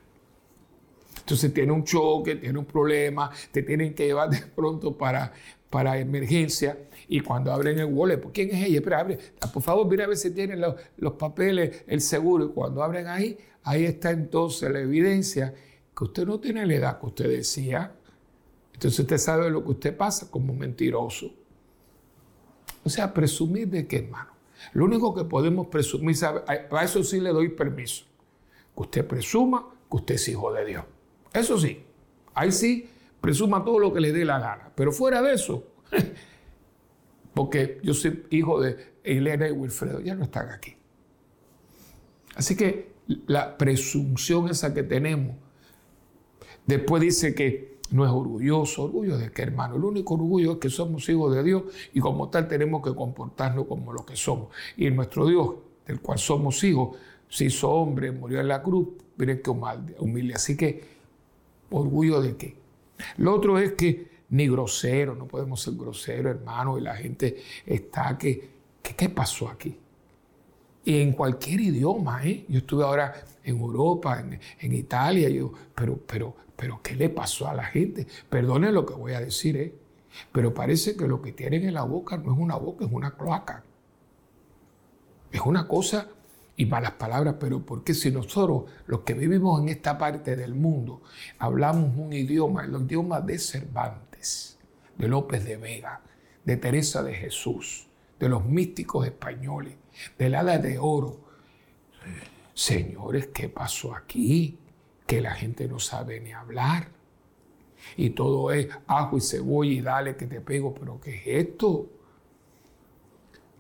Entonces 1.18 1.52
tiene 1.54 1.72
un 1.72 1.84
choque, 1.84 2.36
tiene 2.36 2.58
un 2.60 2.66
problema, 2.66 3.32
te 3.52 3.64
tienen 3.64 3.96
que 3.96 4.06
llevar 4.06 4.30
de 4.30 4.42
pronto 4.56 4.96
para, 4.96 5.34
para 5.72 5.98
emergencia. 5.98 6.78
Y 7.08 7.22
cuando 7.22 7.54
abren 7.54 7.80
el 7.80 7.86
wallet, 7.86 8.18
pues, 8.18 8.34
¿quién 8.34 8.50
es 8.50 8.68
ella? 8.68 8.82
Pero 8.84 8.98
abre, 8.98 9.18
ah, 9.40 9.52
por 9.52 9.64
favor, 9.64 9.88
mira 9.88 10.04
a 10.04 10.08
ver 10.08 10.18
si 10.18 10.32
tienen 10.32 10.60
los, 10.62 11.14
papeles, 11.14 11.84
el 11.88 12.02
seguro. 12.02 12.46
Y 12.46 12.50
cuando 12.50 12.84
abren 12.84 13.08
ahí, 13.08 13.38
ahí 13.64 13.86
está 13.86 14.12
entonces 14.12 14.70
la 14.70 14.80
evidencia 14.80 15.54
que 15.96 16.04
usted 16.04 16.26
no 16.26 16.40
tiene 16.40 16.66
la 16.66 16.74
edad 16.76 17.00
que 17.00 17.06
usted 17.06 17.30
decía. 17.30 17.94
Entonces 18.74 19.00
usted 19.00 19.18
sabe 19.18 19.50
lo 19.50 19.64
que 19.64 19.72
usted 19.72 19.96
pasa 19.96 20.30
como 20.30 20.54
mentiroso. 20.54 21.34
O 22.84 22.90
sea, 22.90 23.14
presumir 23.14 23.70
de 23.70 23.88
qué, 23.88 24.00
hermano. 24.00 24.32
Lo 24.74 24.86
único 24.86 25.14
que 25.14 25.24
podemos 25.24 25.68
presumir, 25.68 26.18
para 26.70 26.84
eso 26.84 27.04
sí 27.04 27.20
le 27.20 27.30
doy 27.30 27.50
permiso, 27.50 28.06
que 28.76 28.82
usted 28.82 29.08
presuma 29.08 29.68
que 29.90 29.98
usted 29.98 30.16
es 30.16 30.28
hijo 30.28 30.52
de 30.52 30.66
Dios. 30.66 30.84
Eso 31.34 31.58
sí, 31.58 31.84
ahí 32.34 32.52
sí 32.52 32.90
presuma 33.22 33.64
todo 33.64 33.80
lo 33.80 33.94
que 33.94 34.02
le 34.02 34.12
dé 34.12 34.26
la 34.26 34.40
gana. 34.40 34.72
Pero 34.76 34.92
fuera 34.92 35.22
de 35.22 35.34
eso, 35.34 35.64
porque 37.38 37.80
yo 37.84 37.94
soy 37.94 38.26
hijo 38.32 38.60
de 38.60 38.96
Elena 39.04 39.48
y 39.48 39.52
Wilfredo, 39.52 40.00
ya 40.00 40.16
no 40.16 40.24
están 40.24 40.50
aquí. 40.50 40.74
Así 42.36 42.58
que 42.58 42.94
la 43.28 43.60
presunción 43.60 44.50
esa 44.50 44.74
que 44.74 44.82
tenemos, 44.82 45.36
después 46.66 47.00
dice 47.00 47.36
que 47.36 47.78
no 47.92 48.06
es 48.06 48.12
orgulloso. 48.12 48.86
¿Orgullo 48.86 49.20
de 49.20 49.32
qué, 49.32 49.44
hermano? 49.44 49.76
El 49.76 49.84
único 49.84 50.16
orgullo 50.16 50.54
es 50.54 50.58
que 50.58 50.72
somos 50.72 51.08
hijos 51.10 51.36
de 51.36 51.44
Dios 51.44 51.64
y 51.94 52.00
como 52.00 52.28
tal 52.30 52.48
tenemos 52.48 52.82
que 52.82 52.96
comportarnos 52.96 53.68
como 53.68 53.94
lo 53.94 54.04
que 54.04 54.16
somos. 54.16 54.48
Y 54.76 54.90
nuestro 54.90 55.28
Dios, 55.28 55.58
del 55.86 56.02
cual 56.02 56.18
somos 56.18 56.64
hijos, 56.64 56.98
se 57.30 57.46
hizo 57.46 57.70
hombre, 57.70 58.12
murió 58.12 58.40
en 58.40 58.48
la 58.48 58.64
cruz. 58.64 58.88
Miren 59.16 59.44
qué 59.44 59.52
humilde. 59.52 60.34
Así 60.34 60.58
que, 60.58 60.84
¿orgullo 61.70 62.20
de 62.20 62.36
qué? 62.36 62.56
Lo 63.18 63.36
otro 63.36 63.60
es 63.60 63.74
que 63.74 64.17
ni 64.30 64.48
grosero, 64.48 65.16
no 65.16 65.28
podemos 65.28 65.62
ser 65.62 65.76
groseros, 65.76 66.36
hermano, 66.36 66.78
y 66.78 66.82
la 66.82 66.96
gente 66.96 67.38
está 67.66 68.18
que, 68.18 68.50
¿qué 68.82 69.10
pasó 69.10 69.50
aquí? 69.50 69.78
Y 70.86 71.02
en 71.02 71.14
cualquier 71.14 71.62
idioma, 71.62 72.26
¿eh? 72.26 72.46
Yo 72.48 72.60
estuve 72.60 72.84
ahora 72.84 73.14
en 73.44 73.58
Europa, 73.58 74.20
en, 74.20 74.40
en 74.60 74.74
Italia, 74.74 75.30
yo, 75.30 75.52
pero, 75.76 75.98
pero, 75.98 76.36
pero 76.56 76.82
¿qué 76.82 76.96
le 76.96 77.10
pasó 77.10 77.48
a 77.48 77.54
la 77.54 77.66
gente? 77.66 78.08
Perdone 78.30 78.72
lo 78.72 78.86
que 78.86 78.94
voy 78.94 79.14
a 79.14 79.20
decir, 79.20 79.58
¿eh? 79.58 79.74
Pero 80.32 80.54
parece 80.54 80.96
que 80.96 81.08
lo 81.08 81.22
que 81.22 81.34
tienen 81.34 81.66
en 81.66 81.74
la 81.74 81.84
boca 81.84 82.18
no 82.18 82.34
es 82.34 82.40
una 82.40 82.56
boca, 82.56 82.86
es 82.86 82.92
una 82.92 83.12
cloaca. 83.12 83.64
Es 85.32 85.42
una 85.42 85.68
cosa 85.68 86.08
y 86.56 86.66
malas 86.66 86.94
palabras, 86.94 87.36
pero 87.40 87.64
porque 87.64 87.94
si 87.94 88.10
nosotros, 88.12 88.64
los 88.88 89.02
que 89.02 89.14
vivimos 89.14 89.62
en 89.62 89.70
esta 89.70 89.98
parte 89.98 90.36
del 90.36 90.56
mundo, 90.56 91.02
hablamos 91.38 91.96
un 91.98 92.14
idioma, 92.14 92.64
el 92.64 92.74
idioma 92.82 93.22
de 93.22 93.38
Cervantes, 93.38 94.07
de 94.98 95.08
López 95.08 95.46
de 95.46 95.58
Vega, 95.58 96.02
de 96.44 96.58
Teresa 96.58 97.04
de 97.04 97.14
Jesús, 97.14 97.88
de 98.20 98.30
los 98.30 98.46
místicos 98.46 99.06
españoles, 99.06 99.76
del 100.18 100.36
ala 100.36 100.58
de 100.58 100.78
oro. 100.80 101.20
Señores, 102.54 103.28
¿qué 103.28 103.50
pasó 103.50 103.96
aquí? 103.96 104.58
que 105.08 105.22
la 105.22 105.34
gente 105.34 105.68
no 105.68 105.80
sabe 105.80 106.20
ni 106.20 106.34
hablar. 106.34 106.90
Y 107.96 108.12
todo 108.12 108.52
es 108.52 108.68
ajo 108.86 109.18
y 109.18 109.22
cebolla 109.22 109.72
y 109.72 109.82
dale 109.82 110.18
que 110.18 110.28
te 110.28 110.42
pego, 110.42 110.74
pero 110.76 111.00
¿qué 111.00 111.16
es 111.16 111.48
esto? 111.48 111.88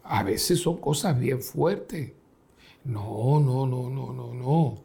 A 0.03 0.23
veces 0.23 0.59
son 0.59 0.77
cosas 0.77 1.17
bien 1.17 1.41
fuertes. 1.41 2.11
No, 2.83 3.39
no, 3.39 3.65
no, 3.65 3.89
no, 3.89 4.13
no, 4.13 4.33
no. 4.33 4.75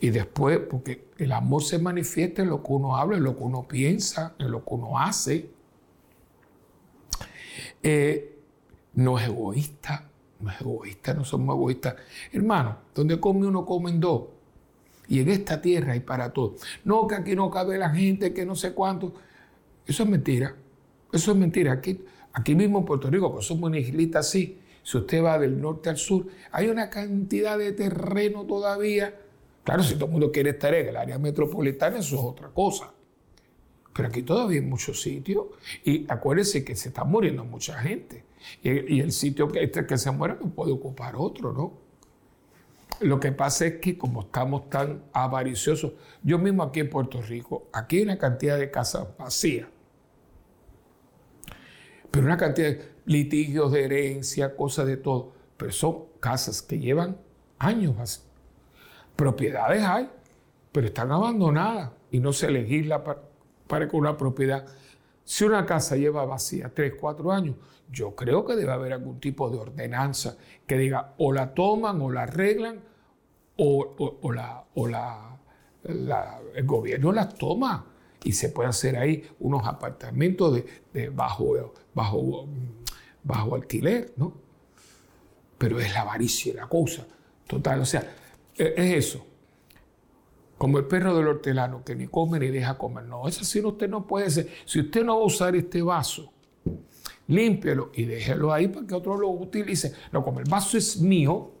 Y 0.00 0.10
después, 0.10 0.58
porque 0.58 1.08
el 1.18 1.32
amor 1.32 1.62
se 1.62 1.78
manifiesta 1.78 2.42
en 2.42 2.50
lo 2.50 2.62
que 2.62 2.72
uno 2.72 2.96
habla, 2.96 3.16
en 3.16 3.24
lo 3.24 3.36
que 3.36 3.42
uno 3.42 3.66
piensa, 3.66 4.34
en 4.38 4.50
lo 4.50 4.64
que 4.64 4.74
uno 4.74 4.98
hace. 4.98 5.50
Eh, 7.82 8.38
no 8.94 9.18
es 9.18 9.28
egoísta, 9.28 10.08
no 10.40 10.50
es 10.50 10.60
egoísta, 10.60 11.14
no 11.14 11.24
somos 11.24 11.54
egoístas. 11.54 11.96
Hermano, 12.32 12.78
donde 12.94 13.18
come 13.18 13.46
uno, 13.46 13.64
comen 13.64 14.00
dos 14.00 14.38
y 15.08 15.20
en 15.20 15.30
esta 15.30 15.60
tierra 15.60 15.94
hay 15.94 16.00
para 16.00 16.32
todos. 16.32 16.62
No 16.84 17.06
que 17.06 17.14
aquí 17.14 17.34
no 17.34 17.50
cabe 17.50 17.78
la 17.78 17.90
gente, 17.90 18.34
que 18.34 18.44
no 18.44 18.54
sé 18.54 18.74
cuánto. 18.74 19.14
Eso 19.86 20.02
es 20.02 20.08
mentira. 20.08 20.54
Eso 21.10 21.32
es 21.32 21.36
mentira. 21.36 21.72
Aquí, 21.72 22.04
aquí 22.32 22.54
mismo 22.54 22.78
en 22.78 22.84
Puerto 22.84 23.10
Rico, 23.10 23.34
que 23.34 23.42
somos 23.42 23.70
una 23.70 23.78
islita 23.78 24.18
así, 24.18 24.58
si 24.82 24.98
usted 24.98 25.24
va 25.24 25.38
del 25.38 25.60
norte 25.60 25.88
al 25.88 25.96
sur, 25.96 26.26
hay 26.52 26.68
una 26.68 26.90
cantidad 26.90 27.56
de 27.56 27.72
terreno 27.72 28.44
todavía. 28.44 29.14
Claro, 29.68 29.82
si 29.82 29.96
todo 29.96 30.06
el 30.06 30.12
mundo 30.12 30.32
quiere 30.32 30.48
estar 30.48 30.72
en 30.72 30.88
el 30.88 30.96
área 30.96 31.18
metropolitana, 31.18 31.98
eso 31.98 32.16
es 32.16 32.22
otra 32.22 32.48
cosa. 32.48 32.90
Pero 33.92 34.08
aquí 34.08 34.22
todavía 34.22 34.60
hay 34.60 34.66
muchos 34.66 35.02
sitios. 35.02 35.44
Y 35.84 36.10
acuérdense 36.10 36.64
que 36.64 36.74
se 36.74 36.88
está 36.88 37.04
muriendo 37.04 37.44
mucha 37.44 37.78
gente. 37.78 38.24
Y, 38.62 39.00
el 39.00 39.12
sitio 39.12 39.46
que, 39.48 39.62
este 39.62 39.84
que 39.84 39.98
se 39.98 40.10
muere 40.10 40.36
no 40.40 40.48
puede 40.48 40.72
ocupar 40.72 41.16
otro, 41.16 41.52
¿no? 41.52 41.78
Lo 43.00 43.20
que 43.20 43.30
pasa 43.30 43.66
es 43.66 43.74
que 43.74 43.98
como 43.98 44.22
estamos 44.22 44.70
tan 44.70 45.04
avariciosos, 45.12 45.92
yo 46.22 46.38
mismo 46.38 46.62
aquí 46.62 46.80
en 46.80 46.88
Puerto 46.88 47.20
Rico, 47.20 47.68
aquí 47.70 47.98
hay 47.98 48.04
una 48.04 48.16
cantidad 48.16 48.58
de 48.58 48.70
casas 48.70 49.06
vacías, 49.18 49.68
pero 52.10 52.24
una 52.24 52.38
cantidad 52.38 52.68
de 52.68 52.88
litigios 53.04 53.70
de 53.72 53.84
herencia, 53.84 54.56
cosas 54.56 54.86
de 54.86 54.96
todo, 54.96 55.34
pero 55.58 55.72
son 55.72 56.04
casas 56.20 56.62
que 56.62 56.78
llevan 56.78 57.18
años 57.58 57.94
vacías. 57.94 58.27
Propiedades 59.18 59.82
hay, 59.82 60.08
pero 60.70 60.86
están 60.86 61.10
abandonadas 61.10 61.90
y 62.12 62.20
no 62.20 62.32
se 62.32 62.52
legisla 62.52 63.02
para, 63.02 63.20
para 63.66 63.88
que 63.88 63.96
una 63.96 64.16
propiedad. 64.16 64.64
Si 65.24 65.42
una 65.42 65.66
casa 65.66 65.96
lleva 65.96 66.24
vacía 66.24 66.70
3, 66.72 66.92
4 67.00 67.32
años, 67.32 67.56
yo 67.90 68.14
creo 68.14 68.44
que 68.44 68.54
debe 68.54 68.70
haber 68.70 68.92
algún 68.92 69.18
tipo 69.18 69.50
de 69.50 69.58
ordenanza 69.58 70.36
que 70.64 70.78
diga 70.78 71.14
o 71.18 71.32
la 71.32 71.52
toman 71.52 72.00
o 72.00 72.12
la 72.12 72.22
arreglan 72.22 72.78
o, 73.56 74.32
la, 74.32 74.64
o 74.76 74.86
la, 74.86 75.36
el 75.82 76.64
gobierno 76.64 77.10
las 77.10 77.34
toma 77.34 77.86
y 78.22 78.30
se 78.30 78.50
puede 78.50 78.68
hacer 78.68 78.96
ahí 78.96 79.28
unos 79.40 79.66
apartamentos 79.66 80.62
de, 80.92 81.08
bajo, 81.08 81.72
bajo, 81.92 82.46
bajo 83.24 83.54
alquiler, 83.56 84.12
¿no? 84.16 84.32
Pero 85.58 85.80
es 85.80 85.92
la 85.92 86.02
avaricia 86.02 86.54
la 86.54 86.68
cosa 86.68 87.04
total. 87.48 87.80
O 87.80 87.84
sea, 87.84 88.14
es 88.58 89.06
eso. 89.06 89.24
Como 90.58 90.78
el 90.78 90.86
perro 90.86 91.16
del 91.16 91.28
hortelano 91.28 91.84
que 91.84 91.94
ni 91.94 92.08
come 92.08 92.40
ni 92.40 92.48
deja 92.48 92.76
comer. 92.76 93.04
No, 93.04 93.28
eso 93.28 93.44
sí 93.44 93.60
usted 93.60 93.88
no 93.88 94.06
puede 94.06 94.28
ser. 94.28 94.48
Si 94.64 94.80
usted 94.80 95.04
no 95.04 95.16
va 95.16 95.22
a 95.22 95.26
usar 95.26 95.54
este 95.54 95.80
vaso, 95.82 96.32
límpielo 97.28 97.90
y 97.94 98.04
déjelo 98.04 98.52
ahí 98.52 98.66
para 98.66 98.86
que 98.86 98.94
otro 98.94 99.16
lo 99.16 99.28
utilice. 99.28 99.94
No, 100.12 100.24
como 100.24 100.40
el 100.40 100.48
vaso 100.48 100.76
es 100.76 101.00
mío 101.00 101.52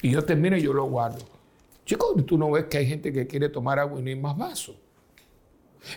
y 0.00 0.10
yo 0.10 0.24
termino 0.24 0.56
y 0.56 0.62
yo 0.62 0.72
lo 0.72 0.84
guardo. 0.86 1.24
Chicos, 1.84 2.26
tú 2.26 2.36
no 2.36 2.50
ves 2.50 2.64
que 2.64 2.78
hay 2.78 2.86
gente 2.86 3.12
que 3.12 3.26
quiere 3.26 3.48
tomar 3.48 3.78
agua 3.78 4.00
y 4.00 4.02
no 4.02 4.08
hay 4.08 4.20
más 4.20 4.36
vaso. 4.36 4.74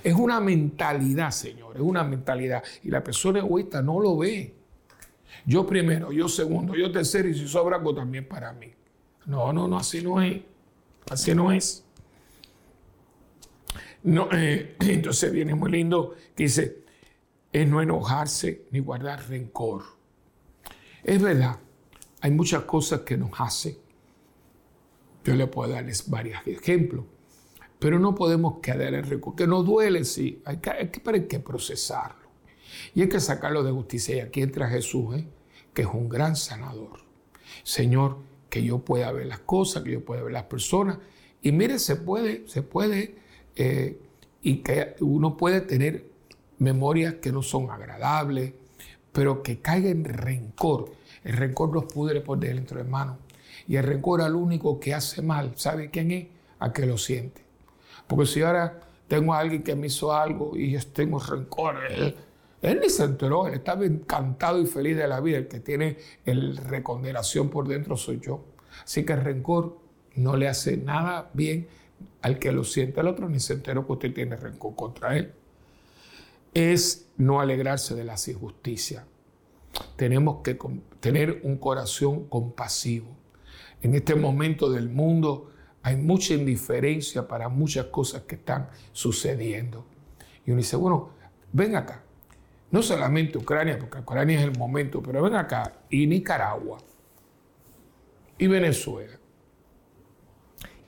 Es 0.03 0.13
una 0.13 0.39
mentalidad, 0.39 1.31
Señor, 1.31 1.75
es 1.75 1.81
una 1.81 2.03
mentalidad. 2.03 2.63
Y 2.83 2.89
la 2.89 3.03
persona 3.03 3.39
egoísta 3.39 3.81
no 3.81 3.99
lo 3.99 4.17
ve. 4.17 4.53
Yo 5.45 5.65
primero, 5.65 6.11
yo 6.11 6.27
segundo, 6.27 6.75
yo 6.75 6.91
tercero 6.91 7.27
y 7.27 7.33
si 7.33 7.47
sobra 7.47 7.77
algo 7.77 7.93
también 7.93 8.27
para 8.27 8.53
mí. 8.53 8.74
No, 9.25 9.51
no, 9.53 9.67
no, 9.67 9.77
así 9.77 10.01
no 10.01 10.21
es. 10.21 10.41
Así 11.09 11.33
no 11.33 11.51
es. 11.51 11.83
No, 14.03 14.29
eh, 14.31 14.75
entonces 14.81 15.31
viene 15.31 15.55
muy 15.55 15.71
lindo 15.71 16.15
que 16.35 16.43
dice, 16.43 16.83
es 17.51 17.67
no 17.67 17.81
enojarse 17.81 18.65
ni 18.71 18.79
guardar 18.79 19.27
rencor. 19.27 19.83
Es 21.03 21.21
verdad, 21.21 21.59
hay 22.21 22.31
muchas 22.31 22.63
cosas 22.63 23.01
que 23.01 23.17
nos 23.17 23.31
hacen 23.39 23.85
yo 25.25 25.33
le 25.33 25.47
puedo 25.47 25.71
darles 25.71 26.07
varios 26.09 26.39
ejemplos. 26.45 27.05
Pero 27.79 27.99
no 27.99 28.15
podemos 28.15 28.59
quedar 28.61 28.93
en 28.93 29.03
recuerdo. 29.03 29.35
Que 29.35 29.47
nos 29.47 29.65
duele, 29.65 30.05
sí. 30.05 30.41
Hay 30.45 30.57
que, 30.57 30.69
hay 30.69 30.87
que, 31.27 31.39
procesarlo. 31.39 32.29
Y 32.93 33.01
hay 33.01 33.09
que 33.09 33.19
sacarlo 33.19 33.63
de 33.63 33.71
justicia. 33.71 34.15
Y 34.15 34.19
aquí 34.19 34.41
entra 34.41 34.69
Jesús, 34.69 35.15
¿eh? 35.15 35.27
que 35.73 35.81
es 35.81 35.87
un 35.91 36.07
gran 36.07 36.35
sanador. 36.35 36.99
Señor, 37.63 38.19
que 38.55 38.63
yo 38.63 38.79
pueda 38.79 39.11
ver 39.11 39.25
las 39.25 39.39
cosas, 39.39 39.83
que 39.83 39.91
yo 39.91 40.05
pueda 40.05 40.23
ver 40.23 40.31
las 40.31 40.43
personas. 40.43 40.97
Y 41.41 41.51
mire, 41.51 41.77
se 41.77 41.97
puede, 41.97 42.47
se 42.47 42.61
puede, 42.61 43.17
eh, 43.57 43.99
y 44.41 44.59
que 44.59 44.95
uno 45.01 45.35
puede 45.35 45.59
tener 45.59 46.05
memorias 46.59 47.15
que 47.15 47.33
no 47.33 47.41
son 47.41 47.69
agradables, 47.69 48.53
pero 49.11 49.43
que 49.43 49.59
caiga 49.59 49.89
en 49.89 50.05
rencor. 50.05 50.93
El 51.25 51.33
rencor 51.33 51.73
nos 51.73 51.91
pudre 51.91 52.21
por 52.21 52.39
dentro, 52.39 52.79
hermano. 52.79 53.17
Y 53.67 53.75
el 53.75 53.83
rencor 53.83 54.21
al 54.21 54.35
único 54.35 54.79
que 54.79 54.93
hace 54.93 55.21
mal, 55.21 55.51
¿sabe 55.57 55.89
quién 55.89 56.11
es? 56.11 56.27
A 56.59 56.71
que 56.71 56.85
lo 56.85 56.97
siente. 56.97 57.41
Porque 58.07 58.25
si 58.25 58.41
ahora 58.41 58.79
tengo 59.09 59.33
a 59.33 59.39
alguien 59.39 59.63
que 59.63 59.75
me 59.75 59.87
hizo 59.87 60.13
algo 60.13 60.55
y 60.55 60.71
yo 60.71 60.79
tengo 60.93 61.19
rencor, 61.19 61.75
él, 62.65 62.79
ni 62.81 62.89
se 62.89 63.03
enteró, 63.03 63.47
él 63.47 63.55
estaba 63.55 63.85
encantado 63.85 64.61
y 64.61 64.65
feliz 64.65 64.97
de 64.97 65.07
la 65.07 65.19
vida. 65.19 65.37
El 65.37 65.47
que 65.47 65.59
tiene 65.59 65.97
el 66.25 66.57
recondenación 66.57 67.49
por 67.49 67.67
dentro 67.67 67.97
soy 67.97 68.19
yo. 68.19 68.45
Así 68.83 69.05
que 69.05 69.13
el 69.13 69.21
rencor 69.21 69.77
no 70.15 70.35
le 70.35 70.47
hace 70.47 70.77
nada 70.77 71.29
bien 71.33 71.67
al 72.21 72.39
que 72.39 72.51
lo 72.51 72.63
siente 72.63 72.99
al 72.99 73.07
otro, 73.07 73.29
ni 73.29 73.39
se 73.39 73.53
enteró 73.53 73.85
que 73.85 73.93
usted 73.93 74.13
tiene 74.13 74.35
rencor 74.35 74.75
contra 74.75 75.17
él. 75.17 75.33
Es 76.53 77.07
no 77.17 77.39
alegrarse 77.39 77.95
de 77.95 78.03
las 78.03 78.27
injusticias. 78.27 79.03
Tenemos 79.95 80.41
que 80.41 80.57
tener 80.99 81.41
un 81.43 81.57
corazón 81.57 82.27
compasivo. 82.27 83.07
En 83.81 83.93
este 83.93 84.15
momento 84.15 84.71
del 84.71 84.89
mundo 84.89 85.51
hay 85.83 85.97
mucha 85.97 86.33
indiferencia 86.33 87.27
para 87.27 87.49
muchas 87.49 87.87
cosas 87.87 88.23
que 88.23 88.35
están 88.35 88.69
sucediendo. 88.91 89.85
Y 90.45 90.51
uno 90.51 90.57
dice, 90.57 90.77
bueno, 90.77 91.09
ven 91.51 91.75
acá. 91.75 92.04
No 92.71 92.81
solamente 92.81 93.37
Ucrania, 93.37 93.77
porque 93.79 93.99
Ucrania 93.99 94.39
es 94.39 94.45
el 94.45 94.57
momento, 94.57 95.01
pero 95.01 95.21
ven 95.21 95.35
acá. 95.35 95.73
Y 95.89 96.07
Nicaragua. 96.07 96.77
Y 98.37 98.47
Venezuela. 98.47 99.17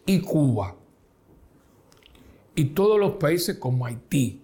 Y 0.05 0.21
Cuba. 0.21 0.75
Y 2.55 2.65
todos 2.65 2.99
los 2.99 3.13
países 3.13 3.57
como 3.57 3.85
Haití. 3.85 4.41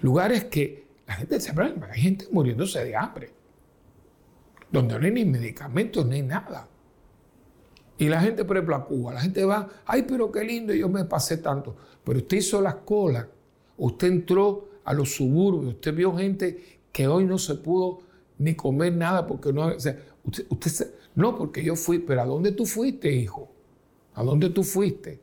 Lugares 0.00 0.44
que 0.44 0.86
la 1.06 1.14
gente 1.14 1.40
se 1.40 1.52
hay 1.58 2.00
gente 2.00 2.26
muriéndose 2.30 2.84
de 2.84 2.96
hambre. 2.96 3.32
Donde 4.70 4.98
no 4.98 5.04
hay 5.04 5.12
ni 5.12 5.24
medicamentos 5.24 6.04
ni 6.06 6.22
nada. 6.22 6.68
Y 7.98 8.08
la 8.08 8.20
gente, 8.20 8.44
por 8.44 8.56
ejemplo, 8.56 8.76
a 8.76 8.84
Cuba, 8.84 9.14
la 9.14 9.20
gente 9.20 9.44
va, 9.44 9.68
ay, 9.86 10.02
pero 10.02 10.30
qué 10.30 10.44
lindo, 10.44 10.74
yo 10.74 10.88
me 10.88 11.04
pasé 11.04 11.38
tanto. 11.38 11.76
Pero 12.04 12.18
usted 12.18 12.38
hizo 12.38 12.60
las 12.60 12.76
colas, 12.76 13.26
usted 13.78 14.08
entró 14.08 14.68
a 14.86 14.94
los 14.94 15.14
suburbios, 15.14 15.74
usted 15.74 15.94
vio 15.94 16.16
gente 16.16 16.78
que 16.92 17.08
hoy 17.08 17.24
no 17.24 17.38
se 17.38 17.56
pudo 17.56 17.98
ni 18.38 18.54
comer 18.54 18.94
nada 18.94 19.26
porque 19.26 19.52
no, 19.52 19.66
o 19.66 19.80
sea, 19.80 19.98
usted, 20.24 20.94
no, 21.14 21.36
porque 21.36 21.62
yo 21.62 21.74
fui, 21.74 21.98
pero 21.98 22.22
¿a 22.22 22.24
dónde 22.24 22.52
tú 22.52 22.64
fuiste, 22.64 23.12
hijo? 23.12 23.50
¿A 24.14 24.22
dónde 24.22 24.48
tú 24.50 24.62
fuiste? 24.62 25.20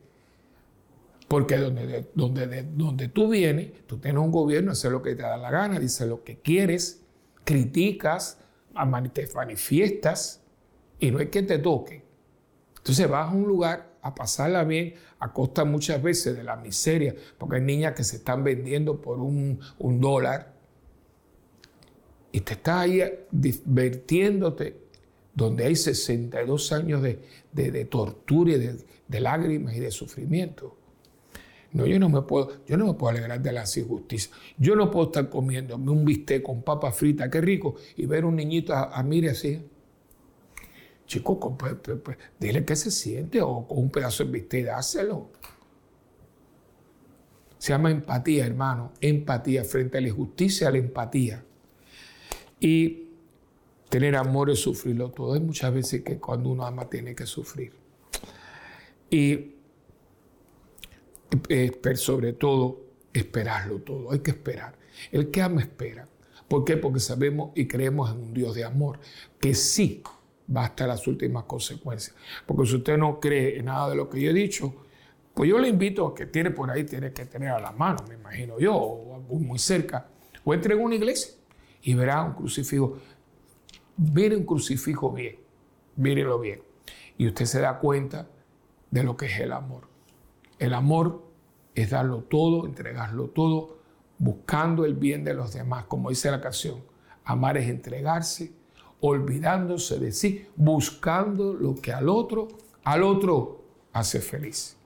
Porque 1.26 1.56
donde, 1.56 2.10
donde, 2.14 2.62
donde 2.62 3.08
tú 3.08 3.28
vienes, 3.30 3.86
tú 3.86 3.96
tienes 3.96 4.22
un 4.22 4.30
gobierno, 4.30 4.72
hace 4.72 4.90
lo 4.90 5.02
que 5.02 5.14
te 5.14 5.22
da 5.22 5.36
la 5.38 5.50
gana, 5.50 5.80
dice 5.80 6.06
lo 6.06 6.22
que 6.22 6.38
quieres, 6.38 7.02
criticas, 7.44 8.38
te 9.12 9.28
manifiestas 9.34 10.42
y 11.00 11.10
no 11.10 11.18
hay 11.18 11.28
que 11.28 11.42
te 11.42 11.58
toque. 11.58 12.04
Entonces 12.76 13.08
vas 13.08 13.32
a 13.32 13.34
un 13.34 13.44
lugar 13.44 13.93
a 14.04 14.14
pasarla 14.14 14.64
bien 14.64 14.94
a 15.18 15.32
costa 15.32 15.64
muchas 15.64 16.02
veces 16.02 16.36
de 16.36 16.44
la 16.44 16.56
miseria, 16.56 17.14
porque 17.38 17.56
hay 17.56 17.62
niñas 17.62 17.94
que 17.94 18.04
se 18.04 18.16
están 18.16 18.44
vendiendo 18.44 19.00
por 19.00 19.18
un, 19.18 19.58
dólar 19.78 20.52
y 22.30 22.40
te 22.40 22.52
estás 22.52 22.80
ahí 22.80 23.02
divirtiéndote 23.30 24.76
donde 25.34 25.64
hay 25.64 25.74
62 25.74 26.72
años 26.72 27.02
de, 27.02 27.84
tortura 27.86 28.52
y 28.52 28.76
de, 29.08 29.20
lágrimas 29.20 29.74
y 29.74 29.80
de 29.80 29.90
sufrimiento. 29.90 30.76
No, 31.72 31.86
yo 31.86 31.98
no 31.98 32.10
me 32.10 32.20
puedo, 32.22 32.64
yo 32.66 32.76
no 32.76 32.86
me 32.86 32.94
puedo 32.94 33.10
alegrar 33.10 33.40
de 33.40 33.52
las 33.52 33.74
injusticias. 33.78 34.32
Yo 34.58 34.76
no 34.76 34.90
puedo 34.90 35.06
estar 35.06 35.30
comiéndome 35.30 35.90
un 35.90 36.04
bistec 36.04 36.42
con 36.42 36.62
papa 36.62 36.92
frita, 36.92 37.30
qué 37.30 37.40
rico, 37.40 37.76
y 37.96 38.04
ver 38.04 38.26
un 38.26 38.36
niñito 38.36 38.74
a, 38.74 38.96
a 38.96 39.02
mire 39.02 39.30
así. 39.30 39.62
Chico, 41.06 41.56
pues, 41.56 41.74
pues, 41.82 41.98
pues, 42.02 42.16
dile 42.38 42.64
qué 42.64 42.76
se 42.76 42.90
siente 42.90 43.40
o 43.42 43.66
con 43.66 43.78
un 43.78 43.90
pedazo 43.90 44.24
de 44.24 44.30
bistec, 44.30 44.66
dáselo. 44.66 45.30
Se 47.58 47.72
llama 47.72 47.90
empatía, 47.90 48.46
hermano. 48.46 48.92
Empatía 49.00 49.64
frente 49.64 49.98
a 49.98 50.00
la 50.00 50.08
injusticia, 50.08 50.70
la 50.70 50.78
empatía. 50.78 51.44
Y 52.60 53.08
tener 53.88 54.16
amor 54.16 54.50
es 54.50 54.60
sufrirlo 54.60 55.10
todo. 55.10 55.34
Hay 55.34 55.40
muchas 55.40 55.72
veces 55.72 56.02
que 56.02 56.18
cuando 56.18 56.50
uno 56.50 56.66
ama 56.66 56.88
tiene 56.88 57.14
que 57.14 57.26
sufrir. 57.26 57.72
Y 59.10 59.54
eh, 61.48 61.72
sobre 61.94 62.32
todo, 62.32 62.82
esperarlo 63.12 63.78
todo. 63.80 64.12
Hay 64.12 64.18
que 64.20 64.32
esperar. 64.32 64.76
El 65.10 65.30
que 65.30 65.42
ama 65.42 65.60
espera. 65.60 66.08
¿Por 66.48 66.64
qué? 66.64 66.76
Porque 66.76 67.00
sabemos 67.00 67.52
y 67.54 67.66
creemos 67.66 68.10
en 68.10 68.18
un 68.18 68.34
Dios 68.34 68.54
de 68.54 68.64
amor 68.64 68.98
que 69.40 69.54
sí 69.54 70.02
va 70.54 70.64
hasta 70.64 70.86
las 70.86 71.06
últimas 71.06 71.44
consecuencias. 71.44 72.16
Porque 72.46 72.66
si 72.66 72.76
usted 72.76 72.96
no 72.96 73.20
cree 73.20 73.58
en 73.58 73.66
nada 73.66 73.90
de 73.90 73.96
lo 73.96 74.08
que 74.08 74.20
yo 74.20 74.30
he 74.30 74.34
dicho, 74.34 74.74
pues 75.34 75.50
yo 75.50 75.58
le 75.58 75.68
invito 75.68 76.06
a 76.06 76.14
que 76.14 76.26
tiene 76.26 76.50
por 76.50 76.70
ahí, 76.70 76.84
tiene 76.84 77.12
que 77.12 77.26
tener 77.26 77.50
a 77.50 77.60
la 77.60 77.72
mano, 77.72 78.04
me 78.08 78.14
imagino 78.14 78.58
yo, 78.58 78.74
o 78.74 79.20
muy 79.38 79.58
cerca, 79.58 80.08
o 80.44 80.54
entre 80.54 80.74
en 80.74 80.80
una 80.80 80.94
iglesia 80.94 81.34
y 81.82 81.94
verá 81.94 82.22
un 82.22 82.34
crucifijo. 82.34 82.98
Mire 83.96 84.36
un 84.36 84.44
crucifijo 84.44 85.12
bien, 85.12 85.36
mírelo 85.96 86.38
bien. 86.40 86.62
Y 87.18 87.26
usted 87.28 87.44
se 87.44 87.60
da 87.60 87.78
cuenta 87.78 88.28
de 88.90 89.02
lo 89.02 89.16
que 89.16 89.26
es 89.26 89.40
el 89.40 89.52
amor. 89.52 89.88
El 90.58 90.74
amor 90.74 91.24
es 91.74 91.90
darlo 91.90 92.22
todo, 92.22 92.66
entregarlo 92.66 93.28
todo, 93.28 93.78
buscando 94.18 94.84
el 94.84 94.94
bien 94.94 95.24
de 95.24 95.34
los 95.34 95.52
demás, 95.52 95.84
como 95.84 96.10
dice 96.10 96.30
la 96.30 96.40
canción. 96.40 96.82
Amar 97.24 97.56
es 97.56 97.68
entregarse 97.68 98.52
olvidándose 99.06 99.98
de 99.98 100.12
sí, 100.12 100.46
buscando 100.56 101.52
lo 101.52 101.74
que 101.74 101.92
al 101.92 102.08
otro 102.08 102.48
al 102.84 103.02
otro 103.02 103.62
hace 103.92 104.20
feliz. 104.20 104.76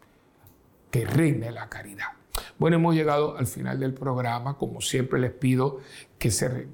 Que 0.90 1.04
reine 1.04 1.50
la 1.50 1.68
caridad. 1.68 2.06
Bueno, 2.58 2.76
hemos 2.76 2.94
llegado 2.94 3.36
al 3.36 3.46
final 3.46 3.78
del 3.80 3.92
programa. 3.92 4.56
Como 4.56 4.80
siempre 4.80 5.20
les 5.20 5.32
pido 5.32 5.80
que 6.18 6.30
se, 6.30 6.68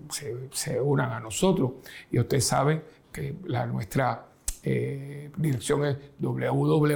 unan 0.81 1.13
a 1.13 1.21
nosotros. 1.21 1.73
Y 2.13 2.19
ustedes 2.19 2.47
saben 2.47 2.83
que 3.11 3.35
la, 3.47 3.67
nuestra 3.67 4.27
eh, 4.63 5.31
dirección 5.37 5.85
es 5.87 5.97
www 6.19 6.95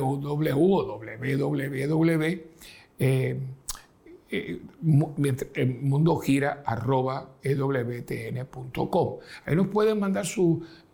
eh, 4.31 4.61
mundo 4.83 6.18
gira 6.18 6.62
arroba 6.64 7.37
ewtn.com. 7.43 9.18
Ahí 9.47 9.57
nos 9.57 9.68
pueden 9.68 9.99
mandar 9.99 10.26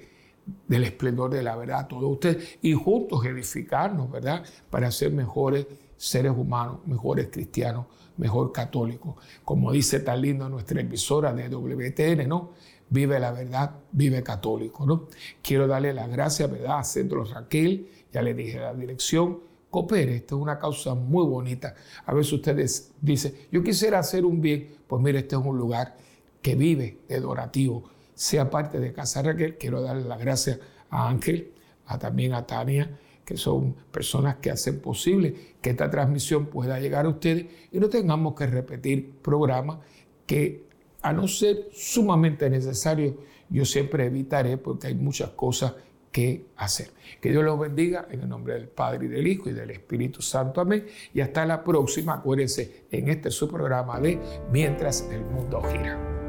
del 0.68 0.84
esplendor 0.84 1.32
de 1.32 1.44
la 1.44 1.56
verdad 1.56 1.80
a 1.82 1.88
todos 1.88 2.12
ustedes 2.12 2.60
y 2.62 2.74
juntos 2.74 3.26
edificarnos, 3.26 4.12
¿verdad? 4.12 4.44
Para 4.70 4.92
ser 4.92 5.12
mejores 5.12 5.66
seres 5.98 6.34
humanos, 6.36 6.80
mejores 6.86 7.30
cristianos, 7.32 7.86
mejor 8.18 8.52
católicos. 8.52 9.16
Como 9.44 9.72
dice 9.72 10.00
tan 10.00 10.22
lindo 10.22 10.50
nuestra 10.50 10.82
emisora 10.82 11.34
de 11.34 11.48
WTN, 11.48 12.28
¿no? 12.28 12.52
Vive 12.90 13.20
la 13.20 13.32
verdad, 13.32 13.72
vive 13.92 14.22
católico, 14.22 14.86
¿no? 14.86 15.08
Quiero 15.42 15.68
darle 15.68 15.94
las 15.94 16.10
gracias, 16.10 16.52
¿verdad? 16.52 16.80
A 16.80 16.84
Centro 16.84 17.24
Raquel, 17.24 17.88
ya 18.12 18.22
le 18.22 18.34
dije 18.34 18.60
la 18.60 18.74
dirección, 18.74 19.40
coopere, 19.70 20.18
esto 20.18 20.36
es 20.36 20.42
una 20.42 20.60
causa 20.60 20.94
muy 20.94 21.26
bonita. 21.26 21.76
A 22.06 22.14
veces 22.14 22.34
ustedes 22.34 22.92
dicen, 23.00 23.34
yo 23.52 23.64
quisiera 23.64 24.00
hacer 24.00 24.26
un 24.26 24.42
bien, 24.42 24.76
pues 24.88 25.02
mire, 25.02 25.20
este 25.20 25.36
es 25.36 25.42
un 25.42 25.58
lugar 25.58 25.96
que 26.42 26.56
vive 26.56 27.00
de 27.08 27.20
donativo, 27.20 27.84
sea 28.22 28.52
parte 28.52 28.80
de 28.80 28.94
Casa 28.94 29.24
Raquel. 29.24 29.58
Quiero 29.58 29.82
darle 29.82 30.04
las 30.04 30.20
gracias 30.20 30.60
a 30.92 31.10
Ángel, 31.10 31.54
a, 31.88 31.98
también 31.98 32.34
a 32.34 32.46
Tania, 32.46 33.00
que 33.26 33.36
son 33.36 33.74
personas 33.92 34.36
que 34.36 34.52
hacen 34.52 34.80
posible 34.80 35.56
que 35.60 35.72
esta 35.72 35.90
transmisión 35.90 36.46
pueda 36.46 36.80
llegar 36.80 37.08
a 37.08 37.10
ustedes 37.10 37.48
y 37.72 37.80
no 37.80 37.90
tengamos 37.90 38.36
que 38.36 38.46
repetir 38.46 39.12
programas 39.24 39.80
que 40.28 40.68
a 41.02 41.14
no 41.14 41.28
ser 41.28 41.70
sumamente 41.74 42.48
necesario, 42.48 43.18
yo 43.50 43.66
siempre 43.66 44.06
evitaré 44.06 44.58
porque 44.58 44.86
hay 44.86 44.96
muchas 44.96 45.32
cosas 45.32 45.74
que 46.12 46.46
hacer. 46.58 46.92
Que 47.20 47.32
Dios 47.32 47.44
los 47.44 47.60
bendiga 47.60 48.08
en 48.12 48.22
el 48.22 48.30
nombre 48.30 48.54
del 48.54 48.68
Padre 48.68 49.06
y 49.06 49.08
del 49.08 49.26
Hijo 49.26 49.50
y 49.50 49.54
del 49.54 49.72
Espíritu 49.72 50.22
Santo. 50.22 50.62
Amén. 50.62 50.86
Y 51.12 51.22
hasta 51.22 51.44
la 51.44 51.64
próxima. 51.64 52.14
Acuérdense 52.14 52.86
en 52.92 53.10
este 53.10 53.32
su 53.32 53.48
programa 53.48 54.00
de 54.00 54.20
Mientras 54.52 55.10
el 55.10 55.26
mundo 55.26 55.60
gira. 55.64 56.21